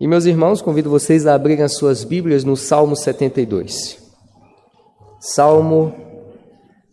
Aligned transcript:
E 0.00 0.06
meus 0.06 0.26
irmãos, 0.26 0.62
convido 0.62 0.88
vocês 0.88 1.26
a 1.26 1.34
abrirem 1.34 1.64
as 1.64 1.76
suas 1.76 2.04
Bíblias 2.04 2.44
no 2.44 2.56
Salmo 2.56 2.94
72. 2.94 3.98
Salmo 5.18 5.92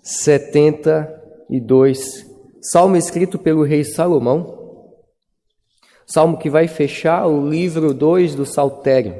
72, 0.01 2.25
salmo 2.59 2.95
escrito 2.95 3.37
pelo 3.37 3.63
rei 3.63 3.83
Salomão, 3.83 4.97
salmo 6.07 6.39
que 6.39 6.49
vai 6.49 6.67
fechar 6.67 7.27
o 7.27 7.47
livro 7.47 7.93
2 7.93 8.33
do 8.33 8.43
Saltério. 8.43 9.13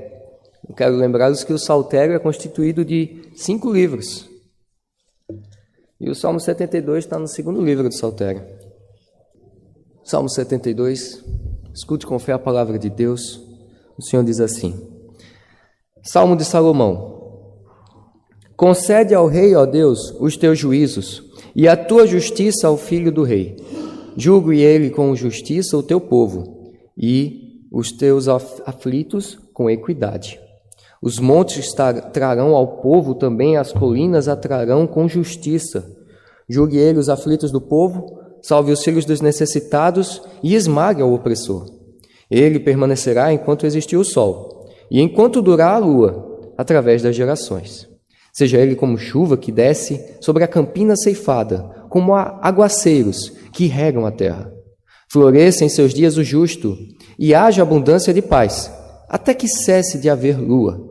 Eu 0.67 0.73
quero 0.73 0.95
lembrá-los 0.95 1.43
que 1.43 1.53
o 1.53 1.59
Saltério 1.59 2.15
é 2.15 2.19
constituído 2.19 2.83
de 2.83 3.29
cinco 3.35 3.71
livros. 3.71 4.27
E 6.01 6.09
o 6.09 6.15
Salmo 6.15 6.39
72 6.39 7.05
está 7.05 7.19
no 7.19 7.27
segundo 7.27 7.63
livro 7.63 7.87
do 7.87 7.95
Saltério. 7.95 8.43
Salmo 10.03 10.27
72, 10.27 11.23
escute 11.71 12.07
com 12.07 12.17
fé 12.17 12.31
a 12.31 12.39
palavra 12.39 12.79
de 12.79 12.89
Deus. 12.89 13.44
O 13.97 14.03
Senhor 14.03 14.23
diz 14.23 14.39
assim: 14.39 14.73
Salmo 16.03 16.35
de 16.35 16.45
Salomão. 16.45 17.13
Concede 18.55 19.13
ao 19.13 19.27
rei, 19.27 19.55
ó 19.55 19.65
Deus, 19.65 20.15
os 20.19 20.37
teus 20.37 20.57
juízos 20.57 21.23
e 21.55 21.67
a 21.67 21.75
tua 21.75 22.07
justiça 22.07 22.67
ao 22.67 22.77
filho 22.77 23.11
do 23.11 23.23
rei. 23.23 23.57
Julgue 24.15 24.61
ele 24.61 24.89
com 24.89 25.15
justiça 25.15 25.77
o 25.77 25.83
teu 25.83 25.99
povo 25.99 26.73
e 26.97 27.67
os 27.71 27.91
teus 27.91 28.27
aflitos 28.27 29.37
com 29.53 29.69
equidade. 29.69 30.39
Os 31.01 31.19
montes 31.19 31.73
trarão 32.13 32.55
ao 32.55 32.81
povo 32.81 33.13
também, 33.13 33.57
as 33.57 33.73
colinas 33.73 34.27
atrarão 34.27 34.87
com 34.87 35.07
justiça. 35.07 35.85
Julgue 36.47 36.77
ele 36.77 36.99
os 36.99 37.09
aflitos 37.09 37.51
do 37.51 37.59
povo, 37.59 38.19
salve 38.41 38.71
os 38.71 38.83
filhos 38.83 39.05
dos 39.05 39.21
necessitados 39.21 40.21
e 40.41 40.55
esmague 40.55 41.03
o 41.03 41.13
opressor. 41.13 41.74
Ele 42.29 42.59
permanecerá 42.59 43.31
enquanto 43.33 43.65
existir 43.65 43.97
o 43.97 44.03
sol, 44.03 44.67
e 44.89 45.01
enquanto 45.01 45.41
durar 45.41 45.75
a 45.75 45.77
lua, 45.77 46.53
através 46.57 47.01
das 47.01 47.15
gerações. 47.15 47.87
Seja 48.33 48.57
ele 48.57 48.75
como 48.75 48.97
chuva 48.97 49.37
que 49.37 49.51
desce 49.51 50.17
sobre 50.19 50.43
a 50.43 50.47
campina 50.47 50.95
ceifada, 50.95 51.69
como 51.89 52.13
aguaceiros 52.13 53.31
que 53.53 53.67
regam 53.67 54.05
a 54.05 54.11
terra. 54.11 54.51
Floresça 55.09 55.63
em 55.63 55.69
seus 55.69 55.93
dias 55.93 56.17
o 56.17 56.23
justo, 56.23 56.77
e 57.17 57.33
haja 57.33 57.61
abundância 57.61 58.13
de 58.13 58.21
paz, 58.21 58.71
até 59.07 59.33
que 59.33 59.47
cesse 59.47 59.99
de 59.99 60.09
haver 60.09 60.37
lua. 60.37 60.83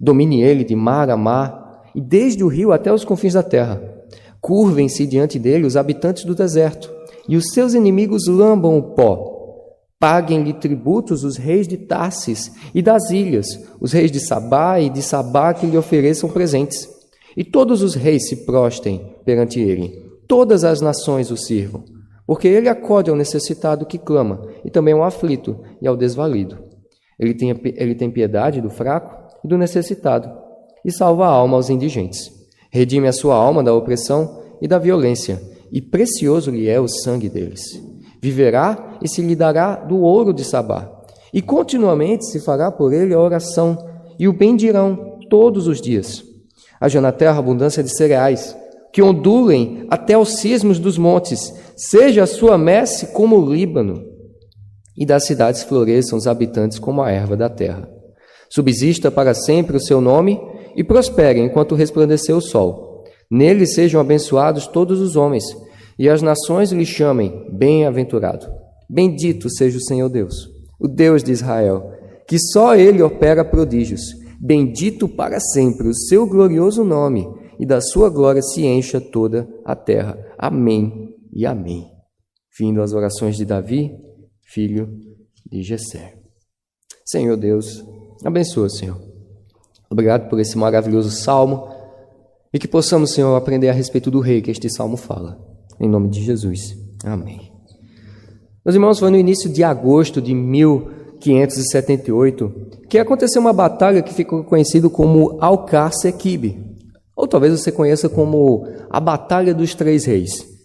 Domine 0.00 0.42
ele 0.42 0.64
de 0.64 0.74
mar 0.74 1.10
a 1.10 1.16
mar, 1.16 1.82
e 1.94 2.00
desde 2.00 2.42
o 2.42 2.48
rio 2.48 2.72
até 2.72 2.92
os 2.92 3.04
confins 3.04 3.34
da 3.34 3.42
terra. 3.42 3.82
Curvem-se 4.40 5.06
diante 5.06 5.38
dele 5.38 5.66
os 5.66 5.76
habitantes 5.76 6.24
do 6.24 6.34
deserto, 6.34 6.90
e 7.28 7.36
os 7.36 7.52
seus 7.52 7.74
inimigos 7.74 8.26
lambam 8.26 8.78
o 8.78 8.94
pó. 8.94 9.37
Paguem-lhe 10.00 10.52
tributos 10.52 11.24
os 11.24 11.36
reis 11.36 11.66
de 11.66 11.76
Tarsis 11.76 12.52
e 12.72 12.80
das 12.80 13.10
ilhas, 13.10 13.46
os 13.80 13.92
reis 13.92 14.12
de 14.12 14.20
Sabá 14.20 14.78
e 14.78 14.88
de 14.88 15.02
Sabá 15.02 15.52
que 15.52 15.66
lhe 15.66 15.76
ofereçam 15.76 16.30
presentes. 16.30 16.88
E 17.36 17.42
todos 17.42 17.82
os 17.82 17.94
reis 17.94 18.28
se 18.28 18.44
prostem 18.44 19.16
perante 19.24 19.60
ele, 19.60 19.92
todas 20.28 20.62
as 20.62 20.80
nações 20.80 21.32
o 21.32 21.36
sirvam, 21.36 21.84
porque 22.24 22.46
ele 22.46 22.68
acode 22.68 23.10
ao 23.10 23.16
necessitado 23.16 23.86
que 23.86 23.98
clama, 23.98 24.40
e 24.64 24.70
também 24.70 24.94
ao 24.94 25.02
aflito 25.02 25.58
e 25.82 25.88
ao 25.88 25.96
desvalido. 25.96 26.58
Ele 27.18 27.34
tem, 27.34 27.50
ele 27.76 27.94
tem 27.96 28.10
piedade 28.10 28.60
do 28.60 28.70
fraco 28.70 29.16
e 29.44 29.48
do 29.48 29.58
necessitado, 29.58 30.30
e 30.84 30.92
salva 30.92 31.26
a 31.26 31.30
alma 31.30 31.56
aos 31.56 31.70
indigentes. 31.70 32.30
Redime 32.70 33.08
a 33.08 33.12
sua 33.12 33.34
alma 33.34 33.64
da 33.64 33.74
opressão 33.74 34.42
e 34.62 34.68
da 34.68 34.78
violência, 34.78 35.42
e 35.72 35.82
precioso 35.82 36.52
lhe 36.52 36.68
é 36.68 36.80
o 36.80 36.86
sangue 36.86 37.28
deles. 37.28 37.87
Viverá 38.20 38.98
e 39.02 39.08
se 39.08 39.22
lhe 39.22 39.36
dará 39.36 39.76
do 39.76 39.98
ouro 40.00 40.32
de 40.32 40.44
Sabá. 40.44 40.90
E 41.32 41.42
continuamente 41.42 42.26
se 42.26 42.40
fará 42.40 42.70
por 42.70 42.92
ele 42.92 43.14
a 43.14 43.20
oração, 43.20 43.76
e 44.18 44.26
o 44.26 44.32
bendirão 44.32 45.18
todos 45.28 45.66
os 45.66 45.80
dias. 45.80 46.24
Haja 46.80 47.00
na 47.00 47.12
terra 47.12 47.38
abundância 47.38 47.82
de 47.82 47.94
cereais, 47.94 48.56
que 48.92 49.02
ondulem 49.02 49.86
até 49.90 50.16
os 50.16 50.36
cismos 50.36 50.78
dos 50.78 50.96
montes, 50.96 51.52
seja 51.76 52.22
a 52.22 52.26
sua 52.26 52.56
messe 52.56 53.08
como 53.12 53.38
o 53.38 53.52
Líbano, 53.52 54.02
e 54.96 55.06
das 55.06 55.24
cidades 55.24 55.62
floresçam 55.62 56.18
os 56.18 56.26
habitantes 56.26 56.78
como 56.78 57.02
a 57.02 57.10
erva 57.10 57.36
da 57.36 57.48
terra. 57.48 57.88
Subsista 58.50 59.10
para 59.10 59.34
sempre 59.34 59.76
o 59.76 59.80
seu 59.80 60.00
nome, 60.00 60.40
e 60.74 60.82
prospere 60.82 61.40
enquanto 61.40 61.74
resplandecer 61.74 62.36
o 62.36 62.40
sol. 62.40 63.04
Nele 63.30 63.66
sejam 63.66 64.00
abençoados 64.00 64.66
todos 64.66 65.00
os 65.00 65.16
homens, 65.16 65.44
e 65.98 66.08
as 66.08 66.22
nações 66.22 66.70
lhe 66.70 66.86
chamem 66.86 67.48
bem-aventurado. 67.52 68.46
Bendito 68.88 69.50
seja 69.50 69.78
o 69.78 69.82
Senhor 69.82 70.08
Deus, 70.08 70.48
o 70.78 70.86
Deus 70.86 71.22
de 71.22 71.32
Israel, 71.32 71.92
que 72.26 72.38
só 72.38 72.74
ele 72.76 73.02
opera 73.02 73.44
prodígios. 73.44 74.02
Bendito 74.40 75.08
para 75.08 75.40
sempre 75.40 75.88
o 75.88 75.94
seu 75.94 76.26
glorioso 76.26 76.84
nome, 76.84 77.26
e 77.58 77.66
da 77.66 77.80
sua 77.80 78.08
glória 78.08 78.40
se 78.40 78.64
encha 78.64 79.00
toda 79.00 79.48
a 79.64 79.74
terra. 79.74 80.16
Amém 80.38 81.12
e 81.32 81.44
amém. 81.44 81.90
Vindo 82.56 82.80
as 82.80 82.92
orações 82.92 83.36
de 83.36 83.44
Davi, 83.44 83.90
filho 84.42 84.88
de 85.50 85.62
Jessé. 85.62 86.14
Senhor 87.04 87.36
Deus, 87.36 87.84
abençoa, 88.24 88.68
Senhor. 88.68 89.00
Obrigado 89.90 90.28
por 90.28 90.38
esse 90.38 90.56
maravilhoso 90.56 91.10
salmo 91.10 91.68
e 92.52 92.58
que 92.58 92.68
possamos, 92.68 93.12
Senhor, 93.12 93.34
aprender 93.34 93.68
a 93.68 93.72
respeito 93.72 94.10
do 94.10 94.20
rei 94.20 94.40
que 94.40 94.50
este 94.50 94.70
salmo 94.70 94.96
fala. 94.96 95.57
Em 95.80 95.88
nome 95.88 96.08
de 96.08 96.22
Jesus. 96.22 96.76
Amém. 97.04 97.50
Meus 98.64 98.74
irmãos, 98.74 98.98
foi 98.98 99.10
no 99.10 99.16
início 99.16 99.48
de 99.50 99.64
agosto 99.64 100.20
de 100.20 100.34
1578 100.34 102.52
que 102.88 102.98
aconteceu 102.98 103.40
uma 103.40 103.52
batalha 103.52 104.02
que 104.02 104.12
ficou 104.12 104.42
conhecida 104.44 104.90
como 104.90 105.38
Alcácer 105.40 106.16
Quibe, 106.16 106.58
ou 107.16 107.26
talvez 107.26 107.58
você 107.58 107.72
conheça 107.72 108.08
como 108.08 108.64
a 108.90 109.00
Batalha 109.00 109.52
dos 109.54 109.74
Três 109.74 110.04
Reis. 110.04 110.58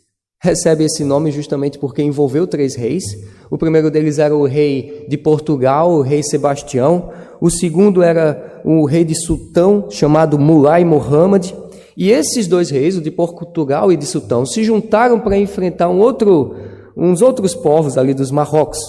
Recebe 0.44 0.84
esse 0.84 1.06
nome 1.06 1.32
justamente 1.32 1.80
porque 1.80 2.04
envolveu 2.04 2.46
três 2.46 2.76
reis. 2.76 3.06
O 3.50 3.58
primeiro 3.58 3.90
deles 3.90 4.20
era 4.20 4.36
o 4.36 4.46
rei 4.46 5.06
de 5.08 5.18
Portugal, 5.18 5.90
o 5.90 6.02
rei 6.02 6.22
Sebastião. 6.22 7.12
O 7.40 7.50
segundo 7.50 8.04
era 8.04 8.62
o 8.66 8.86
rei 8.86 9.06
de 9.06 9.16
Sultão, 9.16 9.88
chamado 9.90 10.38
Mulai 10.38 10.84
Muhammad. 10.84 11.50
E 11.96 12.12
esses 12.12 12.48
dois 12.48 12.70
reis, 12.70 12.98
o 12.98 13.02
de 13.02 13.12
Portugal 13.12 13.92
e 13.92 13.98
de 13.98 14.06
Sultão, 14.06 14.46
se 14.46 14.64
juntaram 14.64 15.20
para 15.20 15.38
enfrentar 15.38 15.90
um 15.90 16.00
outro, 16.00 16.56
uns 16.98 17.22
outros 17.22 17.54
povos 17.54 17.98
ali 17.98 18.14
dos 18.14 18.32
Marrocos, 18.32 18.80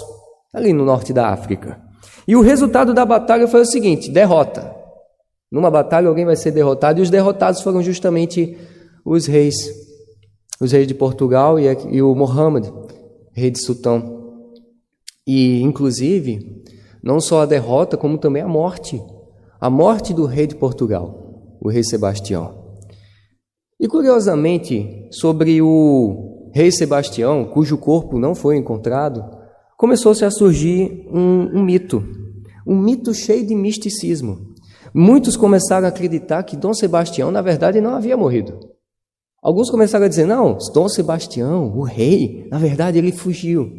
ali 0.53 0.73
no 0.73 0.85
norte 0.85 1.13
da 1.13 1.29
África. 1.29 1.81
E 2.27 2.35
o 2.35 2.41
resultado 2.41 2.95
da 2.95 3.05
batalha 3.05 3.47
foi 3.47 3.61
o 3.61 3.67
seguinte: 3.67 4.11
derrota. 4.11 4.75
Numa 5.51 5.71
batalha 5.71 6.09
alguém 6.09 6.25
vai 6.25 6.37
ser 6.37 6.51
derrotado, 6.51 6.99
e 6.99 7.03
os 7.03 7.11
derrotados 7.11 7.61
foram 7.61 7.83
justamente 7.83 8.57
os 9.05 9.27
reis, 9.27 9.71
os 10.61 10.73
reis 10.73 10.87
de 10.87 10.95
Portugal 10.95 11.61
e, 11.61 11.67
e 11.91 12.03
o 12.03 12.15
Mohammed, 12.15 12.73
rei 13.33 13.51
de 13.51 13.63
Sultão. 13.63 14.23
E, 15.27 15.63
inclusive, 15.63 16.63
não 17.03 17.21
só 17.21 17.43
a 17.43 17.47
derrota, 17.47 17.97
como 17.97 18.19
também 18.19 18.43
a 18.43 18.49
morte. 18.49 19.01
A 19.61 19.71
morte 19.71 20.13
do 20.13 20.27
rei 20.27 20.47
de 20.47 20.55
Portugal, 20.55 21.57
o 21.61 21.69
rei 21.69 21.85
Sebastião. 21.85 22.64
E 23.85 23.87
curiosamente, 23.87 25.07
sobre 25.11 25.61
o 25.61 26.49
rei 26.55 26.73
Sebastião, 26.73 27.45
cujo 27.45 27.77
corpo 27.77 28.19
não 28.19 28.35
foi 28.35 28.57
encontrado, 28.57 29.23
começou-se 29.77 30.25
a 30.25 30.31
surgir 30.31 31.07
um, 31.13 31.59
um, 31.59 31.63
mito, 31.63 32.03
um 32.67 32.81
mito 32.81 33.13
cheio 33.13 33.47
de 33.47 33.55
misticismo. 33.55 34.39
Muitos 34.95 35.37
começaram 35.37 35.85
a 35.85 35.91
acreditar 35.91 36.45
que 36.45 36.57
Dom 36.57 36.73
Sebastião, 36.73 37.31
na 37.31 37.43
verdade, 37.43 37.79
não 37.79 37.95
havia 37.95 38.17
morrido. 38.17 38.59
Alguns 39.43 39.69
começaram 39.69 40.07
a 40.07 40.09
dizer: 40.09 40.25
não, 40.25 40.57
Dom 40.73 40.89
Sebastião, 40.89 41.71
o 41.77 41.83
rei, 41.83 42.49
na 42.51 42.57
verdade, 42.57 42.97
ele 42.97 43.13
fugiu. 43.13 43.71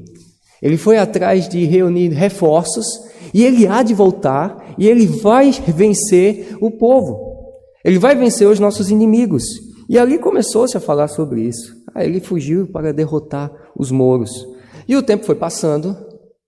Ele 0.62 0.78
foi 0.78 1.00
atrás 1.00 1.50
de 1.50 1.66
reunir 1.66 2.10
reforços 2.10 2.86
e 3.34 3.44
ele 3.44 3.66
há 3.66 3.82
de 3.82 3.96
voltar 3.96 4.76
e 4.78 4.88
ele 4.88 5.08
vai 5.08 5.50
vencer 5.50 6.56
o 6.62 6.70
povo. 6.70 7.58
Ele 7.84 7.98
vai 7.98 8.16
vencer 8.16 8.48
os 8.48 8.60
nossos 8.60 8.92
inimigos. 8.92 9.65
E 9.88 10.00
ali 10.00 10.18
começou-se 10.18 10.76
a 10.76 10.80
falar 10.80 11.08
sobre 11.08 11.42
isso. 11.42 11.76
Aí 11.94 12.08
ele 12.08 12.20
fugiu 12.20 12.68
para 12.68 12.94
derrotar 12.94 13.52
os 13.78 13.92
mouros. 13.92 14.32
E 14.88 14.96
o 14.96 15.04
tempo 15.04 15.26
foi 15.26 15.36
passando 15.36 15.96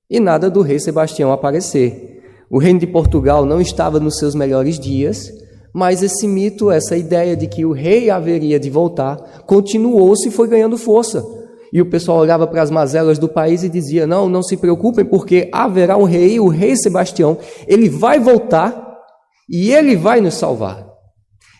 e 0.09 0.19
nada 0.19 0.49
do 0.49 0.61
rei 0.61 0.79
Sebastião 0.79 1.31
aparecer. 1.31 2.21
O 2.49 2.59
reino 2.59 2.79
de 2.79 2.87
Portugal 2.87 3.45
não 3.45 3.59
estava 3.59 3.99
nos 3.99 4.17
seus 4.17 4.33
melhores 4.33 4.79
dias, 4.79 5.29
mas 5.73 6.01
esse 6.01 6.27
mito, 6.27 6.71
essa 6.71 6.95
ideia 6.95 7.35
de 7.35 7.47
que 7.47 7.65
o 7.65 7.73
rei 7.73 8.09
haveria 8.09 8.59
de 8.59 8.69
voltar, 8.69 9.17
continuou-se 9.45 10.29
e 10.29 10.31
foi 10.31 10.47
ganhando 10.47 10.77
força. 10.77 11.23
E 11.71 11.81
o 11.81 11.89
pessoal 11.89 12.19
olhava 12.19 12.47
para 12.47 12.61
as 12.61 12.71
mazelas 12.71 13.19
do 13.19 13.27
país 13.27 13.63
e 13.63 13.69
dizia: 13.69 14.07
Não, 14.07 14.29
não 14.29 14.41
se 14.41 14.55
preocupem, 14.55 15.03
porque 15.03 15.49
haverá 15.51 15.97
um 15.97 16.05
rei, 16.05 16.39
o 16.39 16.47
rei 16.47 16.75
Sebastião, 16.77 17.37
ele 17.67 17.89
vai 17.89 18.19
voltar 18.19 18.97
e 19.49 19.73
ele 19.73 19.95
vai 19.95 20.21
nos 20.21 20.35
salvar. 20.35 20.86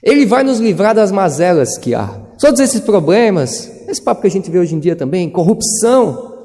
Ele 0.03 0.25
vai 0.25 0.43
nos 0.43 0.59
livrar 0.59 0.93
das 0.93 1.11
mazelas 1.11 1.77
que 1.77 1.93
há. 1.93 2.07
Todos 2.39 2.59
esses 2.59 2.79
problemas, 2.79 3.67
esse 3.87 4.01
papo 4.01 4.21
que 4.21 4.27
a 4.27 4.31
gente 4.31 4.51
vê 4.51 4.59
hoje 4.59 4.75
em 4.75 4.79
dia 4.79 4.95
também, 4.95 5.29
corrupção, 5.29 6.35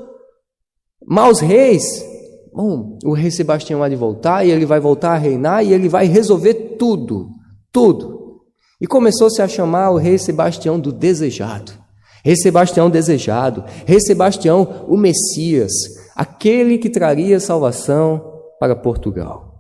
maus 1.07 1.41
reis, 1.41 1.83
bom, 2.55 2.99
o 3.05 3.13
rei 3.13 3.31
Sebastião 3.31 3.83
há 3.83 3.89
de 3.89 3.97
voltar 3.97 4.45
e 4.45 4.51
ele 4.51 4.65
vai 4.65 4.81
voltar 4.81 5.13
a 5.13 5.19
reinar 5.19 5.65
e 5.65 5.73
ele 5.73 5.89
vai 5.89 6.07
resolver 6.07 6.77
tudo, 6.79 7.29
tudo. 7.71 8.41
E 8.81 8.87
começou-se 8.87 9.41
a 9.43 9.47
chamar 9.47 9.91
o 9.91 9.97
rei 9.97 10.19
Sebastião 10.19 10.81
do 10.81 10.91
desejado. 10.91 11.73
Rei 12.25 12.37
Sebastião 12.37 12.89
desejado, 12.89 13.65
Rei 13.85 14.01
Sebastião 14.01 14.87
o 14.89 14.97
Messias, 14.97 15.73
aquele 16.15 16.79
que 16.79 16.89
traria 16.89 17.41
salvação 17.41 18.23
para 18.61 18.77
Portugal. 18.77 19.57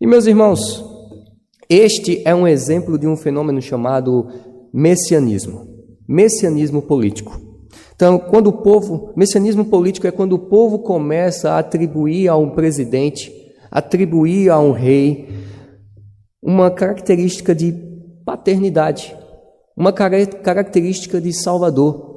E 0.00 0.06
meus 0.06 0.26
irmãos, 0.26 0.82
este 1.70 2.20
é 2.26 2.34
um 2.34 2.48
exemplo 2.48 2.98
de 2.98 3.06
um 3.06 3.16
fenômeno 3.16 3.62
chamado 3.62 4.26
messianismo, 4.74 5.68
messianismo 6.08 6.82
político. 6.82 7.40
Então, 7.94 8.18
quando 8.18 8.48
o 8.48 8.52
povo, 8.52 9.12
messianismo 9.16 9.64
político 9.64 10.06
é 10.06 10.10
quando 10.10 10.32
o 10.32 10.38
povo 10.38 10.80
começa 10.80 11.52
a 11.52 11.58
atribuir 11.58 12.26
a 12.26 12.36
um 12.36 12.50
presidente, 12.50 13.32
atribuir 13.70 14.50
a 14.50 14.58
um 14.58 14.72
rei, 14.72 15.28
uma 16.42 16.72
característica 16.72 17.54
de 17.54 17.72
paternidade, 18.24 19.14
uma 19.76 19.92
característica 19.92 21.20
de 21.20 21.32
Salvador. 21.32 22.08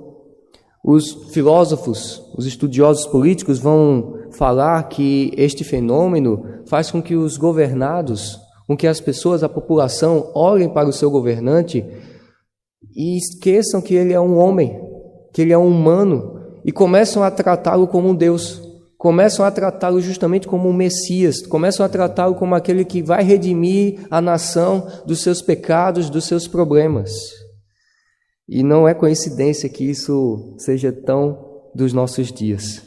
Os 0.83 1.31
filósofos, 1.31 2.23
os 2.35 2.47
estudiosos 2.47 3.06
políticos 3.06 3.59
vão 3.59 4.15
falar 4.31 4.81
que 4.89 5.31
este 5.38 5.63
fenômeno 5.63 6.44
faz 6.65 6.89
com 6.89 7.01
que 7.01 7.15
os 7.15 7.38
governados, 7.38 8.39
com 8.73 8.77
que 8.77 8.87
as 8.87 8.99
pessoas, 8.99 9.43
a 9.43 9.49
população, 9.49 10.31
olhem 10.33 10.67
para 10.67 10.89
o 10.89 10.93
seu 10.93 11.11
governante 11.11 11.85
e 12.95 13.17
esqueçam 13.17 13.79
que 13.79 13.93
ele 13.93 14.13
é 14.13 14.19
um 14.19 14.35
homem, 14.35 14.81
que 15.31 15.43
ele 15.43 15.53
é 15.53 15.57
um 15.57 15.67
humano 15.67 16.41
e 16.65 16.71
começam 16.71 17.21
a 17.21 17.29
tratá-lo 17.29 17.87
como 17.87 18.09
um 18.09 18.15
Deus, 18.15 18.59
começam 18.97 19.45
a 19.45 19.51
tratá-lo 19.51 20.01
justamente 20.01 20.47
como 20.47 20.67
um 20.67 20.73
Messias, 20.73 21.45
começam 21.45 21.85
a 21.85 21.89
tratá-lo 21.89 22.33
como 22.33 22.55
aquele 22.55 22.83
que 22.83 23.03
vai 23.03 23.23
redimir 23.23 24.07
a 24.09 24.19
nação 24.19 24.87
dos 25.05 25.21
seus 25.21 25.39
pecados, 25.39 26.09
dos 26.09 26.25
seus 26.25 26.47
problemas. 26.47 27.11
E 28.49 28.63
não 28.63 28.87
é 28.87 28.95
coincidência 28.95 29.69
que 29.69 29.87
isso 29.87 30.55
seja 30.57 30.91
tão 30.91 31.61
dos 31.75 31.93
nossos 31.93 32.31
dias. 32.31 32.81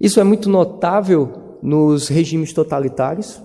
Isso 0.00 0.18
é 0.20 0.24
muito 0.24 0.48
notável 0.48 1.58
nos 1.62 2.08
regimes 2.08 2.54
totalitários, 2.54 3.42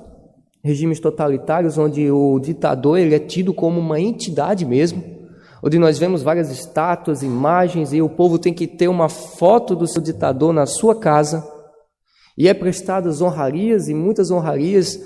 regimes 0.65 0.99
totalitários 0.99 1.77
onde 1.77 2.09
o 2.09 2.39
ditador 2.39 2.97
ele 2.97 3.13
é 3.13 3.19
tido 3.19 3.53
como 3.53 3.79
uma 3.79 3.99
entidade 3.99 4.65
mesmo, 4.65 5.03
onde 5.63 5.77
nós 5.77 5.99
vemos 5.99 6.23
várias 6.23 6.49
estátuas, 6.49 7.21
imagens 7.21 7.93
e 7.93 8.01
o 8.01 8.09
povo 8.09 8.39
tem 8.39 8.51
que 8.51 8.65
ter 8.65 8.87
uma 8.87 9.07
foto 9.07 9.75
do 9.75 9.87
seu 9.87 10.01
ditador 10.01 10.51
na 10.51 10.65
sua 10.65 10.99
casa 10.99 11.47
e 12.35 12.47
é 12.47 12.53
prestadas 12.53 13.21
honrarias 13.21 13.87
e 13.87 13.93
muitas 13.93 14.31
honrarias 14.31 14.99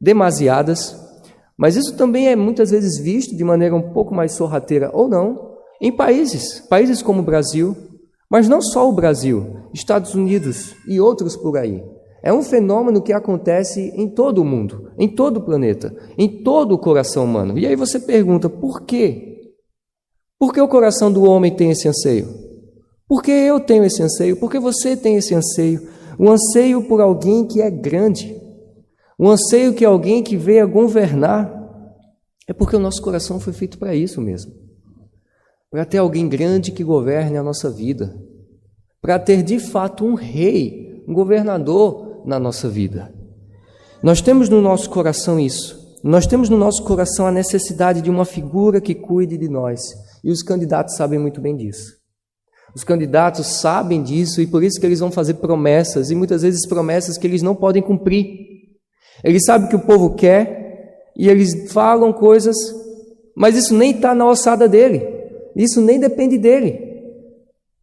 demasiadas 0.00 0.96
mas 1.56 1.76
isso 1.76 1.96
também 1.96 2.28
é 2.28 2.36
muitas 2.36 2.70
vezes 2.70 2.98
visto 2.98 3.36
de 3.36 3.44
maneira 3.44 3.74
um 3.74 3.92
pouco 3.92 4.14
mais 4.14 4.32
sorrateira 4.32 4.90
ou 4.92 5.08
não 5.08 5.52
em 5.80 5.90
países, 5.90 6.60
países 6.60 7.02
como 7.02 7.22
o 7.22 7.24
Brasil, 7.24 7.76
mas 8.30 8.48
não 8.48 8.62
só 8.62 8.88
o 8.88 8.92
Brasil, 8.92 9.56
Estados 9.74 10.14
Unidos 10.14 10.74
e 10.86 11.00
outros 11.00 11.36
por 11.36 11.56
aí. 11.56 11.82
É 12.22 12.32
um 12.32 12.42
fenômeno 12.42 13.02
que 13.02 13.12
acontece 13.12 13.92
em 13.96 14.08
todo 14.08 14.38
o 14.38 14.44
mundo, 14.44 14.92
em 14.96 15.08
todo 15.08 15.38
o 15.38 15.42
planeta, 15.42 15.94
em 16.16 16.42
todo 16.42 16.72
o 16.72 16.78
coração 16.78 17.24
humano. 17.24 17.58
E 17.58 17.66
aí 17.66 17.74
você 17.74 17.98
pergunta, 17.98 18.48
por 18.48 18.82
quê? 18.82 19.54
Por 20.38 20.52
que 20.52 20.60
o 20.60 20.68
coração 20.68 21.12
do 21.12 21.24
homem 21.24 21.54
tem 21.54 21.70
esse 21.70 21.88
anseio? 21.88 22.28
Por 23.08 23.22
que 23.22 23.30
eu 23.30 23.58
tenho 23.60 23.84
esse 23.84 24.02
anseio? 24.02 24.36
Por 24.36 24.50
que 24.50 24.58
você 24.58 24.96
tem 24.96 25.16
esse 25.16 25.34
anseio? 25.34 25.88
O 26.18 26.30
anseio 26.30 26.84
por 26.84 27.00
alguém 27.00 27.46
que 27.46 27.60
é 27.60 27.70
grande, 27.70 28.40
o 29.18 29.28
anseio 29.28 29.74
que 29.74 29.84
alguém 29.84 30.22
que 30.22 30.36
venha 30.36 30.64
governar 30.66 31.60
é 32.48 32.52
porque 32.52 32.76
o 32.76 32.80
nosso 32.80 33.00
coração 33.02 33.38
foi 33.38 33.52
feito 33.52 33.78
para 33.78 33.94
isso 33.94 34.20
mesmo. 34.20 34.52
Para 35.70 35.84
ter 35.84 35.98
alguém 35.98 36.28
grande 36.28 36.72
que 36.72 36.84
governe 36.84 37.36
a 37.36 37.42
nossa 37.42 37.70
vida. 37.70 38.14
Para 39.00 39.18
ter 39.18 39.42
de 39.42 39.58
fato 39.58 40.04
um 40.04 40.14
rei, 40.14 41.04
um 41.06 41.14
governador 41.14 42.01
na 42.24 42.38
nossa 42.38 42.68
vida. 42.68 43.12
Nós 44.02 44.20
temos 44.20 44.48
no 44.48 44.60
nosso 44.60 44.90
coração 44.90 45.38
isso. 45.38 45.80
Nós 46.02 46.26
temos 46.26 46.48
no 46.48 46.56
nosso 46.56 46.82
coração 46.82 47.26
a 47.26 47.32
necessidade 47.32 48.02
de 48.02 48.10
uma 48.10 48.24
figura 48.24 48.80
que 48.80 48.94
cuide 48.94 49.38
de 49.38 49.48
nós. 49.48 49.80
E 50.24 50.30
os 50.30 50.42
candidatos 50.42 50.96
sabem 50.96 51.18
muito 51.18 51.40
bem 51.40 51.56
disso. 51.56 52.02
Os 52.74 52.84
candidatos 52.84 53.46
sabem 53.60 54.02
disso 54.02 54.40
e 54.40 54.46
por 54.46 54.64
isso 54.64 54.80
que 54.80 54.86
eles 54.86 55.00
vão 55.00 55.10
fazer 55.10 55.34
promessas, 55.34 56.10
e 56.10 56.14
muitas 56.14 56.42
vezes 56.42 56.66
promessas 56.66 57.18
que 57.18 57.26
eles 57.26 57.42
não 57.42 57.54
podem 57.54 57.82
cumprir. 57.82 58.26
Eles 59.22 59.44
sabem 59.44 59.68
que 59.68 59.76
o 59.76 59.86
povo 59.86 60.14
quer 60.14 61.10
e 61.16 61.28
eles 61.28 61.70
falam 61.70 62.12
coisas, 62.12 62.56
mas 63.36 63.56
isso 63.56 63.74
nem 63.76 63.90
está 63.92 64.14
na 64.14 64.26
ossada 64.26 64.66
dele, 64.66 65.06
isso 65.54 65.80
nem 65.80 66.00
depende 66.00 66.38
dele. 66.38 66.90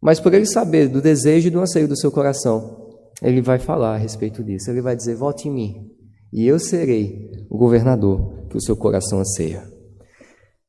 Mas 0.01 0.19
por 0.19 0.33
ele 0.33 0.45
saber 0.45 0.87
do 0.87 1.01
desejo 1.01 1.47
e 1.47 1.51
do 1.51 1.59
anseio 1.59 1.87
do 1.87 1.97
seu 1.97 2.11
coração, 2.11 2.88
ele 3.21 3.41
vai 3.41 3.59
falar 3.59 3.95
a 3.95 3.97
respeito 3.97 4.43
disso. 4.43 4.69
Ele 4.69 4.81
vai 4.81 4.95
dizer: 4.95 5.15
Volte 5.15 5.47
em 5.47 5.51
mim, 5.51 5.91
e 6.31 6.47
eu 6.47 6.59
serei 6.59 7.29
o 7.49 7.57
governador 7.57 8.47
que 8.49 8.57
o 8.57 8.61
seu 8.61 8.75
coração 8.75 9.19
anseia. 9.19 9.63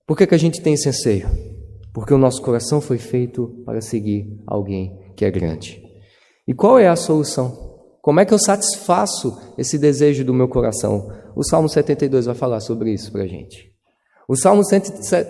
Por 0.07 0.17
que, 0.17 0.27
que 0.27 0.35
a 0.35 0.39
gente 0.39 0.61
tem 0.61 0.75
esse 0.75 0.89
anseio? 0.89 1.29
Porque 1.93 2.13
o 2.13 2.19
nosso 2.19 2.43
coração 2.43 2.81
foi 2.81 2.99
feito 2.99 3.63
para 3.65 3.81
seguir 3.81 4.41
alguém 4.47 4.99
que 5.17 5.25
é 5.25 5.31
grande. 5.31 5.83
E 6.47 6.55
qual 6.55 6.79
é 6.79 6.89
a 6.89 6.97
solução? 6.97 7.71
Como 8.03 8.19
é 8.19 8.25
que 8.25 8.33
eu 8.33 8.39
satisfaço 8.39 9.39
esse 9.59 9.79
desejo 9.79 10.25
do 10.25 10.33
meu 10.33 10.49
coração? 10.49 11.13
O 11.37 11.45
Salmo 11.45 11.69
72 11.69 12.27
vai 12.27 12.35
falar 12.35 12.61
sobre 12.61 12.93
isso 12.93 13.13
para 13.13 13.23
a 13.23 13.27
gente. 13.27 13.71
O 14.27 14.37
Salmo, 14.37 14.63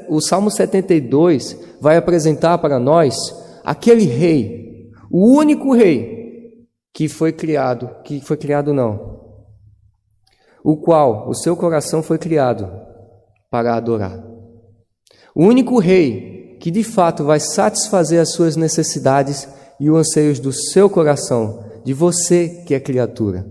o 0.08 0.20
Salmo 0.20 0.50
72 0.50 1.58
vai 1.80 1.96
apresentar 1.96 2.58
para 2.58 2.78
nós 2.78 3.16
aquele 3.64 4.04
rei, 4.04 4.90
o 5.10 5.36
único 5.36 5.74
rei 5.74 6.19
que 6.92 7.08
foi 7.08 7.32
criado, 7.32 7.90
que 8.04 8.20
foi 8.20 8.36
criado 8.36 8.74
não, 8.74 9.20
o 10.62 10.76
qual 10.76 11.28
o 11.28 11.34
seu 11.34 11.56
coração 11.56 12.02
foi 12.02 12.18
criado 12.18 12.70
para 13.50 13.74
adorar. 13.74 14.22
O 15.34 15.44
único 15.44 15.78
rei 15.78 16.56
que 16.60 16.70
de 16.70 16.84
fato 16.84 17.24
vai 17.24 17.40
satisfazer 17.40 18.20
as 18.20 18.32
suas 18.32 18.56
necessidades 18.56 19.48
e 19.80 19.90
os 19.90 19.98
anseios 19.98 20.38
do 20.38 20.52
seu 20.52 20.90
coração 20.90 21.64
de 21.84 21.94
você 21.94 22.62
que 22.66 22.74
é 22.74 22.80
criatura, 22.80 23.46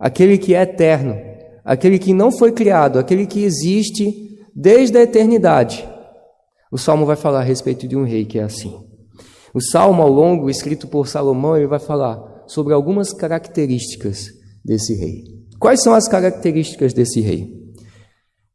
aquele 0.00 0.38
que 0.38 0.54
é 0.54 0.62
eterno, 0.62 1.16
aquele 1.64 1.98
que 1.98 2.14
não 2.14 2.32
foi 2.32 2.52
criado, 2.52 2.98
aquele 2.98 3.26
que 3.26 3.44
existe 3.44 4.38
desde 4.54 4.96
a 4.96 5.02
eternidade. 5.02 5.86
O 6.72 6.78
salmo 6.78 7.04
vai 7.04 7.16
falar 7.16 7.40
a 7.40 7.44
respeito 7.44 7.86
de 7.86 7.96
um 7.96 8.04
rei 8.04 8.24
que 8.24 8.38
é 8.38 8.42
assim. 8.42 8.74
O 9.52 9.60
salmo 9.60 10.02
ao 10.02 10.08
longo, 10.08 10.48
escrito 10.48 10.86
por 10.86 11.06
Salomão, 11.06 11.56
ele 11.56 11.66
vai 11.66 11.78
falar 11.78 12.37
sobre 12.48 12.74
algumas 12.74 13.12
características 13.12 14.30
desse 14.64 14.94
rei. 14.94 15.24
Quais 15.60 15.82
são 15.82 15.94
as 15.94 16.08
características 16.08 16.92
desse 16.92 17.20
rei? 17.20 17.52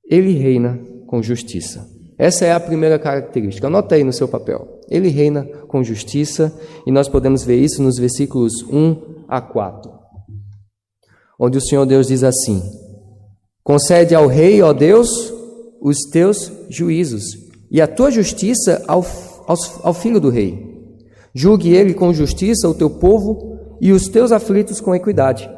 Ele 0.05 0.33
reina 0.33 0.79
com 1.07 1.23
justiça. 1.23 1.87
Essa 2.17 2.45
é 2.45 2.51
a 2.51 2.59
primeira 2.59 2.99
característica. 2.99 3.67
Anota 3.67 3.95
aí 3.95 4.03
no 4.03 4.13
seu 4.13 4.27
papel. 4.27 4.81
Ele 4.89 5.09
reina 5.09 5.45
com 5.67 5.83
justiça 5.83 6.53
e 6.85 6.91
nós 6.91 7.07
podemos 7.07 7.43
ver 7.43 7.57
isso 7.57 7.81
nos 7.81 7.97
versículos 7.97 8.63
1 8.63 9.25
a 9.27 9.41
4, 9.41 9.91
onde 11.39 11.57
o 11.57 11.61
Senhor 11.61 11.85
Deus 11.85 12.07
diz 12.07 12.23
assim: 12.23 12.61
Concede 13.63 14.13
ao 14.13 14.27
rei, 14.27 14.61
ó 14.61 14.73
Deus, 14.73 15.33
os 15.81 15.97
teus 16.11 16.51
juízos 16.69 17.23
e 17.71 17.81
a 17.81 17.87
tua 17.87 18.11
justiça 18.11 18.83
ao, 18.87 19.03
ao, 19.47 19.57
ao 19.81 19.93
filho 19.93 20.19
do 20.19 20.29
rei. 20.29 20.71
Julgue 21.33 21.73
ele 21.73 21.93
com 21.93 22.13
justiça 22.13 22.69
o 22.69 22.75
teu 22.75 22.89
povo 22.89 23.52
e 23.83 23.91
os 23.91 24.07
teus 24.07 24.31
aflitos 24.31 24.79
com 24.79 24.95
equidade. 24.95 25.51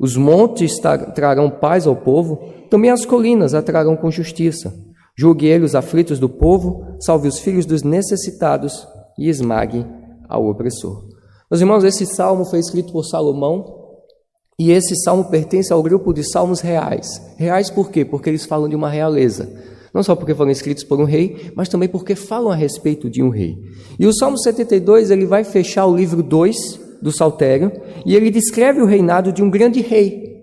Os 0.00 0.16
montes 0.16 0.78
trarão 1.14 1.50
paz 1.50 1.86
ao 1.86 1.94
povo, 1.94 2.40
também 2.70 2.90
as 2.90 3.04
colinas 3.04 3.52
a 3.52 3.60
trarão 3.60 3.94
com 3.94 4.10
justiça. 4.10 4.72
Julgue 5.14 5.44
ele 5.44 5.66
os 5.66 5.74
aflitos 5.74 6.18
do 6.18 6.26
povo, 6.26 6.96
salve 6.98 7.28
os 7.28 7.38
filhos 7.38 7.66
dos 7.66 7.82
necessitados 7.82 8.88
e 9.18 9.28
esmague 9.28 9.84
ao 10.26 10.48
opressor. 10.48 11.04
Meus 11.50 11.60
irmãos, 11.60 11.84
esse 11.84 12.06
salmo 12.06 12.46
foi 12.46 12.60
escrito 12.60 12.94
por 12.94 13.04
Salomão 13.04 13.66
e 14.58 14.70
esse 14.70 14.96
salmo 14.96 15.26
pertence 15.26 15.70
ao 15.70 15.82
grupo 15.82 16.14
de 16.14 16.24
salmos 16.24 16.62
reais. 16.62 17.20
Reais 17.36 17.68
por 17.68 17.90
quê? 17.90 18.06
Porque 18.06 18.30
eles 18.30 18.46
falam 18.46 18.70
de 18.70 18.74
uma 18.74 18.88
realeza. 18.88 19.52
Não 19.92 20.02
só 20.02 20.16
porque 20.16 20.34
foram 20.34 20.50
escritos 20.50 20.82
por 20.82 20.98
um 20.98 21.04
rei, 21.04 21.52
mas 21.54 21.68
também 21.68 21.90
porque 21.90 22.14
falam 22.14 22.50
a 22.50 22.54
respeito 22.54 23.10
de 23.10 23.22
um 23.22 23.28
rei. 23.28 23.58
E 23.98 24.06
o 24.06 24.14
Salmo 24.14 24.38
72 24.38 25.10
ele 25.10 25.26
vai 25.26 25.44
fechar 25.44 25.84
o 25.84 25.94
livro 25.94 26.22
2 26.22 26.85
do 27.00 27.12
Saltério 27.12 27.72
e 28.04 28.14
ele 28.14 28.30
descreve 28.30 28.80
o 28.80 28.86
reinado 28.86 29.32
de 29.32 29.42
um 29.42 29.50
grande 29.50 29.80
rei. 29.80 30.42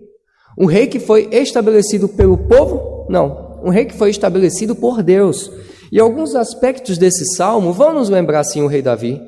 Um 0.58 0.66
rei 0.66 0.88
que 0.88 1.00
foi 1.00 1.30
estabelecido 1.32 2.08
pelo 2.08 2.38
povo? 2.38 3.08
Não, 3.10 3.62
um 3.64 3.70
rei 3.70 3.86
que 3.86 3.96
foi 3.96 4.10
estabelecido 4.10 4.76
por 4.76 5.02
Deus. 5.02 5.52
E 5.92 6.00
alguns 6.00 6.36
aspectos 6.36 6.98
desse 6.98 7.24
salmo 7.36 7.72
vão 7.72 7.94
nos 7.94 8.10
lembrar, 8.10 8.44
sim, 8.44 8.62
o 8.62 8.68
rei 8.68 8.82
Davi. 8.82 9.22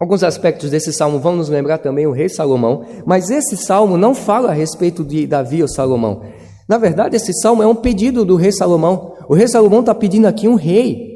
Alguns 0.00 0.22
aspectos 0.22 0.70
desse 0.70 0.94
salmo 0.94 1.18
vão 1.18 1.36
nos 1.36 1.50
lembrar 1.50 1.76
também 1.76 2.06
o 2.06 2.12
rei 2.12 2.28
Salomão, 2.28 2.86
mas 3.04 3.28
esse 3.28 3.54
salmo 3.56 3.98
não 3.98 4.14
fala 4.14 4.48
a 4.48 4.54
respeito 4.54 5.04
de 5.04 5.26
Davi 5.26 5.60
ou 5.60 5.68
Salomão. 5.68 6.22
Na 6.66 6.78
verdade, 6.78 7.16
esse 7.16 7.34
salmo 7.34 7.62
é 7.62 7.66
um 7.66 7.74
pedido 7.74 8.24
do 8.24 8.36
rei 8.36 8.50
Salomão. 8.50 9.14
O 9.28 9.34
rei 9.34 9.46
Salomão 9.46 9.80
está 9.80 9.94
pedindo 9.94 10.26
aqui 10.26 10.48
um 10.48 10.54
rei. 10.54 11.10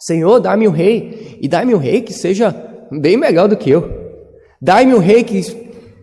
Senhor, 0.00 0.40
dá-me 0.40 0.66
um 0.66 0.72
rei, 0.72 1.38
e 1.40 1.46
dá-me 1.46 1.74
um 1.74 1.78
rei 1.78 2.02
que 2.02 2.12
seja 2.12 2.52
bem 2.90 3.16
melhor 3.16 3.48
do 3.48 3.56
que 3.56 3.70
eu. 3.70 3.88
Dá-me 4.60 4.94
um 4.94 4.98
rei 4.98 5.22
que 5.24 5.40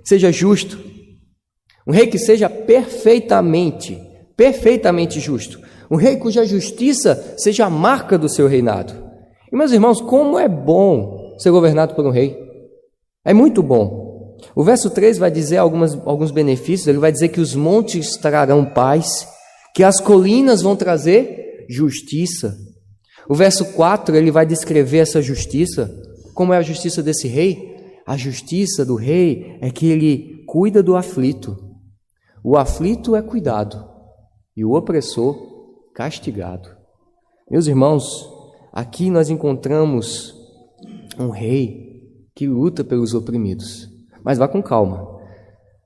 seja 0.04 0.32
justo, 0.32 0.80
um 1.88 1.92
rei 1.92 2.08
que 2.08 2.18
seja 2.18 2.50
perfeitamente, 2.50 4.00
perfeitamente 4.36 5.20
justo, 5.20 5.60
um 5.90 5.96
rei 5.96 6.18
cuja 6.18 6.46
justiça 6.46 7.36
seja 7.38 7.66
a 7.66 7.70
marca 7.70 8.18
do 8.18 8.30
seu 8.30 8.48
reinado. 8.48 8.94
E 9.52 9.56
meus 9.56 9.72
irmãos, 9.72 10.02
como 10.02 10.40
é 10.40 10.48
bom 10.48 11.36
ser 11.38 11.52
governado 11.52 11.94
por 11.94 12.06
um 12.06 12.10
rei. 12.10 12.38
É 13.25 13.34
muito 13.34 13.62
bom. 13.62 14.38
O 14.56 14.63
verso 14.63 14.90
3 14.90 15.18
vai 15.18 15.32
dizer 15.32 15.58
algumas, 15.58 15.94
alguns 16.06 16.32
benefícios, 16.32 16.88
ele 16.88 16.98
vai 16.98 17.12
dizer 17.12 17.30
que 17.30 17.40
os 17.40 17.56
montes 17.56 18.18
trarão 18.18 18.66
paz, 18.66 19.28
que 19.74 19.84
as 19.84 20.00
colinas 20.00 20.62
vão 20.62 20.75
trazer 20.75 21.66
justiça. 21.70 22.56
O 23.28 23.36
verso 23.36 23.66
4 23.74 24.16
ele 24.16 24.32
vai 24.32 24.46
descrever 24.46 25.00
essa 25.00 25.22
justiça. 25.22 25.90
Como 26.34 26.54
é 26.54 26.58
a 26.58 26.62
justiça 26.62 27.04
desse 27.04 27.28
rei? 27.28 28.02
A 28.06 28.18
justiça 28.18 28.86
do 28.86 28.96
rei 28.96 29.58
é 29.62 29.70
que 29.70 29.88
ele 29.88 30.44
cuida 30.46 30.84
do 30.84 30.96
aflito. 30.96 31.58
O 32.44 32.58
aflito 32.58 33.16
é 33.16 33.22
cuidado 33.22 33.84
e 34.56 34.66
o 34.66 34.74
opressor 34.74 35.36
castigado. 35.94 36.70
Meus 37.50 37.68
irmãos, 37.68 38.28
aqui 38.72 39.10
nós 39.10 39.30
encontramos 39.30 40.34
um 41.20 41.30
rei 41.30 42.02
que 42.36 42.48
luta 42.48 42.84
pelos 42.84 43.13
oprimidos. 43.13 43.88
Mas 44.24 44.38
vá 44.38 44.48
com 44.48 44.62
calma. 44.62 45.13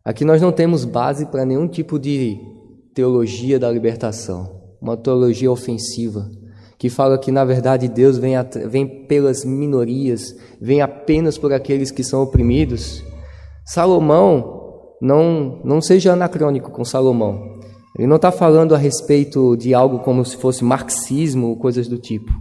Aqui 0.03 0.23
nós 0.23 0.41
não 0.41 0.51
temos 0.51 0.85
base 0.85 1.25
para 1.25 1.45
nenhum 1.45 1.67
tipo 1.67 1.99
de 1.99 2.39
teologia 2.93 3.59
da 3.59 3.69
libertação, 3.69 4.61
uma 4.81 4.95
teologia 4.95 5.51
ofensiva, 5.51 6.29
que 6.77 6.89
fala 6.89 7.17
que 7.17 7.31
na 7.31 7.43
verdade 7.43 7.87
Deus 7.87 8.17
vem, 8.17 8.33
vem 8.67 8.87
pelas 9.05 9.43
minorias, 9.43 10.35
vem 10.61 10.81
apenas 10.81 11.37
por 11.37 11.51
aqueles 11.51 11.91
que 11.91 12.03
são 12.03 12.21
oprimidos. 12.21 13.03
Salomão, 13.65 14.57
não, 15.01 15.59
não 15.63 15.81
seja 15.81 16.13
anacrônico 16.13 16.71
com 16.71 16.85
Salomão. 16.85 17.57
Ele 17.97 18.07
não 18.07 18.17
está 18.17 18.31
falando 18.31 18.75
a 18.75 18.77
respeito 18.77 19.57
de 19.57 19.73
algo 19.73 19.99
como 19.99 20.23
se 20.23 20.37
fosse 20.37 20.63
marxismo 20.63 21.47
ou 21.47 21.57
coisas 21.57 21.87
do 21.87 21.97
tipo. 21.97 22.31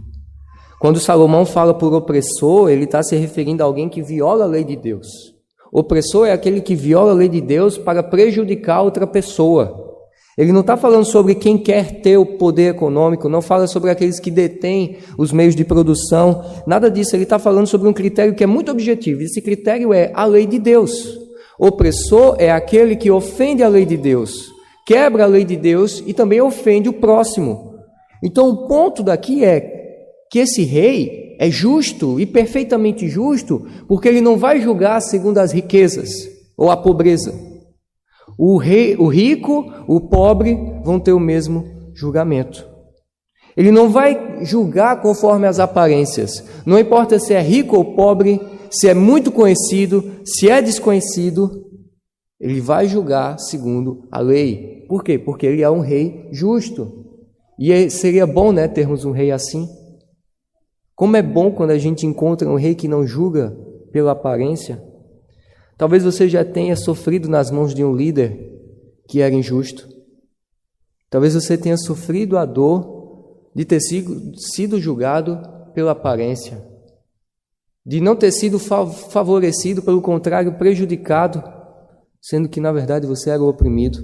Quando 0.79 0.99
Salomão 0.99 1.43
fala 1.43 1.73
por 1.73 1.91
opressor, 1.93 2.69
ele 2.69 2.83
está 2.83 3.01
se 3.01 3.15
referindo 3.15 3.63
a 3.63 3.65
alguém 3.65 3.89
que 3.89 4.03
viola 4.03 4.43
a 4.43 4.47
lei 4.47 4.63
de 4.63 4.75
Deus. 4.75 5.07
Opressor 5.71 6.27
é 6.27 6.31
aquele 6.31 6.61
que 6.61 6.75
viola 6.75 7.11
a 7.11 7.15
lei 7.15 7.27
de 7.27 7.41
Deus 7.41 7.77
para 7.77 8.03
prejudicar 8.03 8.83
outra 8.83 9.07
pessoa. 9.07 9.86
Ele 10.37 10.51
não 10.51 10.61
está 10.61 10.77
falando 10.77 11.03
sobre 11.03 11.33
quem 11.33 11.57
quer 11.57 11.99
ter 12.01 12.15
o 12.17 12.25
poder 12.25 12.75
econômico, 12.75 13.27
não 13.27 13.41
fala 13.41 13.65
sobre 13.65 13.89
aqueles 13.89 14.19
que 14.19 14.29
detêm 14.29 14.97
os 15.17 15.31
meios 15.31 15.55
de 15.55 15.65
produção, 15.65 16.43
nada 16.67 16.91
disso. 16.91 17.15
Ele 17.15 17.23
está 17.23 17.39
falando 17.39 17.65
sobre 17.65 17.87
um 17.87 17.93
critério 17.93 18.35
que 18.35 18.43
é 18.43 18.47
muito 18.47 18.71
objetivo. 18.71 19.23
Esse 19.23 19.41
critério 19.41 19.91
é 19.91 20.11
a 20.13 20.25
lei 20.25 20.45
de 20.45 20.59
Deus. 20.59 21.17
Opressor 21.57 22.35
é 22.37 22.51
aquele 22.51 22.95
que 22.95 23.09
ofende 23.09 23.63
a 23.63 23.67
lei 23.67 23.83
de 23.83 23.97
Deus, 23.97 24.45
quebra 24.85 25.23
a 25.23 25.27
lei 25.27 25.43
de 25.43 25.55
Deus 25.55 26.03
e 26.05 26.13
também 26.13 26.39
ofende 26.39 26.87
o 26.87 26.93
próximo. 26.93 27.73
Então, 28.23 28.47
o 28.47 28.67
ponto 28.67 29.01
daqui 29.01 29.43
é 29.43 29.73
que 30.29 30.37
esse 30.37 30.61
rei 30.61 31.35
é 31.39 31.49
justo 31.49 32.19
e 32.19 32.27
perfeitamente 32.27 33.07
justo, 33.07 33.65
porque 33.87 34.07
ele 34.07 34.21
não 34.21 34.37
vai 34.37 34.61
julgar 34.61 35.01
segundo 35.01 35.39
as 35.39 35.51
riquezas 35.51 36.09
ou 36.55 36.69
a 36.69 36.77
pobreza. 36.77 37.33
O, 38.37 38.57
rei, 38.57 38.95
o 38.95 39.07
rico, 39.07 39.71
o 39.87 40.01
pobre 40.01 40.57
vão 40.83 40.99
ter 40.99 41.13
o 41.13 41.19
mesmo 41.19 41.65
julgamento. 41.93 42.67
Ele 43.55 43.71
não 43.71 43.89
vai 43.89 44.45
julgar 44.45 45.01
conforme 45.01 45.47
as 45.47 45.59
aparências. 45.59 46.43
Não 46.65 46.77
importa 46.77 47.17
se 47.19 47.33
é 47.33 47.41
rico 47.41 47.75
ou 47.75 47.95
pobre, 47.95 48.39
se 48.69 48.87
é 48.87 48.93
muito 48.93 49.31
conhecido, 49.31 50.03
se 50.23 50.49
é 50.49 50.61
desconhecido, 50.61 51.65
ele 52.39 52.61
vai 52.61 52.87
julgar 52.87 53.39
segundo 53.39 54.07
a 54.11 54.19
lei. 54.19 54.85
Por 54.87 55.03
quê? 55.03 55.17
Porque 55.17 55.45
ele 55.45 55.63
é 55.63 55.69
um 55.69 55.79
rei 55.79 56.27
justo. 56.31 57.05
E 57.57 57.71
é, 57.71 57.89
seria 57.89 58.27
bom, 58.27 58.51
né, 58.51 58.67
termos 58.67 59.05
um 59.05 59.11
rei 59.11 59.31
assim. 59.31 59.67
Como 60.95 61.17
é 61.17 61.21
bom 61.21 61.51
quando 61.51 61.71
a 61.71 61.77
gente 61.77 62.05
encontra 62.05 62.47
um 62.47 62.55
rei 62.55 62.75
que 62.75 62.87
não 62.87 63.05
julga 63.05 63.57
pela 63.91 64.11
aparência. 64.11 64.83
Talvez 65.77 66.03
você 66.03 66.27
já 66.27 66.43
tenha 66.43 66.75
sofrido 66.75 67.29
nas 67.29 67.51
mãos 67.51 67.73
de 67.73 67.83
um 67.83 67.95
líder 67.95 68.51
que 69.07 69.21
era 69.21 69.33
injusto. 69.33 69.87
Talvez 71.09 71.35
você 71.35 71.57
tenha 71.57 71.77
sofrido 71.77 72.37
a 72.37 72.45
dor 72.45 73.49
de 73.55 73.63
ter 73.63 73.79
sido, 73.79 74.79
julgado 74.79 75.39
pela 75.73 75.91
aparência, 75.91 76.63
de 77.85 78.01
não 78.01 78.15
ter 78.15 78.31
sido 78.31 78.59
favorecido, 78.59 79.81
pelo 79.81 80.01
contrário, 80.01 80.57
prejudicado, 80.57 81.43
sendo 82.21 82.49
que 82.49 82.59
na 82.59 82.71
verdade 82.71 83.07
você 83.07 83.29
era 83.29 83.41
o 83.41 83.47
oprimido. 83.47 83.99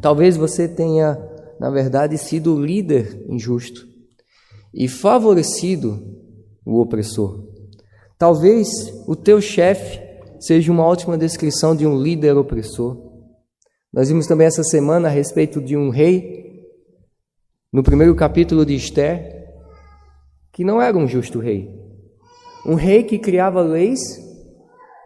Talvez 0.00 0.36
você 0.36 0.66
tenha, 0.66 1.18
na 1.58 1.68
verdade, 1.68 2.16
sido 2.16 2.54
o 2.54 2.64
líder 2.64 3.24
injusto 3.28 3.86
e 4.72 4.88
favorecido 4.88 6.00
o 6.64 6.80
opressor. 6.80 7.44
Talvez 8.16 8.68
o 9.06 9.14
teu 9.14 9.40
chefe 9.40 10.09
seja 10.40 10.72
uma 10.72 10.84
ótima 10.84 11.16
descrição 11.16 11.76
de 11.76 11.86
um 11.86 11.96
líder 11.96 12.36
opressor. 12.36 12.96
Nós 13.92 14.08
vimos 14.08 14.26
também 14.26 14.46
essa 14.46 14.64
semana 14.64 15.08
a 15.08 15.10
respeito 15.10 15.60
de 15.60 15.76
um 15.76 15.90
rei, 15.90 16.64
no 17.72 17.82
primeiro 17.82 18.14
capítulo 18.14 18.66
de 18.66 18.74
Esther, 18.74 19.46
que 20.52 20.64
não 20.64 20.82
era 20.82 20.96
um 20.96 21.06
justo 21.06 21.38
rei. 21.38 21.70
Um 22.66 22.74
rei 22.74 23.04
que 23.04 23.18
criava 23.18 23.60
leis 23.60 24.00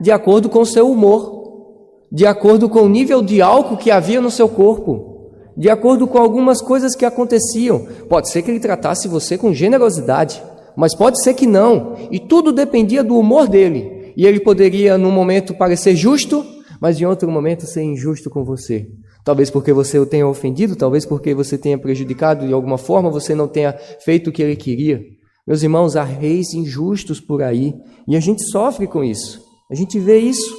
de 0.00 0.10
acordo 0.10 0.48
com 0.48 0.64
seu 0.64 0.90
humor, 0.90 2.06
de 2.10 2.24
acordo 2.24 2.68
com 2.68 2.80
o 2.80 2.88
nível 2.88 3.20
de 3.20 3.42
álcool 3.42 3.76
que 3.76 3.90
havia 3.90 4.20
no 4.20 4.30
seu 4.30 4.48
corpo 4.48 5.14
de 5.56 5.70
acordo 5.70 6.06
com 6.06 6.18
algumas 6.18 6.60
coisas 6.60 6.96
que 6.96 7.04
aconteciam. 7.04 7.86
Pode 8.08 8.30
ser 8.30 8.42
que 8.42 8.50
ele 8.50 8.60
tratasse 8.60 9.08
você 9.08 9.38
com 9.38 9.52
generosidade, 9.52 10.42
mas 10.76 10.94
pode 10.94 11.22
ser 11.22 11.34
que 11.34 11.46
não. 11.46 11.94
E 12.10 12.18
tudo 12.18 12.52
dependia 12.52 13.04
do 13.04 13.16
humor 13.16 13.46
dele. 13.48 13.93
E 14.16 14.26
ele 14.26 14.40
poderia, 14.40 14.96
num 14.96 15.10
momento, 15.10 15.54
parecer 15.54 15.96
justo, 15.96 16.44
mas 16.80 17.00
em 17.00 17.04
outro 17.04 17.30
momento 17.30 17.66
ser 17.66 17.82
injusto 17.82 18.28
com 18.28 18.44
você. 18.44 18.86
Talvez 19.24 19.50
porque 19.50 19.72
você 19.72 19.98
o 19.98 20.04
tenha 20.04 20.26
ofendido, 20.26 20.76
talvez 20.76 21.06
porque 21.06 21.34
você 21.34 21.56
tenha 21.56 21.78
prejudicado 21.78 22.46
de 22.46 22.52
alguma 22.52 22.76
forma, 22.76 23.10
você 23.10 23.34
não 23.34 23.48
tenha 23.48 23.72
feito 24.04 24.28
o 24.28 24.32
que 24.32 24.42
ele 24.42 24.54
queria. 24.54 25.00
Meus 25.46 25.62
irmãos, 25.62 25.96
há 25.96 26.04
reis 26.04 26.52
injustos 26.54 27.20
por 27.20 27.42
aí 27.42 27.74
e 28.06 28.16
a 28.16 28.20
gente 28.20 28.42
sofre 28.50 28.86
com 28.86 29.02
isso. 29.02 29.42
A 29.70 29.74
gente 29.74 29.98
vê 29.98 30.18
isso. 30.18 30.54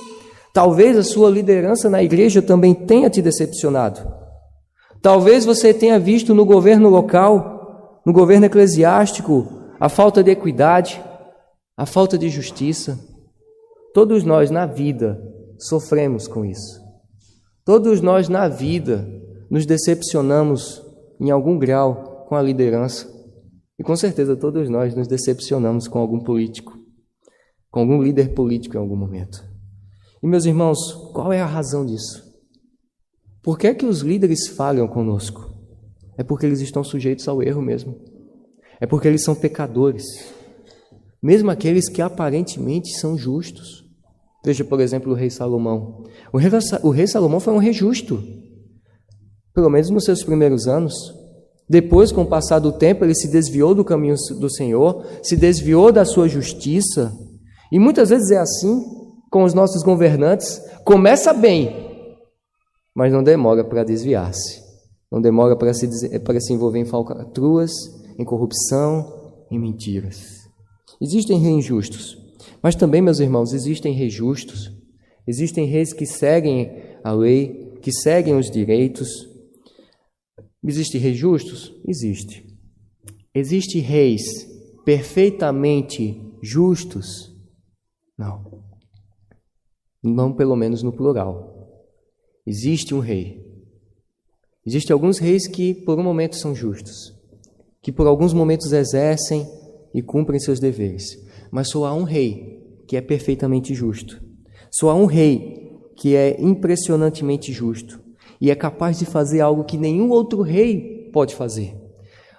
Talvez 0.53 0.97
a 0.97 1.03
sua 1.03 1.29
liderança 1.29 1.89
na 1.89 2.01
igreja 2.01 2.41
também 2.41 2.73
tenha 2.73 3.09
te 3.09 3.21
decepcionado. 3.21 4.01
Talvez 5.01 5.45
você 5.45 5.73
tenha 5.73 5.99
visto 5.99 6.33
no 6.33 6.45
governo 6.45 6.89
local, 6.89 8.01
no 8.05 8.13
governo 8.13 8.45
eclesiástico, 8.45 9.47
a 9.79 9.89
falta 9.89 10.23
de 10.23 10.31
equidade, 10.31 10.99
a 11.77 11.85
falta 11.85 12.17
de 12.17 12.29
justiça. 12.29 12.97
Todos 13.95 14.25
nós 14.25 14.51
na 14.51 14.65
vida 14.65 15.17
sofremos 15.57 16.27
com 16.27 16.43
isso. 16.43 16.81
Todos 17.63 18.01
nós 18.01 18.27
na 18.27 18.49
vida 18.49 19.07
nos 19.49 19.65
decepcionamos 19.65 20.83
em 21.17 21.31
algum 21.31 21.57
grau 21.57 22.25
com 22.27 22.35
a 22.35 22.41
liderança. 22.41 23.09
E 23.79 23.83
com 23.83 23.95
certeza 23.95 24.35
todos 24.35 24.69
nós 24.69 24.93
nos 24.93 25.07
decepcionamos 25.07 25.87
com 25.87 25.97
algum 25.97 26.19
político, 26.19 26.77
com 27.71 27.79
algum 27.79 28.03
líder 28.03 28.33
político 28.33 28.75
em 28.75 28.79
algum 28.81 28.97
momento. 28.97 29.41
E 30.21 30.27
meus 30.27 30.43
irmãos, 30.43 30.77
qual 31.13 31.31
é 31.31 31.39
a 31.39 31.45
razão 31.45 31.85
disso? 31.85 32.21
Por 33.41 33.57
que 33.57 33.67
é 33.67 33.73
que 33.73 33.85
os 33.85 34.01
líderes 34.01 34.49
falham 34.49 34.89
conosco? 34.89 35.55
É 36.17 36.23
porque 36.23 36.45
eles 36.45 36.59
estão 36.59 36.83
sujeitos 36.83 37.29
ao 37.29 37.41
erro 37.41 37.61
mesmo. 37.61 37.97
É 38.77 38.85
porque 38.85 39.07
eles 39.07 39.23
são 39.23 39.33
pecadores. 39.33 40.03
Mesmo 41.23 41.49
aqueles 41.49 41.87
que 41.87 42.01
aparentemente 42.01 42.89
são 42.99 43.17
justos. 43.17 43.84
Veja, 44.45 44.63
por 44.63 44.79
exemplo, 44.79 45.11
o 45.11 45.15
rei 45.15 45.31
Salomão. 45.31 46.03
O 46.31 46.37
rei, 46.37 46.51
o 46.83 46.89
rei 46.91 47.07
Salomão 47.07 47.39
foi 47.39 47.51
um 47.51 47.57
rei 47.57 47.73
justo. 47.73 48.23
Pelo 49.55 49.71
menos 49.71 49.89
nos 49.89 50.05
seus 50.05 50.23
primeiros 50.23 50.67
anos. 50.67 50.93
Depois, 51.67 52.11
com 52.11 52.21
o 52.21 52.27
passar 52.27 52.59
do 52.59 52.71
tempo, 52.71 53.03
ele 53.03 53.15
se 53.15 53.27
desviou 53.27 53.73
do 53.73 53.83
caminho 53.83 54.15
do 54.39 54.49
Senhor, 54.51 55.03
se 55.23 55.35
desviou 55.35 55.91
da 55.91 56.05
sua 56.05 56.27
justiça. 56.27 57.11
E 57.71 57.79
muitas 57.79 58.09
vezes 58.09 58.29
é 58.29 58.37
assim 58.37 58.83
com 59.31 59.43
os 59.43 59.55
nossos 59.55 59.81
governantes. 59.81 60.61
Começa 60.85 61.33
bem, 61.33 62.15
mas 62.93 63.11
não 63.11 63.23
demora 63.23 63.63
para 63.63 63.83
desviar-se, 63.83 64.61
não 65.11 65.19
demora 65.19 65.57
para 65.57 65.73
se, 65.73 66.19
para 66.19 66.39
se 66.39 66.53
envolver 66.53 66.77
em 66.77 66.85
falcatruas, 66.85 67.71
em 68.19 68.23
corrupção, 68.23 69.33
em 69.49 69.57
mentiras. 69.57 70.45
Existem 71.01 71.39
reis 71.39 71.55
injustos, 71.55 72.15
Mas 72.65 72.73
também, 72.73 72.99
meus 72.99 73.19
irmãos, 73.19 73.53
existem 73.53 73.93
reis 73.93 74.11
justos, 74.11 74.71
existem 75.27 75.67
reis 75.67 75.93
que 75.93 76.03
seguem 76.03 76.97
a 77.03 77.11
lei, 77.11 77.75
que 77.79 77.91
seguem 77.91 78.35
os 78.35 78.49
direitos. 78.49 79.07
Existem 80.63 80.99
reis 80.99 81.15
justos? 81.15 81.71
Existe. 81.87 82.43
Existem 83.35 83.81
reis 83.81 84.23
perfeitamente 84.83 86.19
justos? 86.41 87.31
Não. 88.17 88.63
Não, 90.03 90.33
pelo 90.33 90.55
menos 90.55 90.81
no 90.81 90.91
plural. 90.91 91.69
Existe 92.47 92.95
um 92.95 92.99
rei. 92.99 93.45
Existem 94.65 94.91
alguns 94.91 95.19
reis 95.19 95.47
que, 95.47 95.75
por 95.75 95.99
um 95.99 96.03
momento, 96.03 96.35
são 96.35 96.55
justos, 96.55 97.13
que 97.83 97.91
por 97.91 98.07
alguns 98.07 98.33
momentos 98.33 98.71
exercem 98.71 99.47
e 99.93 100.01
cumprem 100.01 100.39
seus 100.39 100.59
deveres. 100.59 101.23
Mas 101.51 101.69
só 101.69 101.85
há 101.85 101.93
um 101.93 102.01
rei 102.03 102.54
que 102.87 102.97
é 102.97 103.01
perfeitamente 103.01 103.73
justo. 103.73 104.21
Só 104.71 104.89
há 104.89 104.95
um 104.95 105.05
rei 105.05 105.71
que 105.95 106.15
é 106.15 106.39
impressionantemente 106.39 107.51
justo 107.53 108.01
e 108.39 108.51
é 108.51 108.55
capaz 108.55 108.99
de 108.99 109.05
fazer 109.05 109.41
algo 109.41 109.63
que 109.63 109.77
nenhum 109.77 110.09
outro 110.09 110.41
rei 110.41 111.09
pode 111.13 111.33
fazer. 111.33 111.73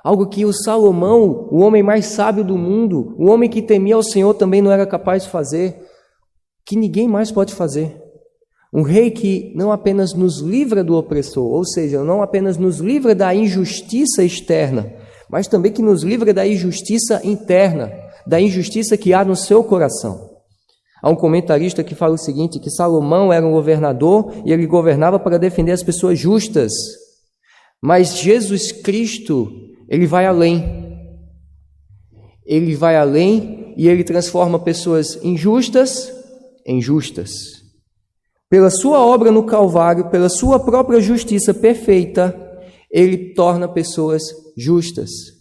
Algo 0.05 0.29
que 0.29 0.45
o 0.45 0.53
Salomão, 0.53 1.49
o 1.51 1.61
homem 1.61 1.83
mais 1.83 2.07
sábio 2.07 2.45
do 2.45 2.57
mundo, 2.57 3.15
o 3.19 3.27
homem 3.29 3.51
que 3.51 3.61
temia 3.61 3.97
ao 3.97 4.03
Senhor, 4.03 4.35
também 4.35 4.63
não 4.63 4.71
era 4.71 4.87
capaz 4.87 5.25
de 5.25 5.31
fazer, 5.31 5.77
que 6.65 6.77
ninguém 6.77 7.09
mais 7.09 7.33
pode 7.33 7.55
fazer. 7.55 8.01
Um 8.73 8.83
rei 8.83 9.11
que 9.11 9.53
não 9.57 9.73
apenas 9.73 10.13
nos 10.13 10.41
livra 10.41 10.85
do 10.85 10.97
opressor, 10.97 11.45
ou 11.45 11.65
seja, 11.65 12.05
não 12.05 12.23
apenas 12.23 12.57
nos 12.57 12.79
livra 12.79 13.15
da 13.15 13.35
injustiça 13.35 14.23
externa, 14.23 14.93
mas 15.31 15.49
também 15.49 15.73
que 15.73 15.83
nos 15.83 16.03
livra 16.03 16.33
da 16.33 16.47
injustiça 16.47 17.21
interna, 17.25 17.91
da 18.27 18.41
injustiça 18.41 18.97
que 18.97 19.13
há 19.13 19.25
no 19.25 19.35
seu 19.35 19.65
coração. 19.65 20.36
Há 21.03 21.11
um 21.11 21.15
comentarista 21.15 21.85
que 21.85 21.95
fala 21.95 22.15
o 22.15 22.19
seguinte: 22.19 22.59
que 22.59 22.71
Salomão 22.71 23.33
era 23.33 23.47
um 23.47 23.53
governador 23.53 24.33
e 24.45 24.53
ele 24.53 24.67
governava 24.67 25.19
para 25.19 25.39
defender 25.39 25.73
as 25.73 25.83
pessoas 25.83 26.19
justas. 26.19 26.73
Mas 27.83 28.17
Jesus 28.17 28.73
Cristo, 28.73 29.51
ele 29.89 30.07
vai 30.07 30.27
além. 30.27 30.87
Ele 32.45 32.75
vai 32.75 32.97
além 32.97 33.75
e 33.77 33.89
ele 33.89 34.05
transforma 34.05 34.59
pessoas 34.59 35.19
injustas 35.23 36.13
em 36.67 36.81
justas. 36.81 37.31
Pela 38.49 38.71
sua 38.71 39.05
obra 39.05 39.31
no 39.31 39.45
Calvário, 39.45 40.09
pela 40.09 40.29
sua 40.29 40.59
própria 40.65 41.01
justiça 41.01 41.53
perfeita, 41.53 42.35
ele 42.91 43.35
torna 43.35 43.69
pessoas 43.69 44.23
justas. 44.57 45.36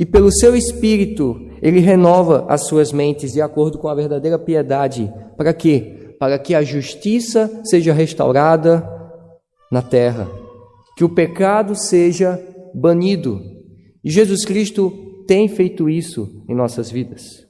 E 0.00 0.06
pelo 0.06 0.32
seu 0.32 0.56
espírito, 0.56 1.38
ele 1.60 1.78
renova 1.78 2.46
as 2.48 2.66
suas 2.66 2.90
mentes 2.90 3.34
de 3.34 3.42
acordo 3.42 3.76
com 3.76 3.86
a 3.86 3.94
verdadeira 3.94 4.38
piedade. 4.38 5.12
Para 5.36 5.52
quê? 5.52 6.14
Para 6.18 6.38
que 6.38 6.54
a 6.54 6.62
justiça 6.62 7.60
seja 7.66 7.92
restaurada 7.92 8.82
na 9.70 9.82
terra, 9.82 10.26
que 10.96 11.04
o 11.04 11.14
pecado 11.14 11.76
seja 11.76 12.42
banido. 12.74 13.42
E 14.02 14.10
Jesus 14.10 14.42
Cristo 14.46 14.90
tem 15.26 15.46
feito 15.48 15.86
isso 15.86 16.42
em 16.48 16.54
nossas 16.54 16.90
vidas. 16.90 17.46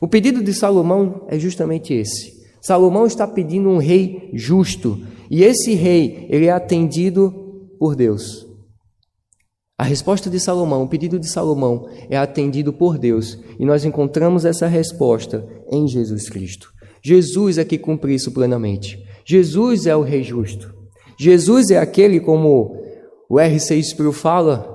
O 0.00 0.06
pedido 0.06 0.40
de 0.40 0.54
Salomão 0.54 1.26
é 1.26 1.36
justamente 1.36 1.92
esse. 1.92 2.32
Salomão 2.62 3.06
está 3.06 3.26
pedindo 3.26 3.68
um 3.68 3.78
rei 3.78 4.30
justo, 4.34 5.00
e 5.28 5.42
esse 5.42 5.74
rei, 5.74 6.28
ele 6.30 6.46
é 6.46 6.52
atendido 6.52 7.66
por 7.76 7.96
Deus. 7.96 8.47
A 9.80 9.84
resposta 9.84 10.28
de 10.28 10.40
Salomão, 10.40 10.82
o 10.82 10.88
pedido 10.88 11.20
de 11.20 11.28
Salomão 11.28 11.88
é 12.10 12.16
atendido 12.16 12.72
por 12.72 12.98
Deus 12.98 13.38
e 13.60 13.64
nós 13.64 13.84
encontramos 13.84 14.44
essa 14.44 14.66
resposta 14.66 15.46
em 15.70 15.86
Jesus 15.86 16.28
Cristo. 16.28 16.72
Jesus 17.00 17.58
é 17.58 17.64
que 17.64 17.78
cumpre 17.78 18.12
isso 18.12 18.32
plenamente. 18.32 18.98
Jesus 19.24 19.86
é 19.86 19.94
o 19.94 20.02
Rei 20.02 20.24
justo. 20.24 20.74
Jesus 21.16 21.70
é 21.70 21.78
aquele, 21.78 22.18
como 22.18 22.76
o 23.30 23.36
R6 23.36 23.78
Sproul 23.78 24.12
fala, 24.12 24.68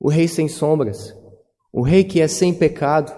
o 0.00 0.08
Rei 0.08 0.26
sem 0.26 0.48
sombras, 0.48 1.14
o 1.70 1.82
Rei 1.82 2.02
que 2.02 2.18
é 2.18 2.26
sem 2.26 2.54
pecado 2.54 3.12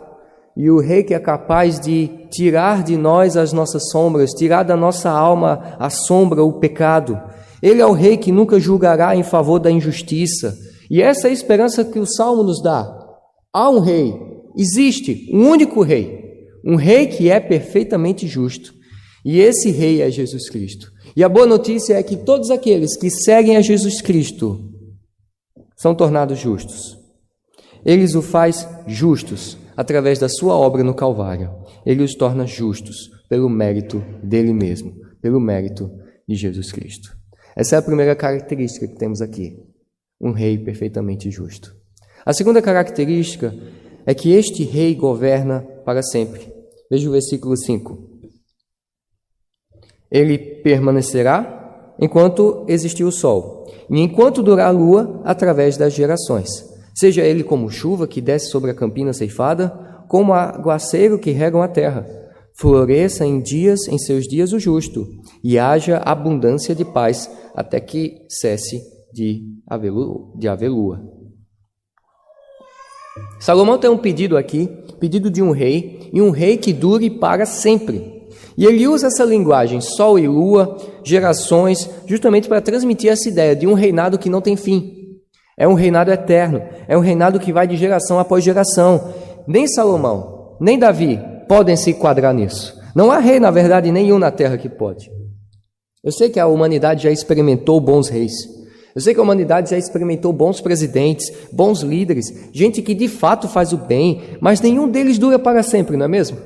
e 0.57 0.69
o 0.69 0.81
Rei 0.81 1.05
que 1.05 1.15
é 1.15 1.21
capaz 1.21 1.79
de 1.79 2.09
tirar 2.29 2.83
de 2.83 2.97
nós 2.97 3.37
as 3.37 3.53
nossas 3.53 3.89
sombras, 3.89 4.33
tirar 4.33 4.65
da 4.65 4.77
nossa 4.77 5.11
alma 5.11 5.77
a 5.79 5.89
sombra, 5.91 6.43
o 6.43 6.55
pecado. 6.55 7.21
Ele 7.63 7.81
é 7.81 7.87
o 7.87 7.93
Rei 7.93 8.17
que 8.17 8.33
nunca 8.33 8.59
julgará 8.59 9.15
em 9.15 9.23
favor 9.23 9.61
da 9.61 9.71
injustiça 9.71 10.65
e 10.91 11.01
essa 11.01 11.29
é 11.29 11.31
a 11.31 11.35
esperança 11.35 11.85
que 11.85 11.99
o 11.99 12.07
Salmo 12.07 12.43
nos 12.43 12.63
dá. 12.63 13.01
Há 13.53 13.71
um 13.71 13.79
rei, 13.79 14.15
existe 14.57 15.31
um 15.33 15.49
único 15.49 15.83
rei, 15.83 16.25
um 16.65 16.77
rei 16.77 17.07
que 17.07 17.31
é 17.31 17.41
perfeitamente 17.41 18.27
justo. 18.27 18.75
E 19.25 19.41
esse 19.41 19.71
rei 19.71 20.03
é 20.03 20.11
Jesus 20.11 20.51
Cristo. 20.51 20.93
E 21.17 21.25
a 21.25 21.29
boa 21.29 21.47
notícia 21.47 21.95
é 21.95 22.03
que 22.03 22.17
todos 22.17 22.51
aqueles 22.51 22.97
que 22.97 23.11
seguem 23.11 23.57
a 23.57 23.63
Jesus 23.63 24.03
Cristo 24.03 24.71
são 25.77 25.95
tornados 25.95 26.39
justos. 26.39 26.99
Eles 27.85 28.15
o 28.15 28.23
faz 28.23 28.69
justos 28.87 29.57
através 29.77 30.19
da 30.19 30.29
sua 30.29 30.55
obra 30.55 30.83
no 30.83 30.95
Calvário. 30.95 31.51
Ele 31.87 32.03
os 32.03 32.15
torna 32.15 32.47
justos 32.47 33.11
pelo 33.29 33.49
mérito 33.49 34.03
dele 34.23 34.53
mesmo, 34.53 34.95
pelo 35.23 35.41
mérito 35.41 35.91
de 36.29 36.35
Jesus 36.35 36.73
Cristo. 36.73 37.17
Essa 37.57 37.77
é 37.77 37.79
a 37.79 37.83
primeira 37.83 38.17
característica 38.17 38.87
que 38.89 38.97
temos 38.97 39.23
aqui 39.23 39.57
um 40.25 40.33
rei 40.33 40.57
perfeitamente 40.57 41.31
justo. 41.31 41.77
A 42.25 42.33
segunda 42.33 42.63
característica 42.63 43.55
é 44.07 44.15
que 44.15 44.33
este 44.33 44.65
rei 44.65 44.95
governa 44.95 45.61
para 45.85 46.03
sempre. 46.03 46.51
Veja 46.91 47.09
o 47.09 47.13
versículo 47.13 47.55
5. 47.55 48.11
Ele 50.11 50.39
permanecerá 50.39 51.95
enquanto 52.01 52.65
existir 52.67 53.05
o 53.05 53.13
sol, 53.13 53.67
e 53.91 54.01
enquanto 54.01 54.43
durar 54.43 54.69
a 54.69 54.71
lua, 54.71 55.21
através 55.25 55.77
das 55.77 55.93
gerações. 55.93 56.49
Seja 56.95 57.23
ele 57.23 57.45
como 57.45 57.71
chuva 57.71 58.07
que 58.07 58.21
desce 58.21 58.49
sobre 58.51 58.71
a 58.71 58.75
campina 58.75 59.13
ceifada, 59.13 59.69
como 60.09 60.33
aguaceiro 60.33 61.19
que 61.19 61.31
regam 61.31 61.63
a 61.63 61.69
terra. 61.69 62.07
Floresça 62.57 63.27
em 63.27 63.41
dias, 63.41 63.87
em 63.89 63.99
seus 63.99 64.25
dias 64.25 64.53
o 64.53 64.59
justo, 64.59 65.07
e 65.43 65.59
haja 65.59 65.99
abundância 65.99 66.75
de 66.75 66.85
paz, 66.85 67.31
até 67.55 67.81
que 67.81 68.25
cesse 68.29 68.94
de 69.15 69.43
haver, 69.67 69.93
de 70.37 70.49
haver 70.49 70.69
lua. 70.69 71.01
Salomão 73.39 73.79
tem 73.79 73.89
um 73.89 73.97
pedido 73.97 74.37
aqui, 74.37 74.69
pedido 74.99 75.31
de 75.31 75.41
um 75.41 75.53
rei, 75.53 76.11
e 76.13 76.21
um 76.21 76.31
rei 76.31 76.57
que 76.57 76.73
dure 76.73 77.09
para 77.09 77.47
sempre. 77.47 78.13
E 78.57 78.67
ele 78.67 78.87
usa 78.87 79.07
essa 79.07 79.25
linguagem, 79.25 79.81
sol 79.81 80.19
e 80.19 80.27
lua, 80.27 80.77
gerações, 81.05 81.89
justamente 82.07 82.49
para 82.49 82.61
transmitir 82.61 83.11
essa 83.11 83.29
ideia 83.29 83.55
de 83.55 83.67
um 83.67 83.75
reinado 83.75 84.19
que 84.19 84.31
não 84.31 84.41
tem 84.41 84.57
fim. 84.57 84.93
É 85.57 85.69
um 85.69 85.75
reinado 85.75 86.11
eterno, 86.11 86.61
é 86.89 86.99
um 86.99 87.01
reinado 87.01 87.39
que 87.39 87.53
vai 87.53 87.67
de 87.67 87.77
geração 87.77 88.19
após 88.19 88.43
geração. 88.43 89.15
Nem 89.47 89.69
Salomão, 89.69 90.57
nem 90.61 90.79
Davi 90.79 91.21
podem 91.49 91.77
se 91.77 91.91
enquadrar 91.91 92.35
nisso. 92.35 92.75
Não 92.95 93.11
há 93.11 93.19
rei, 93.19 93.39
na 93.39 93.51
verdade, 93.51 93.93
nenhum 93.93 94.19
na 94.19 94.31
terra 94.31 94.59
que 94.59 94.69
pode. 94.69 95.11
Eu 96.03 96.13
sei 96.13 96.29
que 96.29 96.39
a 96.39 96.47
humanidade 96.47 97.05
já 97.05 97.11
experimentou 97.11 97.81
bons 97.81 98.09
reis, 98.09 98.33
eu 98.95 99.01
sei 99.01 99.13
que 99.13 99.21
a 99.21 99.23
humanidade 99.23 99.71
já 99.71 99.77
experimentou 99.77 100.33
bons 100.33 100.61
presidentes, 100.61 101.33
bons 101.53 101.81
líderes, 101.81 102.27
gente 102.53 102.81
que 102.81 102.95
de 102.95 103.09
fato 103.09 103.49
faz 103.49 103.73
o 103.73 103.77
bem, 103.77 104.39
mas 104.41 104.61
nenhum 104.61 104.89
deles 104.89 105.19
dura 105.19 105.39
para 105.39 105.63
sempre, 105.63 105.97
não 105.97 106.05
é 106.05 106.09
mesmo? 106.09 106.39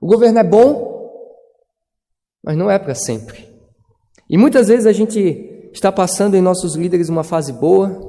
O 0.00 0.06
governo 0.06 0.38
é 0.38 0.44
bom, 0.44 1.10
mas 2.42 2.56
não 2.56 2.70
é 2.70 2.78
para 2.78 2.94
sempre. 2.94 3.48
E 4.28 4.38
muitas 4.38 4.68
vezes 4.68 4.86
a 4.86 4.92
gente 4.92 5.70
está 5.72 5.92
passando 5.92 6.34
em 6.36 6.40
nossos 6.40 6.74
líderes 6.74 7.10
uma 7.10 7.22
fase 7.22 7.52
boa, 7.52 8.00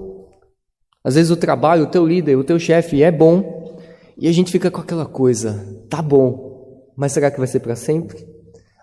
às 1.04 1.16
vezes 1.16 1.30
o 1.30 1.38
trabalho, 1.38 1.84
o 1.84 1.90
teu 1.90 2.06
líder, 2.06 2.38
o 2.38 2.44
teu 2.44 2.58
chefe 2.58 3.04
é 3.04 3.12
bom, 3.12 3.78
e 4.18 4.28
a 4.28 4.32
gente 4.32 4.52
fica 4.52 4.72
com 4.72 4.80
aquela 4.80 5.06
coisa, 5.06 5.84
tá 5.90 6.02
bom, 6.02 6.92
mas 6.96 7.12
será 7.12 7.30
que 7.30 7.38
vai 7.38 7.48
ser 7.48 7.60
para 7.60 7.76
sempre? 7.76 8.26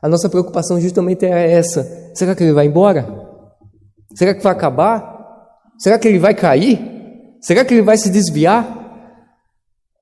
A 0.02 0.08
nossa 0.08 0.28
preocupação 0.28 0.80
justamente 0.80 1.24
é 1.24 1.52
essa: 1.52 2.10
será 2.14 2.34
que 2.34 2.42
ele 2.42 2.52
vai 2.52 2.66
embora? 2.66 3.21
Será 4.14 4.34
que 4.34 4.42
vai 4.42 4.52
acabar? 4.52 5.12
Será 5.78 5.98
que 5.98 6.06
ele 6.06 6.18
vai 6.18 6.34
cair? 6.34 6.78
Será 7.40 7.64
que 7.64 7.74
ele 7.74 7.82
vai 7.82 7.96
se 7.96 8.10
desviar? 8.10 8.80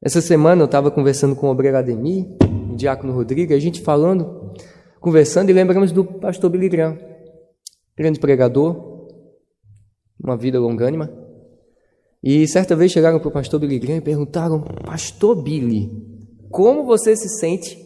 Essa 0.02 0.20
semana 0.20 0.62
eu 0.62 0.66
estava 0.66 0.90
conversando 0.90 1.36
com 1.36 1.46
o 1.46 1.50
obreiro 1.50 1.76
Ademir, 1.76 2.26
o 2.70 2.76
diácono 2.76 3.12
Rodrigo, 3.12 3.52
a 3.52 3.58
gente 3.58 3.82
falando, 3.82 4.54
conversando 4.98 5.50
e 5.50 5.52
lembramos 5.52 5.92
do 5.92 6.04
pastor 6.04 6.50
Billy 6.50 6.68
Graham, 6.68 6.98
grande 7.96 8.18
pregador, 8.18 9.08
uma 10.22 10.36
vida 10.36 10.58
longânima. 10.58 11.10
E 12.22 12.46
certa 12.48 12.76
vez 12.76 12.92
chegaram 12.92 13.18
para 13.18 13.28
o 13.28 13.32
pastor 13.32 13.60
Billy 13.60 13.78
Graham 13.78 13.98
e 13.98 14.02
perguntaram: 14.02 14.62
Pastor 14.84 15.42
Billy, 15.42 15.90
como 16.50 16.84
você 16.84 17.16
se 17.16 17.28
sente 17.38 17.78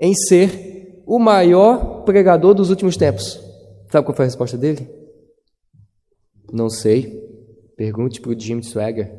em 0.00 0.14
ser 0.14 1.02
o 1.06 1.18
maior 1.18 2.04
pregador 2.04 2.54
dos 2.54 2.70
últimos 2.70 2.96
tempos? 2.96 3.40
Sabe 3.90 4.04
qual 4.04 4.16
foi 4.16 4.24
a 4.24 4.28
resposta 4.28 4.56
dele? 4.56 5.03
Não 6.54 6.70
sei. 6.70 7.20
Pergunte 7.76 8.20
para 8.20 8.30
o 8.30 8.38
Jim 8.38 8.62
Swagger. 8.62 9.12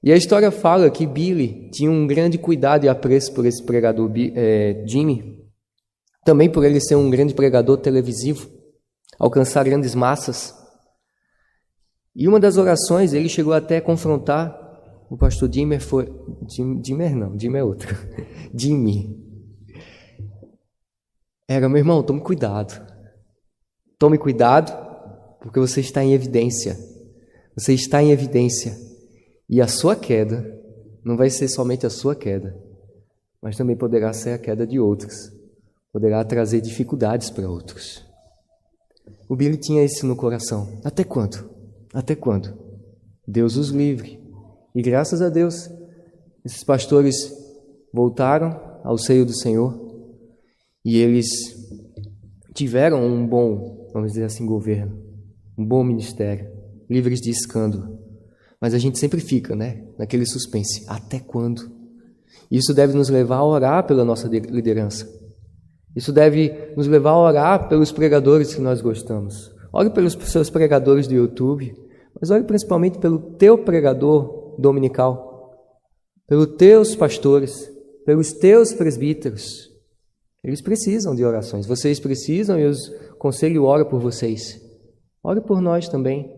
E 0.00 0.12
a 0.12 0.16
história 0.16 0.52
fala 0.52 0.90
que 0.90 1.06
Billy 1.06 1.70
tinha 1.70 1.90
um 1.90 2.06
grande 2.06 2.38
cuidado 2.38 2.84
e 2.84 2.88
apreço 2.88 3.34
por 3.34 3.44
esse 3.44 3.62
pregador 3.64 4.10
é, 4.34 4.84
Jimmy, 4.86 5.44
também 6.24 6.50
por 6.50 6.64
ele 6.64 6.80
ser 6.80 6.94
um 6.94 7.10
grande 7.10 7.34
pregador 7.34 7.78
televisivo, 7.78 8.48
alcançar 9.18 9.64
grandes 9.64 9.94
massas. 9.94 10.54
E 12.14 12.28
uma 12.28 12.38
das 12.38 12.56
orações 12.56 13.12
ele 13.12 13.28
chegou 13.28 13.52
até 13.52 13.78
a 13.78 13.82
confrontar 13.82 14.60
o 15.10 15.16
pastor 15.16 15.48
Dimmer 15.48 15.80
foi 15.80 16.06
não, 16.06 17.36
Dimmer 17.36 17.60
é 17.60 17.64
outro. 17.64 17.94
Jimmy. 18.54 19.20
Era 21.46 21.68
meu 21.68 21.78
irmão, 21.78 22.02
tome 22.02 22.20
cuidado. 22.20 22.92
Tome 23.98 24.16
cuidado, 24.16 24.81
porque 25.42 25.58
você 25.58 25.80
está 25.80 26.02
em 26.02 26.14
evidência. 26.14 26.78
Você 27.54 27.74
está 27.74 28.02
em 28.02 28.10
evidência. 28.10 28.74
E 29.48 29.60
a 29.60 29.66
sua 29.66 29.96
queda 29.96 30.42
não 31.04 31.16
vai 31.16 31.28
ser 31.28 31.48
somente 31.48 31.84
a 31.84 31.90
sua 31.90 32.14
queda, 32.14 32.56
mas 33.42 33.56
também 33.56 33.76
poderá 33.76 34.12
ser 34.12 34.30
a 34.30 34.38
queda 34.38 34.66
de 34.66 34.78
outros. 34.78 35.32
Poderá 35.92 36.24
trazer 36.24 36.60
dificuldades 36.60 37.28
para 37.28 37.50
outros. 37.50 38.06
O 39.28 39.36
Billy 39.36 39.58
tinha 39.58 39.84
isso 39.84 40.06
no 40.06 40.16
coração. 40.16 40.80
Até 40.84 41.04
quando? 41.04 41.50
Até 41.92 42.14
quando? 42.14 42.56
Deus 43.26 43.56
os 43.56 43.68
livre. 43.68 44.22
E 44.74 44.80
graças 44.80 45.20
a 45.20 45.28
Deus, 45.28 45.68
esses 46.44 46.64
pastores 46.64 47.30
voltaram 47.92 48.80
ao 48.84 48.96
seio 48.96 49.26
do 49.26 49.36
Senhor 49.36 49.78
e 50.84 50.98
eles 50.98 51.26
tiveram 52.54 53.04
um 53.04 53.26
bom, 53.26 53.90
vamos 53.92 54.12
dizer 54.12 54.24
assim, 54.24 54.46
governo, 54.46 55.11
um 55.56 55.64
bom 55.64 55.82
ministério, 55.84 56.50
livres 56.88 57.20
de 57.20 57.30
escândalo. 57.30 57.98
Mas 58.60 58.74
a 58.74 58.78
gente 58.78 58.98
sempre 58.98 59.20
fica, 59.20 59.56
né, 59.56 59.84
naquele 59.98 60.24
suspense. 60.24 60.84
Até 60.86 61.18
quando? 61.18 61.70
Isso 62.50 62.72
deve 62.72 62.94
nos 62.94 63.08
levar 63.08 63.38
a 63.38 63.44
orar 63.44 63.86
pela 63.86 64.04
nossa 64.04 64.28
liderança. 64.28 65.08
Isso 65.94 66.12
deve 66.12 66.72
nos 66.76 66.86
levar 66.86 67.10
a 67.10 67.18
orar 67.18 67.68
pelos 67.68 67.92
pregadores 67.92 68.54
que 68.54 68.60
nós 68.60 68.80
gostamos. 68.80 69.52
Ore 69.72 69.90
pelos 69.90 70.12
seus 70.12 70.50
pregadores 70.50 71.06
do 71.06 71.14
YouTube, 71.14 71.74
mas 72.18 72.30
ore 72.30 72.44
principalmente 72.44 72.98
pelo 72.98 73.18
teu 73.36 73.58
pregador 73.58 74.54
dominical, 74.58 75.58
pelos 76.26 76.56
teus 76.56 76.94
pastores, 76.94 77.70
pelos 78.04 78.32
teus 78.32 78.72
presbíteros. 78.72 79.70
Eles 80.44 80.60
precisam 80.60 81.14
de 81.14 81.24
orações. 81.24 81.66
Vocês 81.66 82.00
precisam 82.00 82.58
e 82.58 82.66
o 82.66 82.74
conselho 83.18 83.64
ora 83.64 83.84
por 83.84 84.00
vocês. 84.00 84.60
Ore 85.24 85.40
por 85.40 85.60
nós 85.60 85.88
também. 85.88 86.34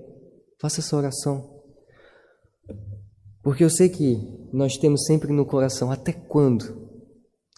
Faça 0.60 0.80
essa 0.80 0.96
oração. 0.96 1.54
Porque 3.42 3.64
eu 3.64 3.70
sei 3.70 3.88
que 3.88 4.18
nós 4.52 4.76
temos 4.76 5.04
sempre 5.04 5.32
no 5.32 5.46
coração 5.46 5.90
até 5.90 6.12
quando 6.12 6.84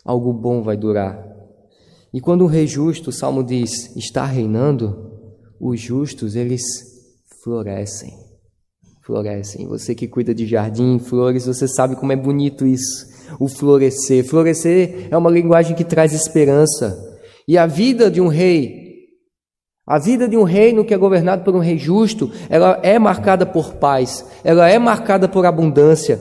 algo 0.04 0.32
bom 0.32 0.62
vai 0.62 0.76
durar. 0.76 1.24
E 2.12 2.20
quando 2.20 2.42
o 2.42 2.46
rei 2.46 2.66
justo, 2.66 3.10
o 3.10 3.12
salmo 3.12 3.42
diz, 3.42 3.94
está 3.96 4.24
reinando, 4.24 5.12
os 5.60 5.80
justos, 5.80 6.36
eles 6.36 6.62
florescem. 7.42 8.12
Florescem. 9.04 9.66
Você 9.66 9.94
que 9.94 10.08
cuida 10.08 10.34
de 10.34 10.46
jardim, 10.46 10.98
flores, 10.98 11.46
você 11.46 11.68
sabe 11.68 11.96
como 11.96 12.12
é 12.12 12.16
bonito 12.16 12.66
isso. 12.66 13.06
O 13.38 13.48
florescer. 13.48 14.24
Florescer 14.24 15.08
é 15.10 15.16
uma 15.16 15.30
linguagem 15.30 15.76
que 15.76 15.84
traz 15.84 16.12
esperança. 16.12 16.96
E 17.46 17.58
a 17.58 17.66
vida 17.66 18.10
de 18.10 18.20
um 18.20 18.28
rei 18.28 18.86
a 19.87 19.99
vida 19.99 20.29
de 20.29 20.37
um 20.37 20.42
reino 20.42 20.85
que 20.85 20.92
é 20.92 20.96
governado 20.96 21.44
por 21.44 21.55
um 21.55 21.61
rei 21.61 21.79
justo, 21.79 22.31
ela 22.51 22.81
é 22.83 22.99
marcada 22.99 23.46
por 23.46 23.75
paz, 23.75 24.25
ela 24.42 24.68
é 24.68 24.79
marcada 24.79 25.29
por 25.29 25.46
abundância. 25.46 26.20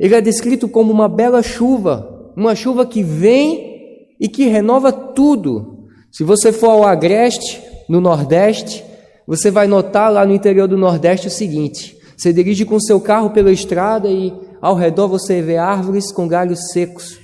Ele 0.00 0.14
é 0.14 0.20
descrito 0.20 0.68
como 0.68 0.92
uma 0.92 1.08
bela 1.08 1.42
chuva, 1.42 2.32
uma 2.36 2.54
chuva 2.56 2.84
que 2.84 3.04
vem 3.04 3.76
e 4.20 4.28
que 4.28 4.48
renova 4.48 4.90
tudo. 4.90 5.86
Se 6.10 6.24
você 6.24 6.52
for 6.52 6.70
ao 6.70 6.84
Agreste, 6.84 7.62
no 7.88 8.00
Nordeste, 8.00 8.84
você 9.26 9.50
vai 9.50 9.68
notar 9.68 10.12
lá 10.12 10.26
no 10.26 10.34
interior 10.34 10.66
do 10.66 10.76
Nordeste 10.76 11.28
o 11.28 11.30
seguinte: 11.30 11.96
você 12.16 12.32
dirige 12.32 12.64
com 12.64 12.80
seu 12.80 13.00
carro 13.00 13.30
pela 13.30 13.52
estrada 13.52 14.08
e 14.08 14.32
ao 14.60 14.74
redor 14.74 15.06
você 15.06 15.40
vê 15.40 15.56
árvores 15.56 16.10
com 16.10 16.26
galhos 16.26 16.70
secos. 16.72 17.20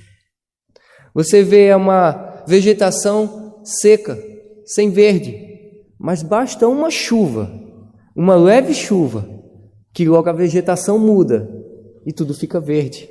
Você 1.13 1.43
vê 1.43 1.73
uma 1.73 2.43
vegetação 2.47 3.59
seca, 3.63 4.17
sem 4.65 4.89
verde. 4.89 5.42
Mas 6.03 6.21
basta 6.21 6.67
uma 6.67 6.91
chuva, 6.91 7.49
uma 8.13 8.35
leve 8.35 8.73
chuva, 8.73 9.25
que 9.93 10.03
logo 10.03 10.29
a 10.29 10.33
vegetação 10.33 10.99
muda 10.99 11.49
e 12.05 12.11
tudo 12.11 12.33
fica 12.33 12.59
verde. 12.59 13.09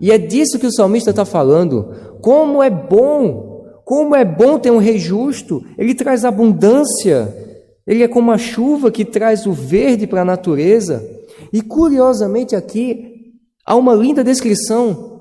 E 0.00 0.10
é 0.10 0.18
disso 0.18 0.58
que 0.58 0.66
o 0.66 0.72
salmista 0.72 1.10
está 1.10 1.24
falando. 1.24 1.94
Como 2.20 2.60
é 2.60 2.68
bom, 2.68 3.64
como 3.84 4.16
é 4.16 4.24
bom 4.24 4.58
ter 4.58 4.72
um 4.72 4.78
rei 4.78 4.98
justo, 4.98 5.64
ele 5.78 5.94
traz 5.94 6.24
abundância, 6.24 7.32
ele 7.86 8.02
é 8.02 8.08
como 8.08 8.32
a 8.32 8.38
chuva 8.38 8.90
que 8.90 9.04
traz 9.04 9.46
o 9.46 9.52
verde 9.52 10.04
para 10.04 10.22
a 10.22 10.24
natureza. 10.24 11.08
E 11.52 11.62
curiosamente 11.62 12.56
aqui 12.56 13.36
há 13.64 13.76
uma 13.76 13.94
linda 13.94 14.24
descrição 14.24 15.20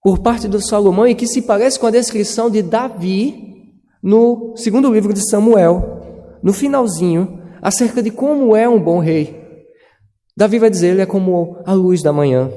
por 0.00 0.20
parte 0.20 0.46
do 0.46 0.64
Salomão 0.64 1.08
e 1.08 1.16
que 1.16 1.26
se 1.26 1.42
parece 1.42 1.80
com 1.80 1.88
a 1.88 1.90
descrição 1.90 2.48
de 2.48 2.62
Davi 2.62 3.72
no 4.00 4.54
segundo 4.56 4.92
livro 4.92 5.12
de 5.12 5.28
Samuel 5.28 6.01
no 6.42 6.52
finalzinho, 6.52 7.40
acerca 7.60 8.02
de 8.02 8.10
como 8.10 8.56
é 8.56 8.68
um 8.68 8.82
bom 8.82 8.98
rei. 8.98 9.40
Davi 10.36 10.58
vai 10.58 10.70
dizer: 10.70 10.88
ele 10.88 11.02
é 11.02 11.06
como 11.06 11.58
a 11.64 11.72
luz 11.72 12.02
da 12.02 12.12
manhã, 12.12 12.50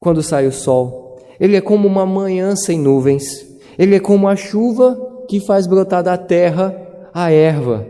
quando 0.00 0.22
sai 0.22 0.46
o 0.46 0.52
sol. 0.52 1.16
Ele 1.40 1.56
é 1.56 1.60
como 1.60 1.88
uma 1.88 2.06
manhã 2.06 2.54
sem 2.54 2.78
nuvens. 2.78 3.24
Ele 3.78 3.96
é 3.96 4.00
como 4.00 4.28
a 4.28 4.36
chuva 4.36 4.96
que 5.28 5.44
faz 5.44 5.66
brotar 5.66 6.02
da 6.02 6.16
terra 6.16 6.74
a 7.12 7.30
erva. 7.30 7.86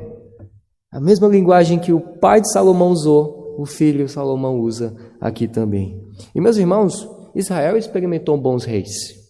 A 0.91 1.01
mesma 1.01 1.29
linguagem 1.29 1.79
que 1.79 1.93
o 1.93 2.01
pai 2.01 2.41
de 2.41 2.51
Salomão 2.53 2.89
usou, 2.91 3.57
o 3.59 3.67
filho 3.67 4.09
Salomão 4.09 4.61
usa 4.61 4.95
aqui 5.21 5.49
também. 5.49 6.01
E 6.35 6.41
meus 6.41 6.57
irmãos, 6.57 7.09
Israel 7.35 7.77
experimentou 7.77 8.37
bons 8.39 8.65
reis. 8.65 9.24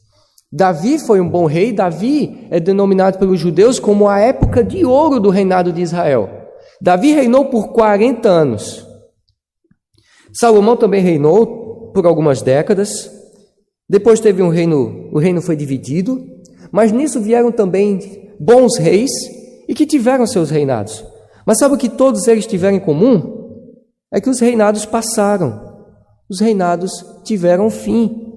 Davi 0.57 1.01
foi 1.01 1.21
um 1.21 1.29
bom 1.29 1.47
rei. 1.47 1.73
Davi 1.73 2.47
é 2.49 2.61
denominado 2.61 3.19
pelos 3.19 3.41
judeus 3.41 3.81
como 3.81 4.09
a 4.09 4.21
época 4.21 4.63
de 4.63 4.85
ouro 4.85 5.19
do 5.19 5.29
reinado 5.29 5.73
de 5.73 5.83
Israel. 5.83 6.31
Davi 6.81 7.13
reinou 7.13 7.47
por 7.47 7.73
40 7.73 8.29
anos. 8.29 8.87
Salomão 10.33 10.77
também 10.77 11.03
reinou 11.03 11.91
por 11.93 12.07
algumas 12.07 12.41
décadas. 12.41 13.11
Depois 13.89 14.21
teve 14.21 14.45
um 14.45 14.49
reino, 14.49 15.11
o 15.13 15.19
reino 15.19 15.43
foi 15.43 15.57
dividido, 15.57 16.25
mas 16.71 16.93
nisso 16.93 17.21
vieram 17.21 17.51
também 17.51 18.33
bons 18.39 18.79
reis 18.79 19.11
e 19.69 19.75
que 19.75 19.85
tiveram 19.85 20.25
seus 20.25 20.51
reinados. 20.51 21.05
Mas 21.45 21.59
sabe 21.59 21.75
o 21.75 21.79
que 21.79 21.89
todos 21.89 22.29
eles 22.29 22.47
tiveram 22.47 22.77
em 22.77 22.81
comum? 22.81 23.59
É 24.13 24.21
que 24.21 24.31
os 24.31 24.39
reinados 24.39 24.87
passaram. 24.87 25.61
Os 26.31 26.39
reinados 26.39 26.93
tiveram 27.25 27.69
fim. 27.69 28.34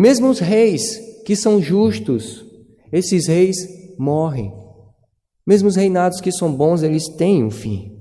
Mesmo 0.00 0.30
os 0.30 0.38
reis 0.38 0.98
que 1.26 1.36
são 1.36 1.60
justos, 1.60 2.42
esses 2.90 3.26
reis 3.26 3.56
morrem. 3.98 4.50
Mesmo 5.46 5.68
os 5.68 5.76
reinados 5.76 6.22
que 6.22 6.32
são 6.32 6.50
bons, 6.50 6.82
eles 6.82 7.06
têm 7.06 7.44
um 7.44 7.50
fim. 7.50 7.98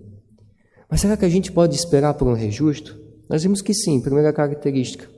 Mas 0.89 1.01
será 1.01 1.17
que 1.17 1.25
a 1.25 1.29
gente 1.29 1.51
pode 1.51 1.75
esperar 1.75 2.13
por 2.13 2.25
um 2.25 2.33
rei 2.33 2.51
justo? 2.51 2.97
Nós 3.29 3.43
vimos 3.43 3.61
que 3.61 3.73
sim, 3.73 3.99
primeira 3.99 4.31
característica. 4.31 5.09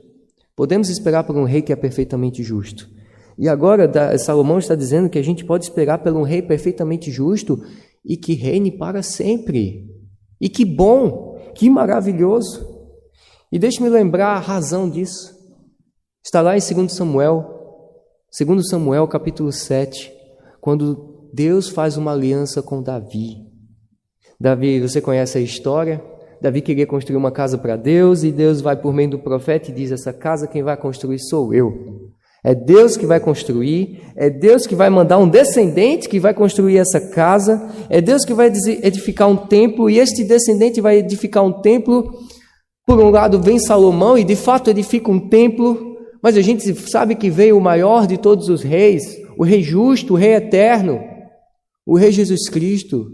Podemos 0.56 0.88
esperar 0.88 1.22
por 1.22 1.36
um 1.36 1.44
rei 1.44 1.62
que 1.62 1.72
é 1.72 1.76
perfeitamente 1.76 2.42
justo. 2.42 2.90
E 3.38 3.48
agora 3.48 4.18
Salomão 4.18 4.58
está 4.58 4.74
dizendo 4.74 5.08
que 5.08 5.20
a 5.20 5.22
gente 5.22 5.44
pode 5.44 5.62
esperar 5.62 5.98
por 5.98 6.12
um 6.12 6.22
rei 6.22 6.42
perfeitamente 6.42 7.12
justo 7.12 7.62
e 8.04 8.16
que 8.16 8.34
reine 8.34 8.76
para 8.76 9.04
sempre. 9.04 9.86
E 10.40 10.48
que 10.48 10.64
bom, 10.64 11.38
que 11.54 11.70
maravilhoso. 11.70 12.66
E 13.52 13.56
deixe-me 13.56 13.88
lembrar 13.88 14.34
a 14.34 14.40
razão 14.40 14.90
disso. 14.90 15.41
Está 16.24 16.40
lá 16.40 16.56
em 16.56 16.60
2 16.60 16.92
Samuel, 16.92 17.44
2 18.38 18.68
Samuel 18.68 19.08
capítulo 19.08 19.50
7, 19.50 20.12
quando 20.60 21.28
Deus 21.34 21.68
faz 21.68 21.96
uma 21.96 22.12
aliança 22.12 22.62
com 22.62 22.80
Davi. 22.80 23.38
Davi, 24.38 24.80
você 24.80 25.00
conhece 25.00 25.38
a 25.38 25.40
história? 25.40 26.00
Davi 26.40 26.62
queria 26.62 26.86
construir 26.86 27.16
uma 27.16 27.32
casa 27.32 27.58
para 27.58 27.74
Deus 27.74 28.22
e 28.22 28.30
Deus 28.30 28.60
vai 28.60 28.76
por 28.76 28.94
meio 28.94 29.10
do 29.10 29.18
profeta 29.18 29.70
e 29.70 29.74
diz: 29.74 29.90
Essa 29.90 30.12
casa 30.12 30.46
quem 30.46 30.62
vai 30.62 30.76
construir 30.76 31.18
sou 31.18 31.52
eu. 31.52 32.12
É 32.44 32.54
Deus 32.54 32.96
que 32.96 33.04
vai 33.04 33.18
construir, 33.18 34.00
é 34.14 34.30
Deus 34.30 34.64
que 34.64 34.76
vai 34.76 34.88
mandar 34.88 35.18
um 35.18 35.28
descendente 35.28 36.08
que 36.08 36.20
vai 36.20 36.32
construir 36.32 36.76
essa 36.76 37.00
casa, 37.00 37.68
é 37.90 38.00
Deus 38.00 38.24
que 38.24 38.32
vai 38.32 38.46
edificar 38.46 39.28
um 39.28 39.36
templo 39.36 39.90
e 39.90 39.98
este 39.98 40.22
descendente 40.22 40.80
vai 40.80 40.98
edificar 40.98 41.44
um 41.44 41.52
templo. 41.52 42.12
Por 42.86 43.00
um 43.00 43.10
lado 43.10 43.42
vem 43.42 43.58
Salomão 43.58 44.16
e 44.16 44.22
de 44.22 44.36
fato 44.36 44.70
edifica 44.70 45.10
um 45.10 45.28
templo 45.28 45.91
mas 46.22 46.36
a 46.36 46.40
gente 46.40 46.72
sabe 46.88 47.16
que 47.16 47.28
veio 47.28 47.58
o 47.58 47.60
maior 47.60 48.06
de 48.06 48.16
todos 48.16 48.48
os 48.48 48.62
reis, 48.62 49.20
o 49.36 49.44
Rei 49.44 49.62
justo, 49.62 50.14
o 50.14 50.16
Rei 50.16 50.34
eterno, 50.34 51.00
o 51.84 51.96
Rei 51.96 52.12
Jesus 52.12 52.48
Cristo, 52.48 53.10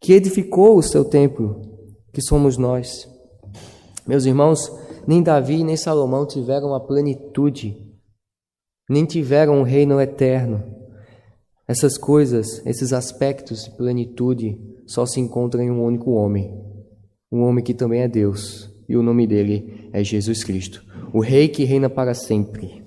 que 0.00 0.14
edificou 0.14 0.78
o 0.78 0.82
seu 0.82 1.04
templo, 1.04 1.60
que 2.12 2.22
somos 2.22 2.56
nós. 2.56 3.06
Meus 4.06 4.24
irmãos, 4.24 4.60
nem 5.06 5.22
Davi, 5.22 5.62
nem 5.62 5.76
Salomão 5.76 6.26
tiveram 6.26 6.74
a 6.74 6.80
plenitude, 6.80 7.76
nem 8.88 9.04
tiveram 9.04 9.58
um 9.58 9.62
reino 9.62 10.00
eterno. 10.00 10.64
Essas 11.68 11.96
coisas, 11.98 12.64
esses 12.66 12.92
aspectos 12.92 13.64
de 13.64 13.76
plenitude, 13.76 14.58
só 14.86 15.06
se 15.06 15.20
encontram 15.20 15.62
em 15.62 15.70
um 15.70 15.84
único 15.84 16.12
homem, 16.12 16.52
um 17.30 17.42
homem 17.42 17.62
que 17.62 17.74
também 17.74 18.00
é 18.00 18.08
Deus, 18.08 18.70
e 18.88 18.96
o 18.96 19.02
nome 19.02 19.26
dele 19.26 19.88
é 19.92 20.02
Jesus 20.02 20.42
Cristo, 20.42 20.84
o 21.12 21.20
Rei 21.20 21.48
que 21.48 21.64
reina 21.64 21.90
para 21.90 22.14
sempre. 22.14 22.82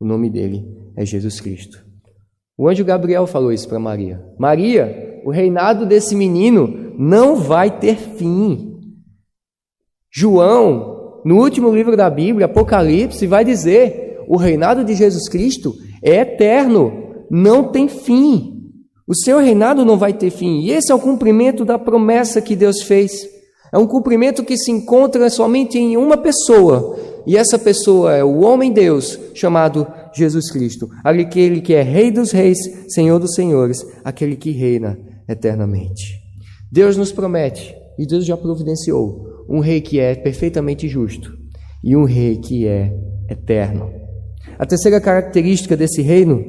O 0.00 0.04
nome 0.04 0.30
dele 0.30 0.64
é 0.96 1.04
Jesus 1.04 1.40
Cristo. 1.40 1.84
O 2.56 2.68
anjo 2.68 2.84
Gabriel 2.84 3.26
falou 3.26 3.52
isso 3.52 3.68
para 3.68 3.78
Maria: 3.78 4.22
Maria, 4.38 5.20
o 5.24 5.30
reinado 5.30 5.86
desse 5.86 6.14
menino 6.14 6.94
não 6.98 7.36
vai 7.36 7.78
ter 7.78 7.96
fim. 7.96 8.78
João, 10.10 11.20
no 11.24 11.38
último 11.38 11.74
livro 11.74 11.96
da 11.96 12.08
Bíblia, 12.08 12.46
Apocalipse, 12.46 13.26
vai 13.26 13.44
dizer: 13.44 14.24
o 14.28 14.36
reinado 14.36 14.84
de 14.84 14.94
Jesus 14.94 15.28
Cristo 15.28 15.74
é 16.02 16.20
eterno, 16.20 17.24
não 17.30 17.70
tem 17.72 17.88
fim. 17.88 18.52
O 19.06 19.14
seu 19.14 19.38
reinado 19.38 19.84
não 19.84 19.98
vai 19.98 20.14
ter 20.14 20.30
fim. 20.30 20.60
E 20.60 20.70
esse 20.70 20.90
é 20.90 20.94
o 20.94 21.00
cumprimento 21.00 21.64
da 21.64 21.78
promessa 21.78 22.40
que 22.40 22.56
Deus 22.56 22.82
fez. 22.82 23.28
É 23.72 23.76
um 23.76 23.86
cumprimento 23.86 24.44
que 24.44 24.56
se 24.56 24.70
encontra 24.70 25.28
somente 25.28 25.78
em 25.78 25.96
uma 25.96 26.16
pessoa. 26.16 26.96
E 27.26 27.36
essa 27.36 27.58
pessoa 27.58 28.14
é 28.14 28.22
o 28.22 28.40
homem 28.40 28.72
Deus, 28.72 29.18
chamado 29.34 29.86
Jesus 30.14 30.50
Cristo. 30.50 30.88
Aquele 31.02 31.60
que 31.60 31.74
é 31.74 31.82
Rei 31.82 32.10
dos 32.10 32.32
Reis, 32.32 32.58
Senhor 32.88 33.18
dos 33.18 33.34
Senhores, 33.34 33.84
aquele 34.04 34.36
que 34.36 34.50
reina 34.50 34.98
eternamente. 35.28 36.20
Deus 36.70 36.96
nos 36.96 37.12
promete, 37.12 37.74
e 37.98 38.06
Deus 38.06 38.24
já 38.24 38.36
providenciou, 38.36 39.44
um 39.48 39.60
rei 39.60 39.80
que 39.80 40.00
é 40.00 40.14
perfeitamente 40.14 40.88
justo 40.88 41.32
e 41.82 41.94
um 41.96 42.04
rei 42.04 42.36
que 42.36 42.66
é 42.66 42.92
eterno. 43.28 43.90
A 44.58 44.64
terceira 44.64 45.00
característica 45.00 45.76
desse 45.76 46.00
reino, 46.02 46.44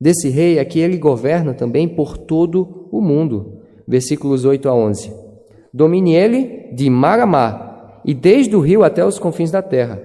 desse 0.00 0.28
rei, 0.28 0.58
é 0.58 0.64
que 0.64 0.78
ele 0.78 0.98
governa 0.98 1.54
também 1.54 1.88
por 1.88 2.16
todo 2.16 2.88
o 2.92 3.00
mundo. 3.00 3.60
Versículos 3.88 4.44
8 4.44 4.68
a 4.68 4.74
11. 4.74 5.12
Domine 5.72 6.14
ele 6.14 6.72
de 6.74 6.88
mar 6.88 7.20
a 7.20 7.26
mar, 7.26 7.65
e 8.06 8.14
desde 8.14 8.54
o 8.54 8.60
rio 8.60 8.84
até 8.84 9.04
os 9.04 9.18
confins 9.18 9.50
da 9.50 9.60
terra. 9.60 10.00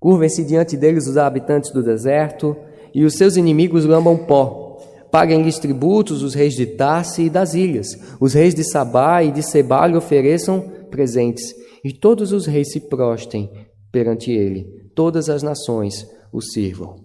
Curvem-se 0.00 0.42
diante 0.42 0.78
deles 0.78 1.06
os 1.06 1.18
habitantes 1.18 1.70
do 1.70 1.82
deserto, 1.82 2.56
e 2.94 3.04
os 3.04 3.14
seus 3.14 3.36
inimigos 3.36 3.84
lambam 3.84 4.16
pó. 4.16 4.78
Paguem-lhes 5.10 5.58
tributos 5.58 6.22
os 6.22 6.34
reis 6.34 6.54
de 6.54 6.66
Tarse 6.66 7.24
e 7.24 7.30
das 7.30 7.52
ilhas. 7.54 7.88
Os 8.18 8.32
reis 8.32 8.54
de 8.54 8.64
Sabá 8.64 9.22
e 9.22 9.30
de 9.30 9.42
Seba 9.42 9.86
lhe 9.86 9.96
ofereçam 9.96 10.60
presentes. 10.90 11.54
E 11.84 11.92
todos 11.92 12.32
os 12.32 12.46
reis 12.46 12.72
se 12.72 12.80
prostem 12.80 13.50
perante 13.92 14.32
ele. 14.32 14.90
Todas 14.94 15.28
as 15.28 15.42
nações 15.42 16.06
o 16.32 16.40
sirvam. 16.40 16.96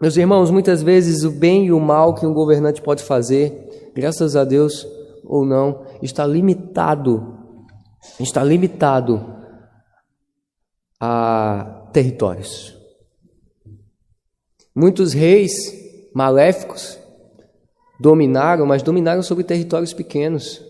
Meus 0.00 0.16
irmãos, 0.16 0.50
muitas 0.50 0.82
vezes 0.82 1.24
o 1.24 1.30
bem 1.30 1.66
e 1.66 1.72
o 1.72 1.80
mal 1.80 2.14
que 2.14 2.24
um 2.24 2.32
governante 2.32 2.80
pode 2.80 3.02
fazer, 3.02 3.90
graças 3.94 4.34
a 4.34 4.44
Deus 4.44 4.86
ou 5.30 5.46
não, 5.46 5.86
está 6.02 6.26
limitado, 6.26 7.38
está 8.18 8.42
limitado 8.42 9.24
a 10.98 11.88
territórios. 11.92 12.76
Muitos 14.74 15.12
reis 15.12 15.52
maléficos 16.12 16.98
dominaram, 18.00 18.66
mas 18.66 18.82
dominaram 18.82 19.22
sobre 19.22 19.44
territórios 19.44 19.92
pequenos. 19.92 20.60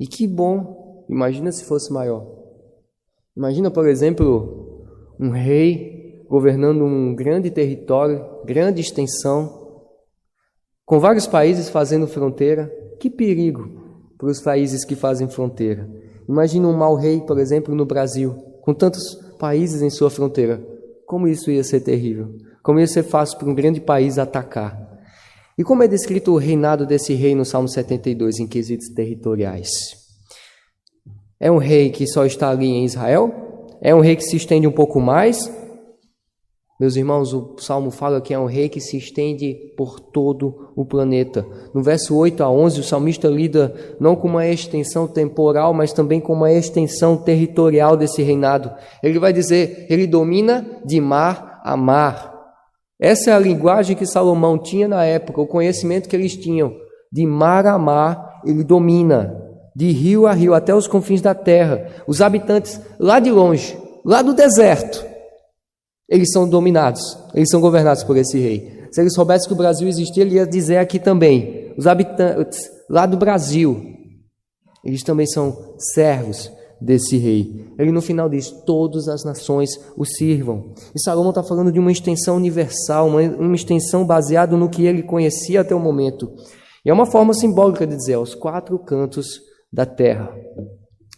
E 0.00 0.06
que 0.06 0.26
bom! 0.26 1.04
Imagina 1.10 1.52
se 1.52 1.66
fosse 1.66 1.92
maior. 1.92 2.26
Imagina, 3.36 3.70
por 3.70 3.86
exemplo, 3.86 4.86
um 5.20 5.28
rei 5.28 6.24
governando 6.26 6.82
um 6.82 7.14
grande 7.14 7.50
território, 7.50 8.24
grande 8.46 8.80
extensão, 8.80 9.84
com 10.86 10.98
vários 10.98 11.26
países 11.26 11.68
fazendo 11.68 12.08
fronteira. 12.08 12.72
Que 12.98 13.10
perigo 13.10 13.75
para 14.18 14.28
os 14.28 14.40
países 14.40 14.84
que 14.84 14.94
fazem 14.94 15.28
fronteira. 15.28 15.88
Imagina 16.28 16.68
um 16.68 16.76
mau 16.76 16.96
rei, 16.96 17.20
por 17.20 17.38
exemplo, 17.38 17.74
no 17.74 17.84
Brasil, 17.84 18.34
com 18.62 18.74
tantos 18.74 19.14
países 19.38 19.82
em 19.82 19.90
sua 19.90 20.10
fronteira. 20.10 20.60
Como 21.06 21.28
isso 21.28 21.50
ia 21.50 21.62
ser 21.62 21.80
terrível? 21.80 22.34
Como 22.62 22.80
ia 22.80 22.86
ser 22.86 23.04
fácil 23.04 23.38
para 23.38 23.48
um 23.48 23.54
grande 23.54 23.80
país 23.80 24.18
atacar? 24.18 24.86
E 25.56 25.62
como 25.62 25.82
é 25.82 25.88
descrito 25.88 26.32
o 26.32 26.36
reinado 26.36 26.84
desse 26.84 27.14
rei 27.14 27.34
no 27.34 27.44
Salmo 27.44 27.68
72 27.68 28.40
em 28.40 28.46
quesitos 28.46 28.88
territoriais? 28.88 29.70
É 31.38 31.50
um 31.50 31.58
rei 31.58 31.90
que 31.90 32.06
só 32.06 32.26
está 32.26 32.50
ali 32.50 32.66
em 32.66 32.84
Israel? 32.84 33.32
É 33.80 33.94
um 33.94 34.00
rei 34.00 34.16
que 34.16 34.24
se 34.24 34.36
estende 34.36 34.66
um 34.66 34.72
pouco 34.72 35.00
mais? 35.00 35.50
Meus 36.78 36.94
irmãos, 36.94 37.32
o 37.32 37.54
Salmo 37.58 37.90
fala 37.90 38.20
que 38.20 38.34
é 38.34 38.38
um 38.38 38.44
rei 38.44 38.68
que 38.68 38.82
se 38.82 38.98
estende 38.98 39.54
por 39.78 39.98
todo 39.98 40.72
o 40.76 40.84
planeta. 40.84 41.46
No 41.72 41.82
verso 41.82 42.14
8 42.14 42.42
a 42.42 42.50
11, 42.50 42.80
o 42.80 42.84
salmista 42.84 43.28
lida 43.28 43.74
não 43.98 44.14
com 44.14 44.28
uma 44.28 44.46
extensão 44.46 45.08
temporal, 45.08 45.72
mas 45.72 45.94
também 45.94 46.20
com 46.20 46.34
uma 46.34 46.52
extensão 46.52 47.16
territorial 47.16 47.96
desse 47.96 48.22
reinado. 48.22 48.70
Ele 49.02 49.18
vai 49.18 49.32
dizer: 49.32 49.86
ele 49.88 50.06
domina 50.06 50.66
de 50.84 51.00
mar 51.00 51.62
a 51.64 51.78
mar. 51.78 52.36
Essa 53.00 53.30
é 53.30 53.32
a 53.32 53.38
linguagem 53.38 53.96
que 53.96 54.04
Salomão 54.04 54.58
tinha 54.58 54.86
na 54.86 55.02
época, 55.02 55.40
o 55.40 55.46
conhecimento 55.46 56.10
que 56.10 56.16
eles 56.16 56.36
tinham. 56.36 56.74
De 57.10 57.24
mar 57.24 57.66
a 57.66 57.78
mar, 57.78 58.42
ele 58.44 58.62
domina, 58.62 59.34
de 59.74 59.90
rio 59.92 60.26
a 60.26 60.32
rio, 60.34 60.52
até 60.52 60.74
os 60.74 60.86
confins 60.86 61.22
da 61.22 61.34
terra. 61.34 61.86
Os 62.06 62.20
habitantes 62.20 62.78
lá 62.98 63.18
de 63.18 63.30
longe, 63.30 63.78
lá 64.04 64.20
do 64.20 64.34
deserto, 64.34 65.05
eles 66.08 66.30
são 66.30 66.48
dominados, 66.48 67.18
eles 67.34 67.50
são 67.50 67.60
governados 67.60 68.04
por 68.04 68.16
esse 68.16 68.38
rei. 68.38 68.86
Se 68.90 69.00
ele 69.00 69.10
soubesse 69.10 69.46
que 69.46 69.52
o 69.52 69.56
Brasil 69.56 69.88
existia, 69.88 70.22
ele 70.22 70.36
ia 70.36 70.46
dizer 70.46 70.78
aqui 70.78 70.98
também: 70.98 71.74
os 71.76 71.86
habitantes 71.86 72.70
lá 72.88 73.06
do 73.06 73.16
Brasil, 73.16 73.82
eles 74.84 75.02
também 75.02 75.26
são 75.26 75.74
servos 75.78 76.50
desse 76.80 77.16
rei. 77.16 77.72
Ele 77.78 77.90
no 77.90 78.00
final 78.00 78.28
diz: 78.28 78.50
Todas 78.64 79.08
as 79.08 79.24
nações 79.24 79.70
o 79.96 80.04
sirvam. 80.04 80.72
E 80.94 81.00
Salomão 81.00 81.30
está 81.30 81.42
falando 81.42 81.72
de 81.72 81.80
uma 81.80 81.90
extensão 81.90 82.36
universal, 82.36 83.08
uma, 83.08 83.20
uma 83.20 83.54
extensão 83.54 84.06
baseada 84.06 84.56
no 84.56 84.68
que 84.68 84.86
ele 84.86 85.02
conhecia 85.02 85.62
até 85.62 85.74
o 85.74 85.80
momento. 85.80 86.30
E 86.84 86.90
é 86.90 86.92
uma 86.92 87.06
forma 87.06 87.34
simbólica 87.34 87.86
de 87.86 87.96
dizer: 87.96 88.14
aos 88.14 88.34
quatro 88.34 88.78
cantos 88.78 89.40
da 89.72 89.84
terra, 89.84 90.32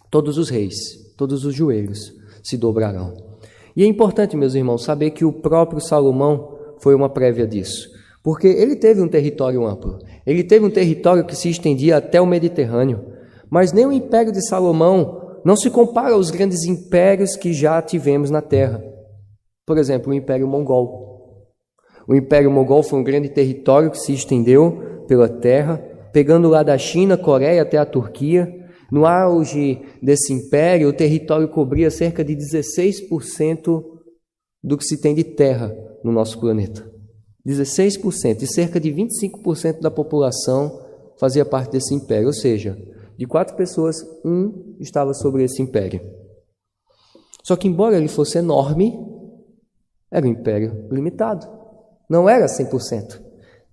todos 0.09 0.37
os 0.39 0.49
reis, 0.49 0.75
todos 1.15 1.45
os 1.45 1.53
joelhos 1.53 2.11
se 2.43 2.57
dobrarão. 2.57 3.28
E 3.75 3.83
é 3.83 3.85
importante, 3.85 4.35
meus 4.35 4.55
irmãos, 4.55 4.83
saber 4.83 5.11
que 5.11 5.25
o 5.25 5.33
próprio 5.33 5.81
Salomão 5.81 6.57
foi 6.79 6.95
uma 6.95 7.09
prévia 7.09 7.47
disso. 7.47 7.89
Porque 8.23 8.47
ele 8.47 8.75
teve 8.75 9.01
um 9.01 9.07
território 9.07 9.65
amplo, 9.65 9.99
ele 10.25 10.43
teve 10.43 10.65
um 10.65 10.69
território 10.69 11.25
que 11.25 11.35
se 11.35 11.49
estendia 11.49 11.97
até 11.97 12.19
o 12.19 12.25
Mediterrâneo, 12.25 13.05
mas 13.49 13.71
nem 13.71 13.85
o 13.85 13.91
império 13.91 14.31
de 14.31 14.45
Salomão 14.47 15.39
não 15.43 15.55
se 15.55 15.69
compara 15.69 16.13
aos 16.13 16.29
grandes 16.29 16.65
impérios 16.65 17.35
que 17.35 17.53
já 17.53 17.81
tivemos 17.81 18.29
na 18.29 18.41
Terra. 18.41 18.83
Por 19.65 19.77
exemplo, 19.77 20.11
o 20.11 20.15
Império 20.15 20.47
Mongol. 20.47 21.47
O 22.07 22.15
Império 22.15 22.51
Mongol 22.51 22.83
foi 22.83 22.99
um 22.99 23.03
grande 23.03 23.29
território 23.29 23.91
que 23.91 23.99
se 23.99 24.13
estendeu 24.13 25.03
pela 25.07 25.29
terra, 25.29 25.77
pegando 26.11 26.49
lá 26.49 26.63
da 26.63 26.77
China, 26.77 27.17
Coreia 27.17 27.61
até 27.61 27.77
a 27.77 27.85
Turquia. 27.85 28.51
No 28.91 29.05
auge 29.05 29.81
desse 30.01 30.33
império, 30.33 30.89
o 30.89 30.93
território 30.93 31.47
cobria 31.47 31.91
cerca 31.91 32.23
de 32.23 32.35
16% 32.35 33.83
do 34.63 34.77
que 34.77 34.83
se 34.83 34.99
tem 34.99 35.13
de 35.13 35.23
terra 35.23 35.75
no 36.03 36.11
nosso 36.11 36.39
planeta. 36.39 36.89
16%, 37.47 38.41
e 38.41 38.47
cerca 38.47 38.79
de 38.79 38.91
25% 38.91 39.79
da 39.79 39.89
população 39.89 40.79
fazia 41.19 41.45
parte 41.45 41.71
desse 41.71 41.93
império, 41.93 42.27
ou 42.27 42.33
seja, 42.33 42.77
de 43.17 43.25
quatro 43.25 43.55
pessoas, 43.55 43.97
um 44.23 44.75
estava 44.79 45.13
sobre 45.13 45.43
esse 45.43 45.61
império. 45.61 46.01
Só 47.43 47.55
que, 47.55 47.67
embora 47.67 47.97
ele 47.97 48.07
fosse 48.07 48.37
enorme, 48.37 48.97
era 50.11 50.25
um 50.25 50.29
império 50.29 50.87
limitado. 50.91 51.47
Não 52.09 52.29
era 52.29 52.45
100%. 52.45 53.21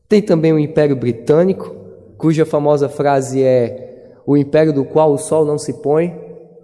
Tem 0.08 0.22
também 0.22 0.52
o 0.52 0.58
Império 0.58 0.96
Britânico, 0.96 1.74
cuja 2.16 2.46
famosa 2.46 2.88
frase 2.88 3.42
é: 3.42 3.85
O 4.26 4.36
império 4.36 4.72
do 4.72 4.84
qual 4.84 5.12
o 5.12 5.18
sol 5.18 5.44
não 5.44 5.58
se 5.58 5.72
põe, 5.82 6.14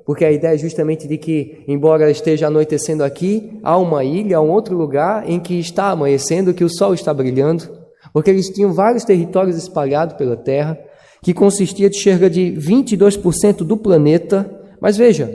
porque 0.04 0.24
a 0.24 0.32
ideia 0.32 0.54
é 0.54 0.58
justamente 0.58 1.06
de 1.06 1.16
que, 1.16 1.64
embora 1.68 2.10
esteja 2.10 2.48
anoitecendo 2.48 3.04
aqui, 3.04 3.60
há 3.62 3.78
uma 3.78 4.02
ilha, 4.04 4.40
um 4.40 4.50
outro 4.50 4.76
lugar 4.76 5.28
em 5.28 5.38
que 5.38 5.58
está 5.58 5.90
amanhecendo, 5.90 6.52
que 6.52 6.64
o 6.64 6.68
sol 6.68 6.92
está 6.92 7.14
brilhando, 7.14 7.70
porque 8.12 8.30
eles 8.30 8.48
tinham 8.48 8.72
vários 8.72 9.04
territórios 9.04 9.56
espalhados 9.56 10.16
pela 10.16 10.36
terra, 10.36 10.78
que 11.22 11.32
consistia 11.32 11.88
de 11.88 11.98
cerca 11.98 12.28
de 12.28 12.52
22% 12.58 13.58
do 13.58 13.76
planeta. 13.76 14.50
Mas 14.80 14.96
veja, 14.96 15.32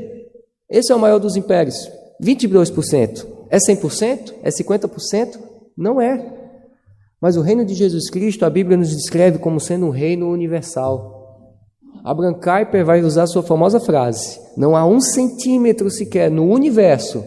esse 0.70 0.92
é 0.92 0.96
o 0.96 1.00
maior 1.00 1.18
dos 1.18 1.38
impérios. 1.38 1.90
22%. 2.22 3.26
É 3.50 3.58
100%? 3.58 4.34
É 4.44 4.50
50%? 4.50 5.40
Não 5.78 6.02
é. 6.02 6.34
Mas 7.22 7.38
o 7.38 7.42
reino 7.42 7.66
de 7.66 7.74
Jesus 7.74 8.10
Cristo, 8.10 8.46
a 8.46 8.50
Bíblia 8.50 8.78
nos 8.78 8.90
descreve 8.90 9.40
como 9.40 9.60
sendo 9.60 9.86
um 9.86 9.92
reino 9.92 10.30
universal. 10.30 11.17
Abraham 12.04 12.36
Kuyper 12.36 12.86
vai 12.86 13.02
usar 13.02 13.28
sua 13.28 13.44
famosa 13.44 13.80
frase: 13.80 14.40
Não 14.56 14.76
há 14.76 14.86
um 14.86 15.02
centímetro 15.02 15.90
sequer 15.90 16.32
no 16.32 16.50
universo 16.50 17.24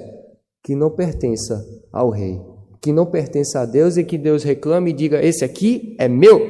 que 0.62 0.74
não 0.74 0.90
pertença 0.90 1.62
ao 1.92 2.10
rei, 2.10 2.40
que 2.80 2.92
não 2.92 3.06
pertença 3.06 3.60
a 3.60 3.66
Deus 3.66 3.96
e 3.96 4.04
que 4.04 4.16
Deus 4.16 4.42
reclame 4.42 4.90
e 4.90 4.94
diga: 4.94 5.22
Esse 5.22 5.44
aqui 5.44 5.94
é 5.98 6.08
meu, 6.08 6.40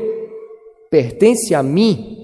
pertence 0.90 1.54
a 1.54 1.62
mim. 1.62 2.18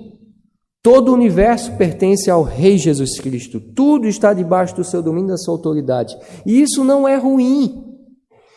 Todo 0.82 1.08
o 1.08 1.14
universo 1.14 1.72
pertence 1.76 2.30
ao 2.30 2.44
Rei 2.44 2.78
Jesus 2.78 3.18
Cristo. 3.18 3.60
Tudo 3.60 4.06
está 4.06 4.32
debaixo 4.32 4.76
do 4.76 4.84
seu 4.84 5.02
domínio, 5.02 5.30
da 5.30 5.36
sua 5.36 5.54
autoridade. 5.54 6.16
E 6.46 6.62
isso 6.62 6.84
não 6.84 7.08
é 7.08 7.16
ruim. 7.16 7.82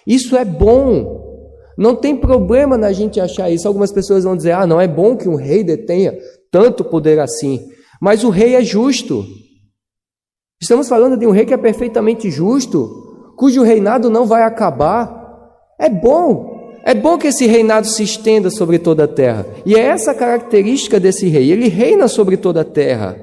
Isso 0.06 0.38
é 0.38 0.46
bom. 0.46 1.28
Não 1.76 1.96
tem 1.96 2.16
problema 2.16 2.78
na 2.78 2.92
gente 2.92 3.20
achar 3.20 3.50
isso. 3.50 3.68
Algumas 3.68 3.92
pessoas 3.92 4.26
vão 4.26 4.38
dizer: 4.38 4.52
ah, 4.52 4.68
não 4.68 4.80
é 4.80 4.88
bom 4.88 5.18
que 5.18 5.28
um 5.28 5.34
rei 5.34 5.64
detenha 5.64 6.16
tanto 6.52 6.84
poder 6.84 7.20
assim. 7.20 7.60
Mas 8.02 8.24
o 8.24 8.30
rei 8.30 8.56
é 8.56 8.64
justo. 8.64 9.26
Estamos 10.62 10.90
falando 10.90 11.18
de 11.18 11.26
um 11.26 11.32
rei 11.32 11.46
que 11.46 11.54
é 11.54 11.58
perfeitamente 11.58 12.30
justo, 12.30 13.34
cujo 13.38 13.64
reinado 13.64 14.10
não 14.10 14.26
vai 14.26 14.44
acabar. 14.44 15.18
É 15.80 15.90
bom. 15.90 16.58
É 16.84 16.94
bom 16.94 17.18
que 17.18 17.28
esse 17.28 17.46
reinado 17.46 17.88
se 17.88 18.04
estenda 18.04 18.50
sobre 18.50 18.80
toda 18.80 19.04
a 19.04 19.08
terra. 19.08 19.46
E 19.66 19.76
é 19.76 19.80
essa 19.80 20.12
a 20.12 20.16
característica 20.16 21.00
desse 21.00 21.28
rei. 21.28 21.52
Ele 21.52 21.68
reina 21.68 22.08
sobre 22.08 22.38
toda 22.38 22.62
a 22.62 22.66
terra. 22.66 23.18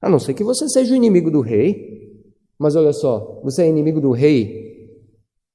A 0.00 0.08
não 0.08 0.18
ser 0.18 0.34
que 0.34 0.44
você 0.44 0.68
seja 0.68 0.92
o 0.92 0.96
inimigo 0.96 1.30
do 1.30 1.40
rei. 1.40 1.94
Mas 2.58 2.76
olha 2.76 2.92
só, 2.92 3.40
você 3.42 3.62
é 3.62 3.68
inimigo 3.68 4.00
do 4.00 4.12
rei 4.12 4.64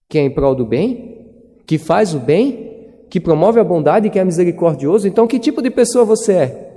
que 0.10 0.18
é 0.18 0.22
em 0.22 0.34
prol 0.34 0.56
do 0.56 0.66
bem, 0.66 1.64
que 1.68 1.78
faz 1.78 2.16
o 2.16 2.20
bem, 2.20 2.69
que 3.10 3.20
promove 3.20 3.60
a 3.60 3.64
bondade, 3.64 4.10
que 4.10 4.20
é 4.20 4.24
misericordioso. 4.24 5.08
Então, 5.08 5.28
que 5.28 5.40
tipo 5.40 5.62
de 5.62 5.70
pessoa 5.70 6.06
você 6.06 6.34
é? 6.34 6.70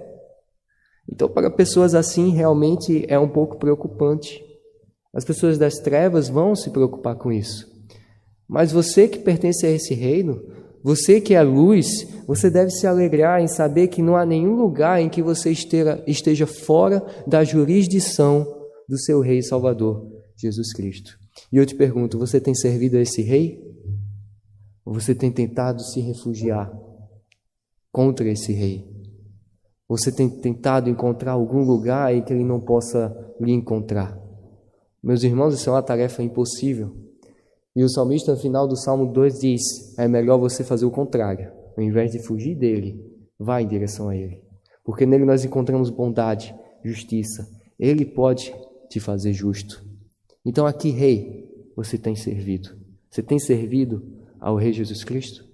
Então, 1.11 1.29
para 1.29 1.51
pessoas 1.51 1.95
assim, 1.95 2.31
realmente 2.31 3.05
é 3.09 3.19
um 3.19 3.29
pouco 3.29 3.59
preocupante. 3.59 4.43
As 5.15 5.25
pessoas 5.25 5.59
das 5.59 5.75
trevas 5.75 6.29
vão 6.29 6.55
se 6.55 6.71
preocupar 6.71 7.17
com 7.17 7.31
isso. 7.31 7.71
Mas 8.49 8.73
você 8.73 9.09
que 9.09 9.19
pertence 9.19 9.67
a 9.67 9.71
esse 9.71 9.95
reino, 9.95 10.43
você 10.83 11.21
que 11.21 11.35
é 11.35 11.43
luz, 11.43 11.87
você 12.27 12.51
deve 12.51 12.71
se 12.71 12.87
alegrar 12.87 13.41
em 13.41 13.47
saber 13.47 13.89
que 13.89 14.03
não 14.03 14.17
há 14.17 14.27
nenhum 14.27 14.57
lugar 14.57 15.01
em 15.01 15.09
que 15.09 15.23
você 15.23 15.51
esteja, 15.51 16.47
fora 16.47 17.05
da 17.27 17.45
jurisdição 17.45 18.47
do 18.89 18.99
seu 18.99 19.21
Rei 19.21 19.43
Salvador, 19.43 20.07
Jesus 20.37 20.73
Cristo. 20.73 21.17
E 21.53 21.57
eu 21.57 21.67
te 21.67 21.75
pergunto: 21.75 22.19
você 22.19 22.41
tem 22.41 22.55
servido 22.55 22.97
a 22.97 23.01
esse 23.01 23.23
rei? 23.23 23.72
Você 24.85 25.15
tem 25.15 25.31
tentado 25.31 25.83
se 25.83 26.01
refugiar 26.01 26.73
contra 27.93 28.29
esse 28.29 28.53
rei? 28.53 28.91
Você 29.89 30.11
tem 30.11 30.29
tentado 30.29 30.91
encontrar 30.91 31.33
algum 31.33 31.63
lugar 31.63 32.15
em 32.15 32.23
que 32.23 32.33
ele 32.33 32.45
não 32.45 32.61
possa 32.61 33.15
lhe 33.41 33.53
encontrar? 33.53 34.19
Meus 35.03 35.23
irmãos, 35.23 35.55
isso 35.55 35.69
é 35.69 35.73
uma 35.73 35.83
tarefa 35.83 36.23
impossível. 36.23 36.97
E 37.75 37.83
o 37.83 37.89
salmista, 37.89 38.33
no 38.33 38.39
final 38.39 38.69
do 38.69 38.77
Salmo 38.77 39.13
2, 39.13 39.39
diz: 39.39 39.99
é 39.99 40.07
melhor 40.07 40.39
você 40.39 40.63
fazer 40.63 40.85
o 40.85 40.91
contrário. 40.91 41.53
Ao 41.77 41.83
invés 41.83 42.13
de 42.13 42.19
fugir 42.19 42.55
dele, 42.55 43.05
vá 43.39 43.63
em 43.63 43.67
direção 43.67 44.09
a 44.09 44.17
ele. 44.17 44.43
Porque 44.85 45.07
nele 45.07 45.25
nós 45.25 45.45
encontramos 45.45 45.91
bondade, 45.91 46.55
justiça. 46.85 47.49
Ele 47.79 48.05
pode 48.05 48.55
te 48.89 49.01
fazer 49.01 49.33
justo. 49.33 49.85
Então, 50.45 50.67
a 50.67 50.73
que 50.73 50.91
rei 50.91 51.49
você 51.75 51.97
tem 51.97 52.15
servido? 52.15 52.77
Você 53.11 53.23
tem 53.23 53.39
servido 53.39 54.03
ao 54.43 54.57
Rei 54.57 54.73
Jesus 54.73 55.05
Cristo? 55.05 55.45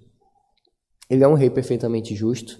Ele 1.09 1.23
é 1.23 1.27
um 1.27 1.33
rei 1.33 1.49
perfeitamente 1.49 2.15
justo, 2.15 2.59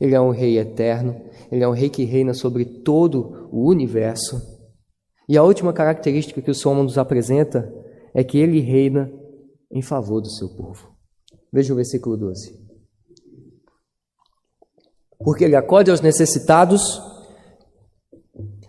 ele 0.00 0.14
é 0.14 0.20
um 0.20 0.30
rei 0.30 0.58
eterno, 0.58 1.14
ele 1.50 1.62
é 1.62 1.68
um 1.68 1.72
rei 1.72 1.88
que 1.88 2.04
reina 2.04 2.34
sobre 2.34 2.64
todo 2.64 3.48
o 3.52 3.68
universo. 3.68 4.40
E 5.28 5.36
a 5.36 5.42
última 5.42 5.72
característica 5.72 6.42
que 6.42 6.50
o 6.50 6.54
Salmo 6.54 6.82
nos 6.82 6.98
apresenta 6.98 7.72
é 8.14 8.24
que 8.24 8.38
ele 8.38 8.60
reina 8.60 9.10
em 9.70 9.82
favor 9.82 10.20
do 10.20 10.30
seu 10.30 10.48
povo. 10.56 10.94
Veja 11.52 11.72
o 11.72 11.76
versículo 11.76 12.16
12. 12.16 12.66
Porque 15.18 15.44
ele 15.44 15.56
acode 15.56 15.90
aos 15.90 16.00
necessitados 16.00 17.00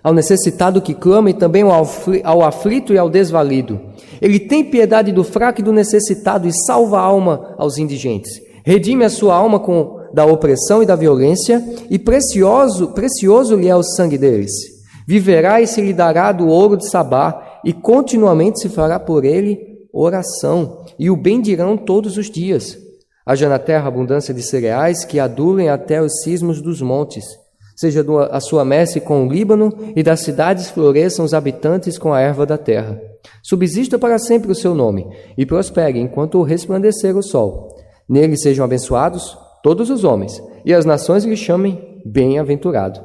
ao 0.04 0.14
necessitado 0.14 0.82
que 0.82 0.94
clama 0.94 1.30
e 1.30 1.34
também 1.34 1.64
ao 1.64 2.42
aflito 2.42 2.94
e 2.94 2.98
ao 2.98 3.10
desvalido. 3.10 3.94
Ele 4.22 4.40
tem 4.40 4.64
piedade 4.64 5.12
do 5.12 5.24
fraco 5.24 5.62
e 5.62 5.64
do 5.64 5.74
necessitado 5.74 6.48
e 6.48 6.52
salva 6.66 7.00
a 7.00 7.04
alma 7.04 7.56
aos 7.58 7.78
indigentes. 7.78 8.32
Redime 8.66 9.06
a 9.06 9.10
sua 9.10 9.36
alma 9.36 9.60
com 9.60 9.98
da 10.14 10.26
opressão 10.26 10.82
e 10.82 10.86
da 10.86 10.96
violência, 10.96 11.64
e 11.90 12.00
precioso, 12.00 12.90
precioso 12.90 13.56
lhe 13.56 13.68
é 13.68 13.76
o 13.76 13.84
sangue 13.84 14.18
deles. 14.18 14.52
Viverá 15.08 15.62
e 15.62 15.68
se 15.68 15.82
lhe 15.82 15.94
dará 15.94 16.32
do 16.32 16.48
ouro 16.48 16.78
de 16.78 16.90
Sabá, 16.90 17.60
e 17.64 17.74
continuamente 17.74 18.62
se 18.62 18.70
fará 18.70 19.00
por 19.00 19.26
ele 19.26 19.60
oração, 19.94 20.86
e 20.98 21.10
o 21.10 21.16
bendirão 21.16 21.78
todos 21.78 22.18
os 22.18 22.30
dias. 22.30 22.78
Haja 23.26 23.50
na 23.50 23.60
terra 23.60 23.88
abundância 23.88 24.34
de 24.34 24.42
cereais 24.42 25.04
que 25.04 25.20
adurem 25.20 25.70
até 25.70 26.02
os 26.02 26.22
cismos 26.22 26.62
dos 26.62 26.82
montes 26.82 27.26
seja 27.78 28.04
a 28.32 28.40
sua 28.40 28.66
messe 28.66 29.00
com 29.00 29.26
o 29.26 29.32
Líbano, 29.32 29.72
e 29.96 30.02
das 30.02 30.22
cidades 30.22 30.70
floresçam 30.70 31.24
os 31.24 31.34
habitantes 31.34 31.98
com 31.98 32.12
a 32.12 32.20
erva 32.20 32.46
da 32.46 32.58
terra. 32.58 33.00
Subsista 33.44 34.00
para 34.00 34.18
sempre 34.18 34.52
o 34.52 34.56
seu 34.56 34.74
nome, 34.74 35.08
e 35.38 35.46
prospere 35.46 36.00
enquanto 36.00 36.42
resplandecer 36.42 37.16
o 37.16 37.22
sol. 37.22 37.78
Nele 38.10 38.36
sejam 38.36 38.66
abençoados 38.66 39.38
todos 39.62 39.92
os 39.92 40.04
homens, 40.04 40.42
e 40.66 40.74
as 40.74 40.86
nações 40.86 41.24
lhe 41.24 41.38
chamem 41.38 42.02
bem-aventurado. 42.04 43.00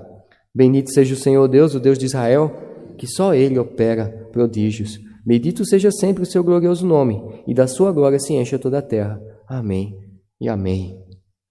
Bendito 0.54 0.90
seja 0.90 1.14
o 1.14 1.18
Senhor 1.18 1.46
Deus, 1.48 1.74
o 1.74 1.80
Deus 1.80 1.98
de 1.98 2.06
Israel, 2.06 2.50
que 2.96 3.06
só 3.06 3.34
ele 3.34 3.58
opera 3.58 4.28
prodígios. 4.32 4.98
Bendito 5.24 5.64
seja 5.66 5.90
sempre 5.90 6.22
o 6.22 6.26
seu 6.26 6.42
glorioso 6.42 6.86
nome, 6.86 7.20
e 7.46 7.52
da 7.52 7.66
sua 7.66 7.92
glória 7.92 8.18
se 8.18 8.32
encha 8.32 8.58
toda 8.58 8.78
a 8.78 8.82
terra. 8.82 9.20
Amém 9.46 9.98
e 10.40 10.48
amém. 10.48 10.98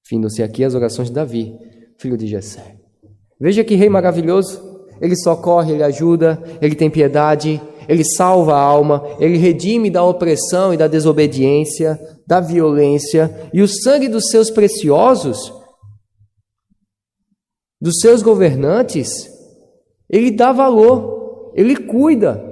Findam-se 0.06 0.44
aqui 0.44 0.64
as 0.64 0.76
orações 0.76 1.08
de 1.08 1.14
Davi, 1.14 1.54
filho 1.98 2.18
de 2.18 2.28
Jessé. 2.28 2.81
Veja 3.42 3.64
que 3.64 3.74
rei 3.74 3.90
maravilhoso. 3.90 4.70
Ele 5.02 5.16
socorre, 5.16 5.74
ele 5.74 5.84
ajuda, 5.84 6.42
ele 6.62 6.76
tem 6.76 6.88
piedade, 6.88 7.60
ele 7.90 8.04
salva 8.06 8.54
a 8.54 8.62
alma, 8.62 9.04
ele 9.20 9.36
redime 9.36 9.90
da 9.90 10.04
opressão 10.04 10.72
e 10.72 10.78
da 10.78 10.88
desobediência, 10.88 12.00
da 12.28 12.40
violência, 12.40 13.50
e 13.52 13.64
o 13.64 13.68
sangue 13.68 14.08
dos 14.08 14.30
seus 14.30 14.52
preciosos, 14.52 15.52
dos 17.82 18.00
seus 18.00 18.22
governantes, 18.22 19.28
ele 20.08 20.30
dá 20.30 20.52
valor, 20.52 21.52
ele 21.56 21.76
cuida. 21.76 22.51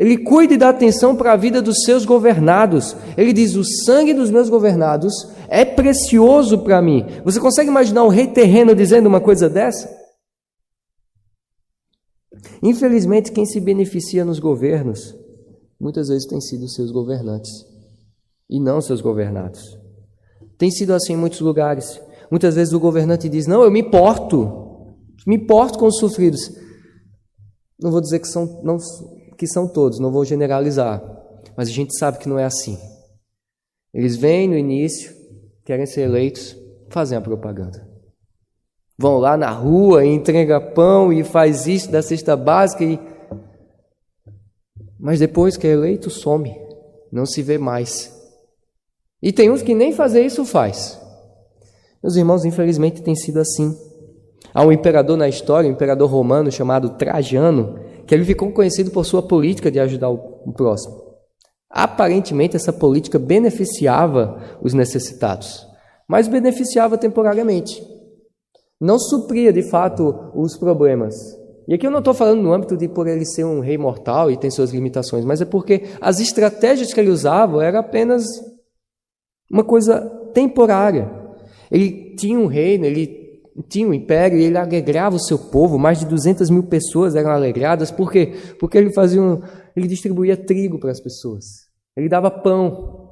Ele 0.00 0.16
cuida 0.16 0.54
e 0.54 0.56
dá 0.56 0.70
atenção 0.70 1.14
para 1.14 1.34
a 1.34 1.36
vida 1.36 1.60
dos 1.60 1.82
seus 1.84 2.06
governados. 2.06 2.96
Ele 3.18 3.34
diz: 3.34 3.54
O 3.54 3.62
sangue 3.84 4.14
dos 4.14 4.30
meus 4.30 4.48
governados 4.48 5.12
é 5.46 5.62
precioso 5.62 6.64
para 6.64 6.80
mim. 6.80 7.04
Você 7.22 7.38
consegue 7.38 7.68
imaginar 7.68 8.04
um 8.04 8.08
rei 8.08 8.26
terreno 8.26 8.74
dizendo 8.74 9.06
uma 9.08 9.20
coisa 9.20 9.46
dessa? 9.46 9.94
Infelizmente, 12.62 13.30
quem 13.30 13.44
se 13.44 13.60
beneficia 13.60 14.24
nos 14.24 14.38
governos 14.38 15.14
muitas 15.78 16.08
vezes 16.08 16.26
tem 16.26 16.40
sido 16.40 16.66
seus 16.66 16.90
governantes 16.90 17.50
e 18.48 18.58
não 18.58 18.80
seus 18.80 19.02
governados. 19.02 19.78
Tem 20.56 20.70
sido 20.70 20.94
assim 20.94 21.12
em 21.12 21.16
muitos 21.16 21.40
lugares. 21.40 22.00
Muitas 22.30 22.54
vezes 22.54 22.72
o 22.72 22.80
governante 22.80 23.28
diz: 23.28 23.46
Não, 23.46 23.62
eu 23.62 23.70
me 23.70 23.80
importo, 23.80 24.96
me 25.26 25.36
importo 25.36 25.78
com 25.78 25.88
os 25.88 25.98
sofridos. 25.98 26.50
Não 27.78 27.90
vou 27.90 28.00
dizer 28.00 28.18
que 28.18 28.28
são, 28.28 28.62
não, 28.62 28.78
que 29.40 29.46
são 29.46 29.66
todos, 29.66 29.98
não 29.98 30.12
vou 30.12 30.22
generalizar, 30.22 31.02
mas 31.56 31.66
a 31.66 31.72
gente 31.72 31.98
sabe 31.98 32.18
que 32.18 32.28
não 32.28 32.38
é 32.38 32.44
assim. 32.44 32.78
Eles 33.94 34.14
vêm 34.14 34.46
no 34.46 34.54
início, 34.54 35.16
querem 35.64 35.86
ser 35.86 36.02
eleitos, 36.02 36.54
fazem 36.90 37.16
a 37.16 37.22
propaganda. 37.22 37.88
Vão 38.98 39.16
lá 39.16 39.38
na 39.38 39.48
rua 39.48 40.04
e 40.04 40.10
entrega 40.10 40.60
pão 40.60 41.10
e 41.10 41.24
faz 41.24 41.66
isso 41.66 41.90
da 41.90 42.02
cesta 42.02 42.36
básica 42.36 42.84
e 42.84 43.00
mas 44.98 45.18
depois 45.18 45.56
que 45.56 45.66
é 45.66 45.70
eleito 45.70 46.10
some, 46.10 46.54
não 47.10 47.24
se 47.24 47.40
vê 47.40 47.56
mais. 47.56 48.14
E 49.22 49.32
tem 49.32 49.50
uns 49.50 49.62
que 49.62 49.74
nem 49.74 49.94
fazer 49.94 50.20
isso 50.20 50.44
faz. 50.44 51.00
Meus 52.02 52.14
irmãos, 52.14 52.44
infelizmente 52.44 53.00
tem 53.00 53.16
sido 53.16 53.40
assim. 53.40 53.74
Há 54.52 54.62
um 54.62 54.70
imperador 54.70 55.16
na 55.16 55.30
história, 55.30 55.70
um 55.70 55.72
imperador 55.72 56.10
romano 56.10 56.52
chamado 56.52 56.90
Trajano, 56.90 57.78
que 58.10 58.14
ele 58.16 58.24
ficou 58.24 58.50
conhecido 58.50 58.90
por 58.90 59.06
sua 59.06 59.22
política 59.22 59.70
de 59.70 59.78
ajudar 59.78 60.10
o 60.10 60.52
próximo. 60.52 61.00
Aparentemente, 61.70 62.56
essa 62.56 62.72
política 62.72 63.20
beneficiava 63.20 64.58
os 64.60 64.74
necessitados, 64.74 65.64
mas 66.08 66.26
beneficiava 66.26 66.98
temporariamente. 66.98 67.80
Não 68.80 68.98
supria 68.98 69.52
de 69.52 69.62
fato 69.62 70.32
os 70.34 70.56
problemas. 70.56 71.14
E 71.68 71.74
aqui 71.74 71.86
eu 71.86 71.90
não 71.92 72.00
estou 72.00 72.12
falando 72.12 72.42
no 72.42 72.52
âmbito 72.52 72.76
de 72.76 72.88
por 72.88 73.06
ele 73.06 73.24
ser 73.24 73.44
um 73.44 73.60
rei 73.60 73.78
mortal 73.78 74.28
e 74.28 74.36
tem 74.36 74.50
suas 74.50 74.72
limitações, 74.72 75.24
mas 75.24 75.40
é 75.40 75.44
porque 75.44 75.84
as 76.00 76.18
estratégias 76.18 76.92
que 76.92 76.98
ele 76.98 77.10
usava 77.10 77.64
eram 77.64 77.78
apenas 77.78 78.24
uma 79.48 79.62
coisa 79.62 80.00
temporária. 80.34 81.08
Ele 81.70 82.16
tinha 82.16 82.36
um 82.36 82.46
reino, 82.46 82.86
ele 82.86 83.19
tinha 83.68 83.88
um 83.88 83.94
império 83.94 84.38
e 84.38 84.44
ele 84.44 84.56
alegrava 84.56 85.16
o 85.16 85.20
seu 85.20 85.38
povo, 85.38 85.78
mais 85.78 85.98
de 85.98 86.06
200 86.06 86.50
mil 86.50 86.62
pessoas 86.64 87.14
eram 87.14 87.30
alegradas, 87.30 87.90
por 87.90 88.10
quê? 88.10 88.32
Porque 88.58 88.78
ele 88.78 88.92
fazia 88.92 89.20
um, 89.20 89.40
ele 89.76 89.88
distribuía 89.88 90.36
trigo 90.36 90.78
para 90.78 90.90
as 90.90 91.00
pessoas, 91.00 91.44
ele 91.96 92.08
dava 92.08 92.30
pão. 92.30 93.08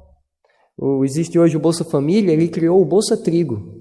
O, 0.77 1.03
existe 1.03 1.37
hoje 1.37 1.57
o 1.57 1.59
Bolsa 1.59 1.83
Família, 1.83 2.31
ele 2.31 2.47
criou 2.47 2.81
o 2.81 2.85
Bolsa 2.85 3.17
Trigo. 3.17 3.79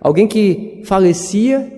Alguém 0.00 0.28
que 0.28 0.82
falecia, 0.84 1.72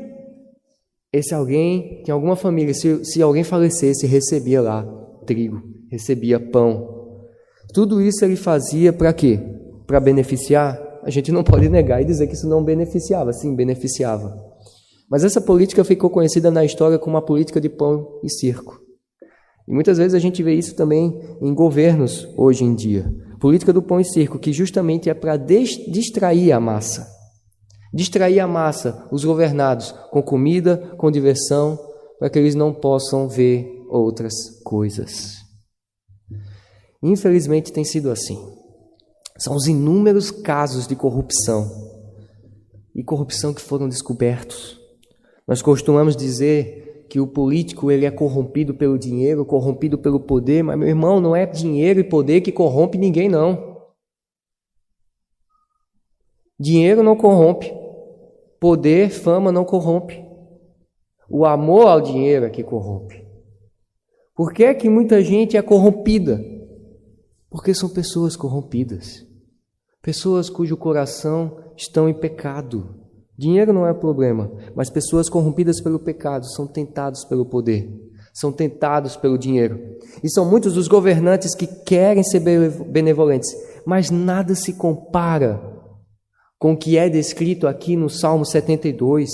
esse 1.13 1.33
alguém, 1.33 2.03
que 2.05 2.11
alguma 2.11 2.35
família, 2.35 2.75
se, 2.75 3.05
se 3.05 3.23
alguém 3.23 3.45
falecesse, 3.45 4.05
recebia 4.05 4.61
lá 4.61 4.85
trigo, 5.25 5.63
recebia 5.91 6.41
pão. 6.41 6.97
Tudo 7.73 8.01
isso 8.01 8.25
ele 8.25 8.37
fazia 8.37 8.93
para 8.93 9.13
quê? 9.13 9.39
Para 9.87 10.01
beneficiar 10.01 10.77
a 11.07 11.11
gente 11.11 11.31
não 11.31 11.45
pode 11.45 11.69
negar 11.69 12.03
e 12.03 12.05
dizer 12.05 12.27
que 12.27 12.35
isso 12.35 12.49
não 12.49 12.65
beneficiava, 12.65 13.33
sim, 13.33 13.55
beneficiava. 13.55 14.37
Mas 15.09 15.23
essa 15.23 15.41
política 15.41 15.85
ficou 15.85 16.11
conhecida 16.11 16.51
na 16.51 16.65
história 16.65 16.99
como 16.99 17.17
a 17.17 17.23
política 17.23 17.61
de 17.61 17.69
pão 17.69 18.19
e 18.25 18.29
circo. 18.29 18.81
E 19.69 19.73
muitas 19.73 19.99
vezes 19.99 20.15
a 20.15 20.19
gente 20.19 20.43
vê 20.43 20.55
isso 20.55 20.75
também 20.75 21.17
em 21.41 21.55
governos 21.55 22.27
hoje 22.37 22.65
em 22.65 22.75
dia. 22.75 23.09
Política 23.39 23.73
do 23.73 23.81
pão 23.81 24.01
e 24.01 24.05
circo, 24.05 24.37
que 24.37 24.53
justamente 24.53 25.09
é 25.09 25.15
para 25.15 25.37
distrair 25.37 26.51
a 26.51 26.59
massa. 26.59 27.07
Distrair 27.95 28.41
a 28.41 28.49
massa, 28.49 29.07
os 29.13 29.25
governados, 29.25 29.93
com 30.11 30.21
comida, 30.21 30.77
com 30.99 31.09
diversão, 31.09 31.79
para 32.19 32.29
que 32.29 32.39
eles 32.39 32.57
não 32.57 32.75
possam 32.75 33.29
ver 33.29 33.65
outras 33.89 34.35
coisas. 34.65 35.37
Infelizmente 37.01 37.73
tem 37.73 37.85
sido 37.85 38.11
assim. 38.11 38.66
São 39.39 39.55
os 39.55 39.67
inúmeros 39.67 40.31
casos 40.31 40.87
de 40.87 40.97
corrupção 40.97 41.71
e 42.95 43.03
corrupção 43.03 43.53
que 43.53 43.61
foram 43.61 43.89
descobertos. 43.89 44.81
Nós 45.47 45.61
costumamos 45.61 46.17
dizer 46.17 47.07
que 47.09 47.21
o 47.21 47.27
político 47.27 47.91
ele 47.91 48.07
é 48.07 48.11
corrompido 48.11 48.75
pelo 48.75 48.99
dinheiro, 48.99 49.45
corrompido 49.45 49.99
pelo 49.99 50.19
poder, 50.19 50.63
mas 50.63 50.79
meu 50.79 50.89
irmão, 50.89 51.21
não 51.21 51.37
é 51.37 51.47
dinheiro 51.47 52.01
e 52.01 52.05
poder 52.05 52.41
que 52.41 52.51
corrompe 52.51 52.99
ninguém 52.99 53.29
não. 53.29 53.77
Dinheiro 56.59 57.03
não 57.03 57.15
corrompe, 57.15 57.73
poder, 58.59 59.11
fama 59.11 59.53
não 59.53 59.65
corrompe. 59.65 60.25
O 61.29 61.45
amor 61.45 61.89
ao 61.89 62.01
dinheiro 62.01 62.47
é 62.47 62.51
que 62.51 62.63
corrompe. 62.63 63.27
Por 64.35 64.53
que 64.53 64.65
é 64.65 64.75
que 64.75 64.89
muita 64.89 65.23
gente 65.23 65.57
é 65.57 65.63
corrompida? 65.63 66.41
Porque 67.51 67.75
são 67.75 67.89
pessoas 67.89 68.37
corrompidas. 68.37 69.26
Pessoas 70.07 70.49
cujo 70.49 70.77
coração 70.77 71.59
estão 71.77 72.09
em 72.09 72.15
pecado. 72.15 72.95
Dinheiro 73.37 73.73
não 73.73 73.85
é 73.85 73.93
problema, 73.93 74.53
mas 74.73 74.89
pessoas 74.89 75.29
corrompidas 75.29 75.81
pelo 75.81 75.99
pecado 75.99 76.47
são 76.47 76.65
tentados 76.65 77.25
pelo 77.25 77.45
poder, 77.45 77.93
são 78.33 78.53
tentados 78.53 79.17
pelo 79.17 79.37
dinheiro. 79.37 79.81
E 80.23 80.31
são 80.31 80.49
muitos 80.49 80.77
os 80.77 80.87
governantes 80.87 81.57
que 81.57 81.67
querem 81.67 82.23
ser 82.23 82.39
benevolentes, 82.39 83.53
mas 83.85 84.09
nada 84.09 84.55
se 84.55 84.75
compara 84.75 85.61
com 86.57 86.75
o 86.75 86.79
que 86.79 86.97
é 86.97 87.09
descrito 87.09 87.67
aqui 87.67 87.97
no 87.97 88.09
Salmo 88.09 88.47
72. 88.47 89.29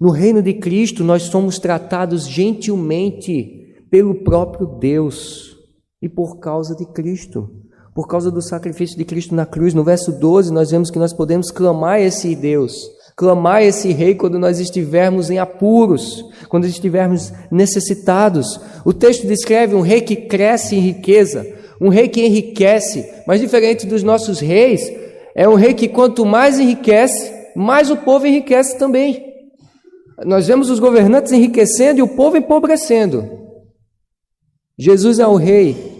No 0.00 0.10
reino 0.10 0.40
de 0.40 0.54
Cristo, 0.54 1.02
nós 1.02 1.24
somos 1.24 1.58
tratados 1.58 2.28
gentilmente 2.28 3.74
pelo 3.90 4.22
próprio 4.22 4.68
Deus 4.78 5.56
e 6.00 6.08
por 6.08 6.38
causa 6.38 6.76
de 6.76 6.86
Cristo 6.92 7.65
por 7.96 8.06
causa 8.06 8.30
do 8.30 8.42
sacrifício 8.42 8.98
de 8.98 9.06
Cristo 9.06 9.34
na 9.34 9.46
cruz. 9.46 9.72
No 9.72 9.82
verso 9.82 10.12
12, 10.12 10.52
nós 10.52 10.70
vemos 10.70 10.90
que 10.90 10.98
nós 10.98 11.14
podemos 11.14 11.50
clamar 11.50 11.98
esse 11.98 12.36
Deus, 12.36 12.90
clamar 13.16 13.62
esse 13.62 13.90
Rei 13.90 14.14
quando 14.14 14.38
nós 14.38 14.60
estivermos 14.60 15.30
em 15.30 15.38
apuros, 15.38 16.22
quando 16.50 16.66
estivermos 16.66 17.32
necessitados. 17.50 18.60
O 18.84 18.92
texto 18.92 19.26
descreve 19.26 19.74
um 19.74 19.80
rei 19.80 20.02
que 20.02 20.14
cresce 20.14 20.76
em 20.76 20.80
riqueza, 20.80 21.46
um 21.80 21.88
rei 21.88 22.06
que 22.06 22.20
enriquece, 22.20 23.10
mas 23.26 23.40
diferente 23.40 23.86
dos 23.86 24.02
nossos 24.02 24.40
reis, 24.40 24.92
é 25.34 25.48
um 25.48 25.54
rei 25.54 25.72
que 25.72 25.88
quanto 25.88 26.26
mais 26.26 26.58
enriquece, 26.58 27.32
mais 27.56 27.90
o 27.90 27.96
povo 27.96 28.26
enriquece 28.26 28.78
também. 28.78 29.24
Nós 30.26 30.46
vemos 30.46 30.68
os 30.68 30.78
governantes 30.78 31.32
enriquecendo 31.32 32.00
e 32.00 32.02
o 32.02 32.08
povo 32.08 32.36
empobrecendo. 32.36 33.26
Jesus 34.78 35.18
é 35.18 35.26
o 35.26 35.36
rei 35.36 35.95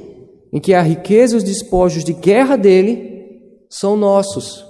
em 0.53 0.61
que 0.61 0.75
a 0.75 0.83
riqueza 0.83 1.35
e 1.35 1.39
os 1.39 1.45
despojos 1.45 2.05
de 2.05 2.13
guerra 2.13 2.57
dele 2.57 3.17
são 3.69 3.97
nossos. 3.97 4.65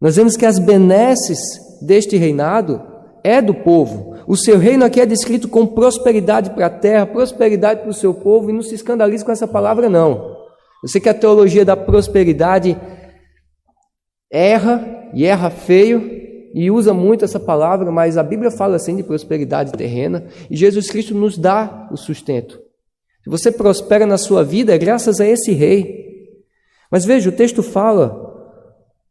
Nós 0.00 0.16
vemos 0.16 0.36
que 0.36 0.46
as 0.46 0.58
benesses 0.58 1.38
deste 1.82 2.16
reinado 2.16 2.82
é 3.24 3.40
do 3.40 3.54
povo. 3.54 4.14
O 4.26 4.36
seu 4.36 4.58
reino 4.58 4.84
aqui 4.84 5.00
é 5.00 5.06
descrito 5.06 5.48
com 5.48 5.66
prosperidade 5.66 6.50
para 6.50 6.66
a 6.66 6.70
terra, 6.70 7.06
prosperidade 7.06 7.80
para 7.80 7.90
o 7.90 7.94
seu 7.94 8.12
povo, 8.12 8.50
e 8.50 8.52
não 8.52 8.62
se 8.62 8.74
escandalize 8.74 9.24
com 9.24 9.32
essa 9.32 9.48
palavra, 9.48 9.88
não. 9.88 10.36
Eu 10.82 10.88
sei 10.88 11.00
que 11.00 11.08
a 11.08 11.14
teologia 11.14 11.64
da 11.64 11.76
prosperidade 11.76 12.76
erra 14.30 15.10
e 15.14 15.24
erra 15.24 15.50
feio 15.50 16.26
e 16.54 16.70
usa 16.70 16.92
muito 16.92 17.24
essa 17.24 17.40
palavra, 17.40 17.90
mas 17.90 18.16
a 18.16 18.22
Bíblia 18.22 18.50
fala 18.50 18.76
assim 18.76 18.96
de 18.96 19.02
prosperidade 19.02 19.72
terrena 19.72 20.26
e 20.50 20.56
Jesus 20.56 20.88
Cristo 20.88 21.14
nos 21.14 21.36
dá 21.36 21.88
o 21.90 21.96
sustento. 21.96 22.65
Se 23.26 23.30
você 23.30 23.50
prospera 23.50 24.06
na 24.06 24.16
sua 24.16 24.44
vida, 24.44 24.72
é 24.72 24.78
graças 24.78 25.20
a 25.20 25.26
esse 25.26 25.50
rei. 25.50 26.44
Mas 26.88 27.04
veja, 27.04 27.28
o 27.28 27.32
texto 27.32 27.60
fala 27.60 28.24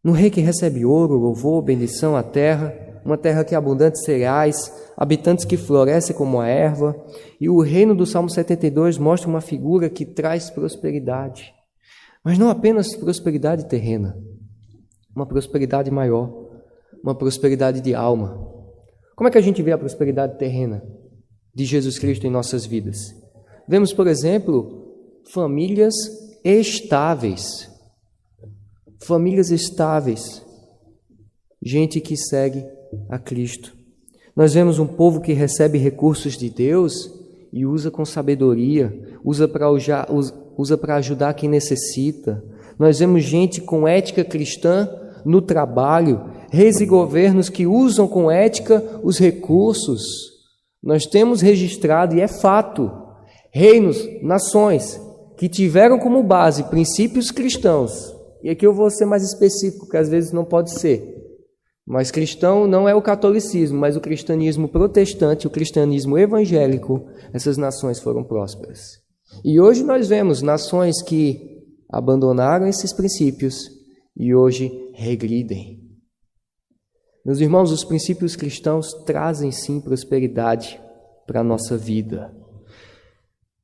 no 0.01 0.13
rei 0.13 0.29
que 0.29 0.39
recebe 0.39 0.85
ouro, 0.85 1.15
louvor, 1.15 1.61
bendição 1.61 2.15
à 2.15 2.23
terra, 2.23 2.73
uma 3.03 3.17
terra 3.17 3.43
que 3.43 3.53
é 3.53 3.57
abundante 3.57 3.99
cereais, 4.05 4.71
habitantes 4.95 5.43
que 5.43 5.57
florescem 5.57 6.15
como 6.15 6.39
a 6.39 6.47
erva. 6.47 6.95
E 7.41 7.49
o 7.49 7.59
reino 7.59 7.93
do 7.93 8.05
Salmo 8.05 8.29
72 8.29 8.97
mostra 8.97 9.27
uma 9.27 9.41
figura 9.41 9.89
que 9.89 10.05
traz 10.05 10.49
prosperidade. 10.49 11.53
Mas 12.23 12.37
não 12.37 12.49
apenas 12.49 12.95
prosperidade 12.95 13.67
terrena, 13.67 14.17
uma 15.13 15.25
prosperidade 15.25 15.91
maior, 15.91 16.53
uma 17.03 17.13
prosperidade 17.13 17.81
de 17.81 17.93
alma. 17.93 18.49
Como 19.13 19.27
é 19.27 19.31
que 19.31 19.37
a 19.37 19.41
gente 19.41 19.61
vê 19.61 19.73
a 19.73 19.77
prosperidade 19.77 20.37
terrena 20.37 20.81
de 21.53 21.65
Jesus 21.65 21.99
Cristo 21.99 22.25
em 22.25 22.29
nossas 22.29 22.65
vidas? 22.65 23.24
Vemos, 23.67 23.91
por 23.93 24.07
exemplo, 24.07 24.93
famílias 25.33 25.95
estáveis. 26.43 27.69
Famílias 29.03 29.49
estáveis. 29.49 30.43
Gente 31.61 31.99
que 31.99 32.15
segue 32.15 32.65
a 33.09 33.17
Cristo. 33.17 33.75
Nós 34.35 34.53
vemos 34.53 34.79
um 34.79 34.87
povo 34.87 35.21
que 35.21 35.33
recebe 35.33 35.77
recursos 35.77 36.37
de 36.37 36.49
Deus 36.49 37.11
e 37.51 37.65
usa 37.65 37.89
com 37.89 38.05
sabedoria, 38.05 39.17
usa 39.23 39.47
para 39.47 39.69
usa 39.71 40.77
para 40.77 40.95
ajudar 40.95 41.33
quem 41.33 41.49
necessita. 41.49 42.43
Nós 42.77 42.99
vemos 42.99 43.23
gente 43.23 43.61
com 43.61 43.87
ética 43.87 44.23
cristã 44.23 44.89
no 45.23 45.41
trabalho, 45.41 46.29
reis 46.51 46.79
e 46.79 46.85
governos 46.85 47.49
que 47.49 47.65
usam 47.65 48.07
com 48.07 48.29
ética 48.29 48.99
os 49.01 49.17
recursos. 49.17 50.03
Nós 50.83 51.05
temos 51.05 51.41
registrado, 51.41 52.15
e 52.15 52.21
é 52.21 52.27
fato, 52.27 52.91
reinos, 53.55 54.05
nações 54.21 54.99
que 55.37 55.47
tiveram 55.47 55.97
como 55.97 56.21
base 56.21 56.65
princípios 56.65 57.31
cristãos. 57.31 58.13
E 58.43 58.49
aqui 58.49 58.67
eu 58.67 58.73
vou 58.73 58.89
ser 58.89 59.05
mais 59.05 59.23
específico, 59.23 59.87
que 59.87 59.95
às 59.95 60.09
vezes 60.09 60.33
não 60.33 60.43
pode 60.43 60.77
ser. 60.77 61.15
Mas 61.87 62.11
cristão 62.11 62.67
não 62.67 62.89
é 62.89 62.93
o 62.93 63.01
catolicismo, 63.01 63.79
mas 63.79 63.95
o 63.95 64.01
cristianismo 64.01 64.67
protestante, 64.67 65.47
o 65.47 65.49
cristianismo 65.49 66.17
evangélico, 66.17 67.07
essas 67.31 67.55
nações 67.55 67.97
foram 67.97 68.25
prósperas. 68.25 68.99
E 69.41 69.57
hoje 69.57 69.85
nós 69.85 70.09
vemos 70.09 70.41
nações 70.41 71.01
que 71.01 71.63
abandonaram 71.89 72.67
esses 72.67 72.91
princípios 72.91 73.69
e 74.17 74.35
hoje 74.35 74.69
regridem. 74.93 75.79
Meus 77.25 77.39
irmãos, 77.39 77.71
os 77.71 77.85
princípios 77.85 78.35
cristãos 78.35 78.91
trazem 79.05 79.49
sim 79.49 79.79
prosperidade 79.79 80.77
para 81.25 81.39
a 81.39 81.43
nossa 81.43 81.77
vida. 81.77 82.44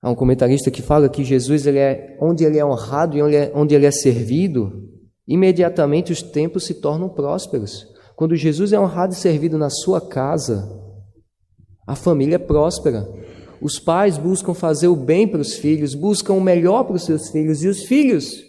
Há 0.02 0.10
um 0.10 0.16
comentarista 0.16 0.72
que 0.72 0.82
fala 0.82 1.08
que 1.08 1.24
Jesus, 1.24 1.68
ele 1.68 1.78
é, 1.78 2.18
onde 2.20 2.44
ele 2.44 2.58
é 2.58 2.66
honrado 2.66 3.16
e 3.16 3.22
onde, 3.22 3.36
é, 3.36 3.52
onde 3.54 3.76
ele 3.76 3.86
é 3.86 3.92
servido, 3.92 4.90
imediatamente 5.28 6.12
os 6.12 6.24
tempos 6.24 6.66
se 6.66 6.76
tornam 6.76 7.08
prósperos. 7.08 7.86
Quando 8.16 8.36
Jesus 8.36 8.74
é 8.74 8.80
honrado 8.80 9.14
e 9.14 9.16
servido 9.18 9.58
na 9.58 9.70
sua 9.70 10.02
casa, 10.02 10.68
a 11.86 11.96
família 11.96 12.36
é 12.36 12.40
próspera. 12.40 13.08
Os 13.62 13.80
pais 13.80 14.18
buscam 14.18 14.56
fazer 14.56 14.88
o 14.88 14.96
bem 14.96 15.28
para 15.28 15.42
os 15.42 15.54
filhos, 15.54 15.94
buscam 15.94 16.34
o 16.34 16.42
melhor 16.42 16.84
para 16.84 16.96
os 16.96 17.04
seus 17.04 17.30
filhos, 17.30 17.64
e 17.64 17.68
os 17.68 17.84
filhos, 17.84 18.44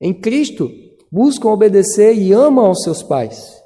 em 0.00 0.14
Cristo, 0.14 0.70
buscam 1.12 1.48
obedecer 1.48 2.16
e 2.16 2.32
amam 2.32 2.64
aos 2.64 2.82
seus 2.82 3.02
pais. 3.02 3.63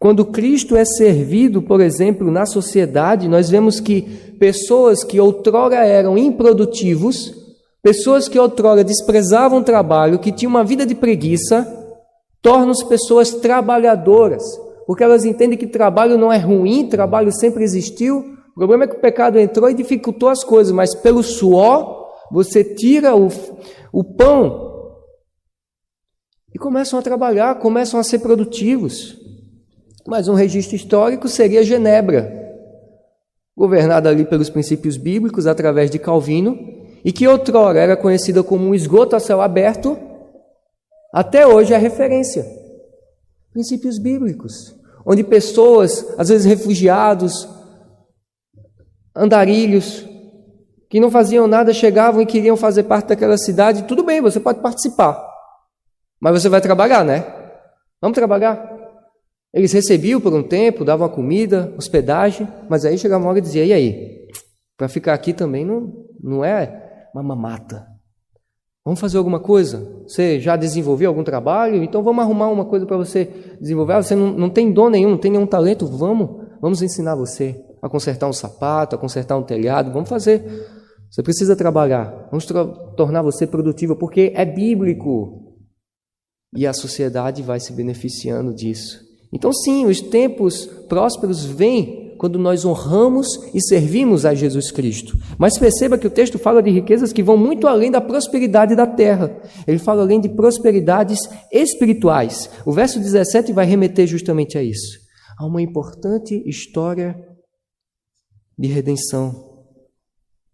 Quando 0.00 0.24
Cristo 0.24 0.74
é 0.76 0.84
servido, 0.86 1.60
por 1.60 1.78
exemplo, 1.78 2.30
na 2.30 2.46
sociedade, 2.46 3.28
nós 3.28 3.50
vemos 3.50 3.80
que 3.80 4.00
pessoas 4.40 5.04
que 5.04 5.20
outrora 5.20 5.84
eram 5.84 6.16
improdutivos, 6.16 7.34
pessoas 7.82 8.26
que 8.26 8.38
outrora 8.38 8.82
desprezavam 8.82 9.58
o 9.58 9.62
trabalho, 9.62 10.18
que 10.18 10.32
tinham 10.32 10.48
uma 10.48 10.64
vida 10.64 10.86
de 10.86 10.94
preguiça, 10.94 11.68
tornam-se 12.40 12.88
pessoas 12.88 13.34
trabalhadoras, 13.34 14.42
porque 14.86 15.04
elas 15.04 15.26
entendem 15.26 15.58
que 15.58 15.66
trabalho 15.66 16.16
não 16.16 16.32
é 16.32 16.38
ruim, 16.38 16.88
trabalho 16.88 17.30
sempre 17.30 17.62
existiu. 17.62 18.20
O 18.52 18.54
problema 18.54 18.84
é 18.84 18.86
que 18.86 18.96
o 18.96 19.00
pecado 19.00 19.38
entrou 19.38 19.68
e 19.68 19.74
dificultou 19.74 20.30
as 20.30 20.42
coisas, 20.42 20.72
mas 20.72 20.94
pelo 20.94 21.22
suor 21.22 22.08
você 22.32 22.64
tira 22.64 23.14
o, 23.14 23.28
o 23.92 24.02
pão 24.02 24.70
e 26.54 26.58
começam 26.58 26.98
a 26.98 27.02
trabalhar, 27.02 27.58
começam 27.58 28.00
a 28.00 28.02
ser 28.02 28.20
produtivos. 28.20 29.20
Mas 30.06 30.28
um 30.28 30.34
registro 30.34 30.76
histórico 30.76 31.28
seria 31.28 31.62
Genebra, 31.62 32.40
governada 33.56 34.08
ali 34.08 34.24
pelos 34.24 34.48
princípios 34.48 34.96
bíblicos 34.96 35.46
através 35.46 35.90
de 35.90 35.98
Calvino, 35.98 36.58
e 37.04 37.12
que 37.12 37.26
outrora 37.26 37.80
era 37.80 37.96
conhecida 37.96 38.42
como 38.42 38.66
um 38.66 38.74
esgoto 38.74 39.16
a 39.16 39.20
céu 39.20 39.40
aberto, 39.40 39.98
até 41.12 41.46
hoje 41.46 41.74
é 41.74 41.76
referência. 41.76 42.44
Princípios 43.52 43.98
bíblicos, 43.98 44.74
onde 45.04 45.24
pessoas, 45.24 46.06
às 46.18 46.28
vezes 46.28 46.46
refugiados, 46.46 47.48
andarilhos, 49.14 50.06
que 50.88 51.00
não 51.00 51.10
faziam 51.10 51.46
nada, 51.46 51.72
chegavam 51.72 52.20
e 52.20 52.26
queriam 52.26 52.56
fazer 52.56 52.84
parte 52.84 53.08
daquela 53.08 53.38
cidade, 53.38 53.84
tudo 53.84 54.02
bem, 54.02 54.20
você 54.20 54.40
pode 54.40 54.60
participar. 54.60 55.24
Mas 56.20 56.42
você 56.42 56.48
vai 56.48 56.60
trabalhar, 56.60 57.04
né? 57.04 57.24
Vamos 58.00 58.14
trabalhar. 58.14 58.69
Eles 59.52 59.72
recebiam 59.72 60.20
por 60.20 60.32
um 60.32 60.42
tempo, 60.42 60.84
davam 60.84 61.08
comida, 61.08 61.74
hospedagem, 61.76 62.46
mas 62.68 62.84
aí 62.84 62.96
chegava 62.96 63.24
uma 63.24 63.30
hora 63.30 63.38
e 63.38 63.42
dizia: 63.42 63.64
e 63.64 63.72
aí? 63.72 64.28
Para 64.76 64.88
ficar 64.88 65.12
aqui 65.12 65.32
também 65.32 65.64
não, 65.64 65.92
não 66.22 66.44
é 66.44 67.08
uma 67.12 67.22
mamata. 67.22 67.86
Vamos 68.84 68.98
fazer 68.98 69.18
alguma 69.18 69.40
coisa? 69.40 70.02
Você 70.04 70.40
já 70.40 70.56
desenvolveu 70.56 71.10
algum 71.10 71.22
trabalho? 71.22 71.82
Então 71.82 72.02
vamos 72.02 72.24
arrumar 72.24 72.48
uma 72.48 72.64
coisa 72.64 72.86
para 72.86 72.96
você 72.96 73.26
desenvolver. 73.60 73.92
Ah, 73.94 74.02
você 74.02 74.14
não, 74.14 74.32
não 74.32 74.48
tem 74.48 74.72
dom 74.72 74.88
nenhum, 74.88 75.10
não 75.10 75.18
tem 75.18 75.30
nenhum 75.30 75.46
talento? 75.46 75.86
Vamos, 75.86 76.46
vamos 76.60 76.80
ensinar 76.80 77.14
você 77.14 77.62
a 77.82 77.88
consertar 77.88 78.26
um 78.28 78.32
sapato, 78.32 78.96
a 78.96 78.98
consertar 78.98 79.36
um 79.36 79.42
telhado. 79.42 79.92
Vamos 79.92 80.08
fazer. 80.08 80.42
Você 81.10 81.22
precisa 81.22 81.54
trabalhar. 81.54 82.28
Vamos 82.30 82.46
tornar 82.96 83.20
você 83.20 83.46
produtivo, 83.46 83.96
porque 83.96 84.32
é 84.34 84.46
bíblico 84.46 85.56
e 86.56 86.66
a 86.66 86.72
sociedade 86.72 87.42
vai 87.42 87.60
se 87.60 87.72
beneficiando 87.72 88.54
disso. 88.54 89.09
Então, 89.32 89.52
sim, 89.52 89.86
os 89.86 90.00
tempos 90.00 90.66
prósperos 90.88 91.44
vêm 91.44 92.00
quando 92.20 92.38
nós 92.38 92.66
honramos 92.66 93.28
e 93.54 93.62
servimos 93.62 94.26
a 94.26 94.34
Jesus 94.34 94.70
Cristo. 94.70 95.16
Mas 95.38 95.58
perceba 95.58 95.96
que 95.96 96.06
o 96.06 96.10
texto 96.10 96.38
fala 96.38 96.62
de 96.62 96.70
riquezas 96.70 97.14
que 97.14 97.22
vão 97.22 97.36
muito 97.36 97.66
além 97.66 97.90
da 97.90 97.98
prosperidade 97.98 98.76
da 98.76 98.86
terra. 98.86 99.40
Ele 99.66 99.78
fala 99.78 100.02
além 100.02 100.20
de 100.20 100.28
prosperidades 100.28 101.18
espirituais. 101.50 102.50
O 102.66 102.72
verso 102.72 102.98
17 102.98 103.54
vai 103.54 103.64
remeter 103.64 104.06
justamente 104.06 104.58
a 104.58 104.62
isso. 104.62 104.98
Há 105.38 105.46
uma 105.46 105.62
importante 105.62 106.42
história 106.46 107.16
de 108.58 108.68
redenção. 108.68 109.48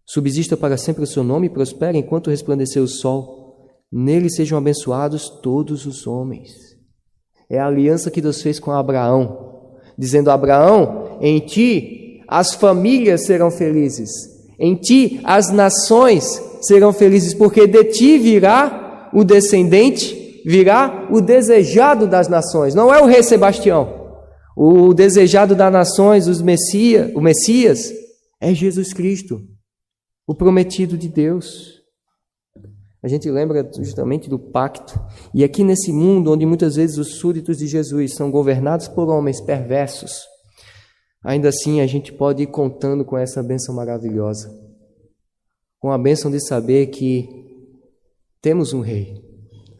Subsista 0.05 0.55
para 0.55 0.77
sempre 0.77 1.03
o 1.03 1.07
seu 1.07 1.21
nome 1.21 1.47
e 1.47 1.53
prospere 1.53 1.97
enquanto 1.97 2.29
resplandecer 2.29 2.81
o 2.81 2.87
sol. 2.87 3.67
Nele 3.91 4.29
sejam 4.29 4.57
abençoados 4.57 5.29
todos 5.41 5.85
os 5.85 6.07
homens. 6.07 6.76
É 7.49 7.59
a 7.59 7.67
aliança 7.67 8.11
que 8.11 8.21
Deus 8.21 8.41
fez 8.41 8.59
com 8.59 8.71
Abraão, 8.71 9.71
dizendo: 9.97 10.29
Abraão, 10.29 11.17
em 11.21 11.39
ti 11.39 12.21
as 12.27 12.53
famílias 12.53 13.25
serão 13.25 13.49
felizes, 13.49 14.09
em 14.59 14.75
ti 14.75 15.21
as 15.23 15.49
nações 15.49 16.41
serão 16.61 16.91
felizes, 16.91 17.33
porque 17.33 17.65
de 17.65 17.83
ti 17.85 18.17
virá 18.17 19.09
o 19.13 19.23
descendente, 19.23 20.41
virá 20.45 21.07
o 21.09 21.21
desejado 21.21 22.05
das 22.05 22.27
nações. 22.27 22.75
Não 22.75 22.93
é 22.93 23.01
o 23.01 23.05
rei 23.05 23.23
Sebastião, 23.23 23.97
o 24.55 24.93
desejado 24.93 25.55
das 25.55 25.71
nações, 25.71 26.27
os 26.27 26.41
Messias, 26.41 27.11
o 27.15 27.21
Messias 27.21 27.93
é 28.41 28.53
Jesus 28.53 28.93
Cristo, 28.93 29.41
o 30.27 30.35
prometido 30.35 30.97
de 30.97 31.07
Deus. 31.07 31.76
A 33.01 33.07
gente 33.07 33.29
lembra 33.29 33.69
justamente 33.75 34.29
do 34.29 34.39
pacto. 34.39 34.99
E 35.33 35.43
aqui 35.43 35.63
nesse 35.63 35.91
mundo, 35.91 36.31
onde 36.31 36.45
muitas 36.45 36.75
vezes 36.75 36.97
os 36.97 37.17
súditos 37.19 37.57
de 37.57 37.67
Jesus 37.67 38.15
são 38.15 38.31
governados 38.31 38.87
por 38.87 39.07
homens 39.07 39.39
perversos, 39.39 40.23
ainda 41.23 41.49
assim 41.49 41.79
a 41.79 41.87
gente 41.87 42.11
pode 42.11 42.43
ir 42.43 42.47
contando 42.47 43.05
com 43.05 43.17
essa 43.17 43.43
bênção 43.43 43.75
maravilhosa. 43.75 44.49
Com 45.79 45.91
a 45.91 45.97
bênção 45.97 46.31
de 46.31 46.39
saber 46.39 46.87
que 46.87 47.29
temos 48.41 48.73
um 48.73 48.81
rei. 48.81 49.23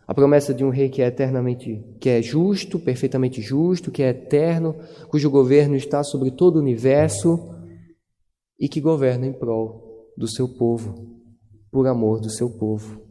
A 0.07 0.13
promessa 0.13 0.53
de 0.53 0.63
um 0.63 0.69
rei 0.69 0.87
que 0.87 1.01
é 1.01 1.07
eternamente, 1.07 1.83
que 1.99 2.09
é 2.09 2.21
justo, 2.21 2.79
perfeitamente 2.79 3.41
justo, 3.41 3.91
que 3.91 4.03
é 4.03 4.09
eterno, 4.09 4.75
cujo 5.09 5.29
governo 5.29 5.75
está 5.75 6.01
sobre 6.03 6.31
todo 6.31 6.55
o 6.55 6.61
universo 6.61 7.49
e 8.59 8.69
que 8.69 8.79
governa 8.79 9.25
em 9.25 9.33
prol 9.33 10.13
do 10.15 10.27
seu 10.27 10.47
povo, 10.47 10.95
por 11.69 11.87
amor 11.87 12.21
do 12.21 12.29
seu 12.29 12.49
povo. 12.49 13.06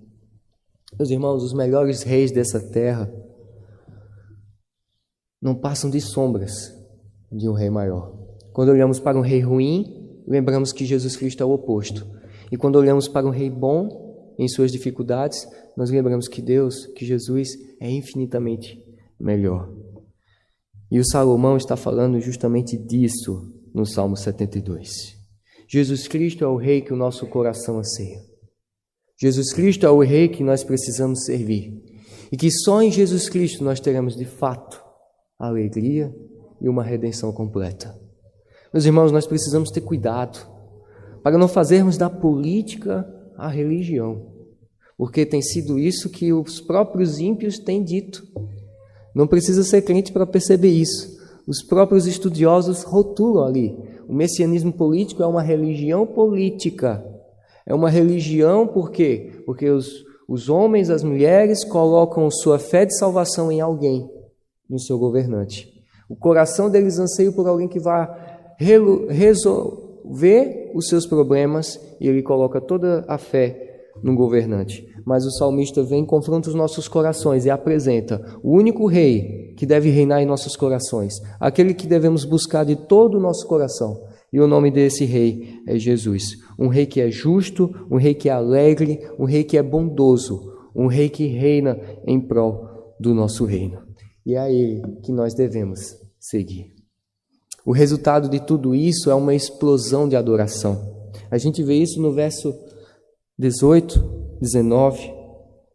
Meus 0.99 1.11
irmãos, 1.11 1.42
os 1.42 1.53
melhores 1.53 2.03
reis 2.03 2.32
dessa 2.32 2.59
terra 2.59 3.12
não 5.42 5.55
passam 5.55 5.90
de 5.90 6.01
sombras 6.01 6.72
de 7.30 7.49
um 7.49 7.53
rei 7.53 7.68
maior. 7.68 8.16
Quando 8.53 8.70
olhamos 8.70 8.99
para 8.99 9.18
um 9.18 9.20
rei 9.20 9.40
ruim, 9.40 10.22
lembramos 10.26 10.72
que 10.72 10.86
Jesus 10.86 11.14
Cristo 11.14 11.42
é 11.42 11.47
o 11.47 11.51
oposto. 11.51 12.07
E 12.51 12.57
quando 12.57 12.76
olhamos 12.76 13.09
para 13.09 13.26
um 13.26 13.30
rei 13.30 13.51
bom 13.51 14.34
em 14.38 14.49
suas 14.49 14.72
dificuldades, 14.72 15.47
nós 15.76 15.90
lembramos 15.90 16.28
que 16.28 16.40
Deus, 16.40 16.86
que 16.86 17.05
Jesus 17.05 17.51
é 17.78 17.90
infinitamente 17.90 18.82
melhor. 19.20 19.70
E 20.90 20.99
o 20.99 21.05
Salomão 21.05 21.59
está 21.59 21.76
falando 21.76 22.18
justamente 22.20 22.76
disso 22.78 23.53
no 23.74 23.84
Salmo 23.84 24.16
72. 24.16 24.88
Jesus 25.68 26.09
Cristo 26.09 26.42
é 26.42 26.49
o 26.49 26.57
rei 26.57 26.80
que 26.80 26.92
o 26.92 26.97
nosso 26.97 27.26
coração 27.26 27.78
anseia. 27.78 28.36
Jesus 29.18 29.52
Cristo 29.52 29.86
é 29.86 29.90
o 29.90 30.00
Rei 30.00 30.28
que 30.28 30.44
nós 30.44 30.62
precisamos 30.62 31.24
servir. 31.24 31.82
E 32.30 32.36
que 32.36 32.50
só 32.50 32.82
em 32.82 32.90
Jesus 32.90 33.28
Cristo 33.28 33.64
nós 33.64 33.80
teremos 33.80 34.14
de 34.14 34.26
fato 34.26 34.84
alegria 35.38 36.14
e 36.60 36.68
uma 36.68 36.82
redenção 36.82 37.32
completa. 37.32 37.98
Meus 38.72 38.84
irmãos, 38.84 39.12
nós 39.12 39.26
precisamos 39.26 39.70
ter 39.70 39.80
cuidado 39.80 40.38
para 41.22 41.38
não 41.38 41.48
fazermos 41.48 41.96
da 41.96 42.10
política 42.10 43.06
a 43.36 43.48
religião, 43.48 44.32
porque 44.96 45.24
tem 45.26 45.42
sido 45.42 45.78
isso 45.78 46.10
que 46.10 46.32
os 46.32 46.60
próprios 46.60 47.18
ímpios 47.18 47.58
têm 47.58 47.82
dito. 47.82 48.22
Não 49.14 49.26
precisa 49.26 49.62
ser 49.62 49.82
crente 49.82 50.12
para 50.12 50.26
perceber 50.26 50.68
isso. 50.68 51.16
Os 51.46 51.62
próprios 51.62 52.06
estudiosos 52.06 52.82
rotulam 52.82 53.46
ali. 53.46 53.74
O 54.08 54.14
messianismo 54.14 54.72
político 54.72 55.22
é 55.22 55.26
uma 55.26 55.42
religião 55.42 56.06
política 56.06 57.04
é 57.66 57.74
uma 57.74 57.90
religião, 57.90 58.66
por 58.66 58.90
quê? 58.90 59.42
Porque 59.44 59.68
os, 59.68 60.04
os 60.28 60.48
homens, 60.48 60.88
as 60.88 61.02
mulheres 61.02 61.64
colocam 61.64 62.30
sua 62.30 62.58
fé 62.58 62.86
de 62.86 62.96
salvação 62.96 63.50
em 63.50 63.60
alguém, 63.60 64.08
no 64.70 64.78
seu 64.78 64.98
governante. 64.98 65.74
O 66.08 66.14
coração 66.14 66.70
deles 66.70 66.98
anseia 66.98 67.32
por 67.32 67.48
alguém 67.48 67.66
que 67.66 67.80
vá 67.80 68.08
resolver 69.08 70.70
os 70.74 70.88
seus 70.88 71.06
problemas 71.06 71.80
e 72.00 72.08
ele 72.08 72.22
coloca 72.22 72.60
toda 72.60 73.04
a 73.08 73.18
fé 73.18 73.90
no 74.02 74.14
governante. 74.14 74.86
Mas 75.04 75.24
o 75.24 75.30
salmista 75.32 75.82
vem 75.82 76.04
e 76.04 76.06
confronta 76.06 76.48
os 76.48 76.54
nossos 76.54 76.86
corações 76.86 77.44
e 77.44 77.50
apresenta 77.50 78.24
o 78.42 78.52
único 78.52 78.86
rei 78.86 79.54
que 79.56 79.66
deve 79.66 79.90
reinar 79.90 80.22
em 80.22 80.26
nossos 80.26 80.54
corações, 80.54 81.14
aquele 81.40 81.74
que 81.74 81.86
devemos 81.86 82.24
buscar 82.24 82.64
de 82.64 82.76
todo 82.76 83.16
o 83.16 83.20
nosso 83.20 83.46
coração. 83.46 84.00
E 84.37 84.39
o 84.39 84.47
nome 84.47 84.70
desse 84.70 85.07
rei 85.07 85.62
é 85.66 85.78
Jesus. 85.78 86.37
Um 86.59 86.68
rei 86.68 86.84
que 86.84 87.01
é 87.01 87.11
justo, 87.11 87.74
um 87.91 87.97
rei 87.97 88.12
que 88.12 88.28
é 88.28 88.32
alegre, 88.32 89.01
um 89.18 89.24
rei 89.24 89.43
que 89.43 89.57
é 89.57 89.62
bondoso, 89.62 90.53
um 90.76 90.89
rei 90.89 91.09
que 91.09 91.26
reina 91.26 91.80
em 92.07 92.20
prol 92.20 92.95
do 93.01 93.14
nosso 93.14 93.47
reino. 93.47 93.78
E 94.26 94.34
é 94.34 94.39
a 94.39 94.53
ele 94.53 94.82
que 95.03 95.11
nós 95.11 95.32
devemos 95.32 95.97
seguir. 96.20 96.66
O 97.64 97.72
resultado 97.72 98.28
de 98.28 98.39
tudo 98.39 98.74
isso 98.74 99.11
é 99.11 99.14
uma 99.14 99.34
explosão 99.34 100.07
de 100.07 100.16
adoração. 100.16 101.09
A 101.30 101.39
gente 101.39 101.62
vê 101.62 101.76
isso 101.76 101.99
no 102.03 102.12
verso 102.12 102.55
18, 103.39 104.37
19. 104.39 105.14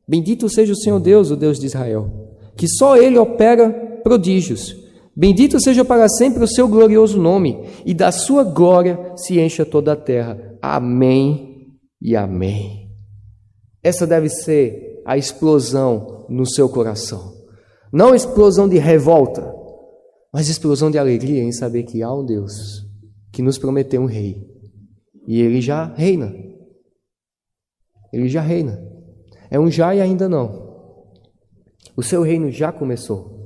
Bendito 0.08 0.48
seja 0.48 0.74
o 0.74 0.78
Senhor 0.78 1.00
Deus, 1.00 1.32
o 1.32 1.36
Deus 1.36 1.58
de 1.58 1.66
Israel, 1.66 2.38
que 2.56 2.68
só 2.68 2.96
ele 2.96 3.18
opera 3.18 3.72
prodígios 4.04 4.81
Bendito 5.16 5.60
seja 5.60 5.84
para 5.84 6.08
sempre 6.08 6.44
o 6.44 6.48
seu 6.48 6.68
glorioso 6.68 7.20
nome, 7.20 7.66
e 7.86 7.94
da 7.94 8.12
sua 8.12 8.44
glória 8.44 9.14
se 9.18 9.40
encha 9.40 9.66
toda 9.66 9.94
a 9.94 9.96
terra. 9.96 10.58
Amém 10.62 11.78
e 12.02 12.16
amém. 12.16 12.90
Essa 13.84 14.08
deve 14.08 14.30
ser 14.30 15.02
a 15.06 15.18
explosão 15.18 16.26
no 16.30 16.46
seu 16.46 16.70
coração. 16.70 17.34
Não 17.92 18.16
explosão 18.16 18.70
de 18.70 18.78
revolta, 18.78 19.54
mas 20.34 20.48
explosão 20.48 20.90
de 20.90 20.98
alegria 20.98 21.44
em 21.44 21.52
saber 21.52 21.84
que 21.84 22.02
há 22.02 22.14
um 22.14 22.26
Deus 22.26 22.86
que 23.34 23.42
nos 23.42 23.58
prometeu 23.58 24.02
um 24.02 24.06
rei. 24.06 24.48
E 25.28 25.42
ele 25.42 25.62
já 25.62 25.86
reina. 25.86 26.34
Ele 28.14 28.30
já 28.30 28.42
reina. 28.42 28.82
É 29.50 29.60
um 29.60 29.70
já 29.70 29.94
e 29.94 30.02
ainda 30.02 30.30
não. 30.30 30.72
O 31.96 32.04
seu 32.04 32.22
reino 32.22 32.50
já 32.50 32.72
começou. 32.72 33.41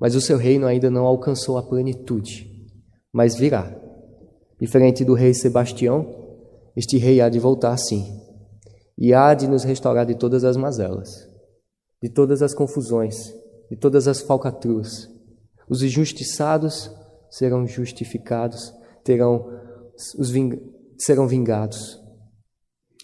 Mas 0.00 0.14
o 0.14 0.20
seu 0.20 0.36
reino 0.36 0.66
ainda 0.66 0.90
não 0.90 1.04
alcançou 1.04 1.56
a 1.58 1.62
plenitude, 1.62 2.50
mas 3.12 3.36
virá. 3.36 3.74
Diferente 4.60 5.04
do 5.04 5.14
rei 5.14 5.34
Sebastião, 5.34 6.24
este 6.76 6.96
rei 6.96 7.20
há 7.20 7.28
de 7.28 7.38
voltar 7.38 7.76
sim, 7.76 8.20
e 8.96 9.12
há 9.12 9.34
de 9.34 9.48
nos 9.48 9.64
restaurar 9.64 10.06
de 10.06 10.14
todas 10.14 10.44
as 10.44 10.56
mazelas, 10.56 11.28
de 12.02 12.08
todas 12.08 12.42
as 12.42 12.54
confusões, 12.54 13.32
de 13.70 13.76
todas 13.76 14.06
as 14.08 14.20
falcatruas. 14.20 15.08
Os 15.68 15.82
injustiçados 15.82 16.90
serão 17.30 17.66
justificados, 17.66 18.72
terão 19.02 19.46
os 20.18 20.30
ving 20.30 20.60
serão 20.98 21.26
vingados. 21.26 22.00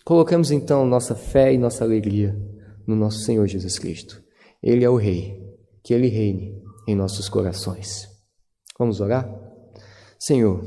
Colocamos 0.05 0.51
então 0.51 0.86
nossa 0.86 1.14
fé 1.14 1.53
e 1.53 1.59
nossa 1.59 1.84
alegria 1.84 2.36
no 2.86 2.95
nosso 2.95 3.20
Senhor 3.20 3.47
Jesus 3.47 3.78
Cristo. 3.78 4.22
Ele 4.62 4.84
é 4.84 4.91
o 4.91 4.97
Rei, 4.97 5.41
que 5.82 5.93
Ele 5.93 6.09
reine 6.09 6.61
em 6.91 6.95
nossos 6.95 7.28
corações. 7.28 8.09
Vamos 8.78 9.01
orar? 9.01 9.28
Senhor, 10.18 10.64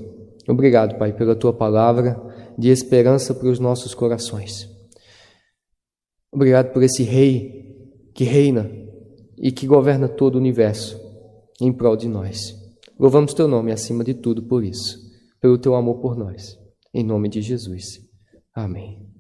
obrigado, 0.48 0.98
Pai, 0.98 1.14
pela 1.14 1.36
tua 1.36 1.54
palavra 1.54 2.20
de 2.58 2.70
esperança 2.70 3.34
para 3.34 3.50
os 3.50 3.60
nossos 3.60 3.94
corações. 3.94 4.70
Obrigado 6.32 6.72
por 6.72 6.82
esse 6.84 7.04
Rei 7.04 7.64
que 8.14 8.24
reina 8.24 8.70
e 9.38 9.52
que 9.52 9.68
governa 9.68 10.08
todo 10.08 10.36
o 10.36 10.38
universo 10.38 11.00
em 11.60 11.72
prol 11.72 11.96
de 11.96 12.08
nós. 12.08 12.56
Louvamos 13.00 13.34
teu 13.34 13.48
nome 13.48 13.72
acima 13.72 14.04
de 14.04 14.14
tudo 14.14 14.44
por 14.44 14.64
isso, 14.64 15.00
pelo 15.42 15.58
teu 15.58 15.76
amor 15.76 16.00
por 16.00 16.16
nós. 16.16 16.58
Em 16.94 17.04
nome 17.04 17.28
de 17.30 17.42
Jesus. 17.42 18.00
Amém. 18.54 19.13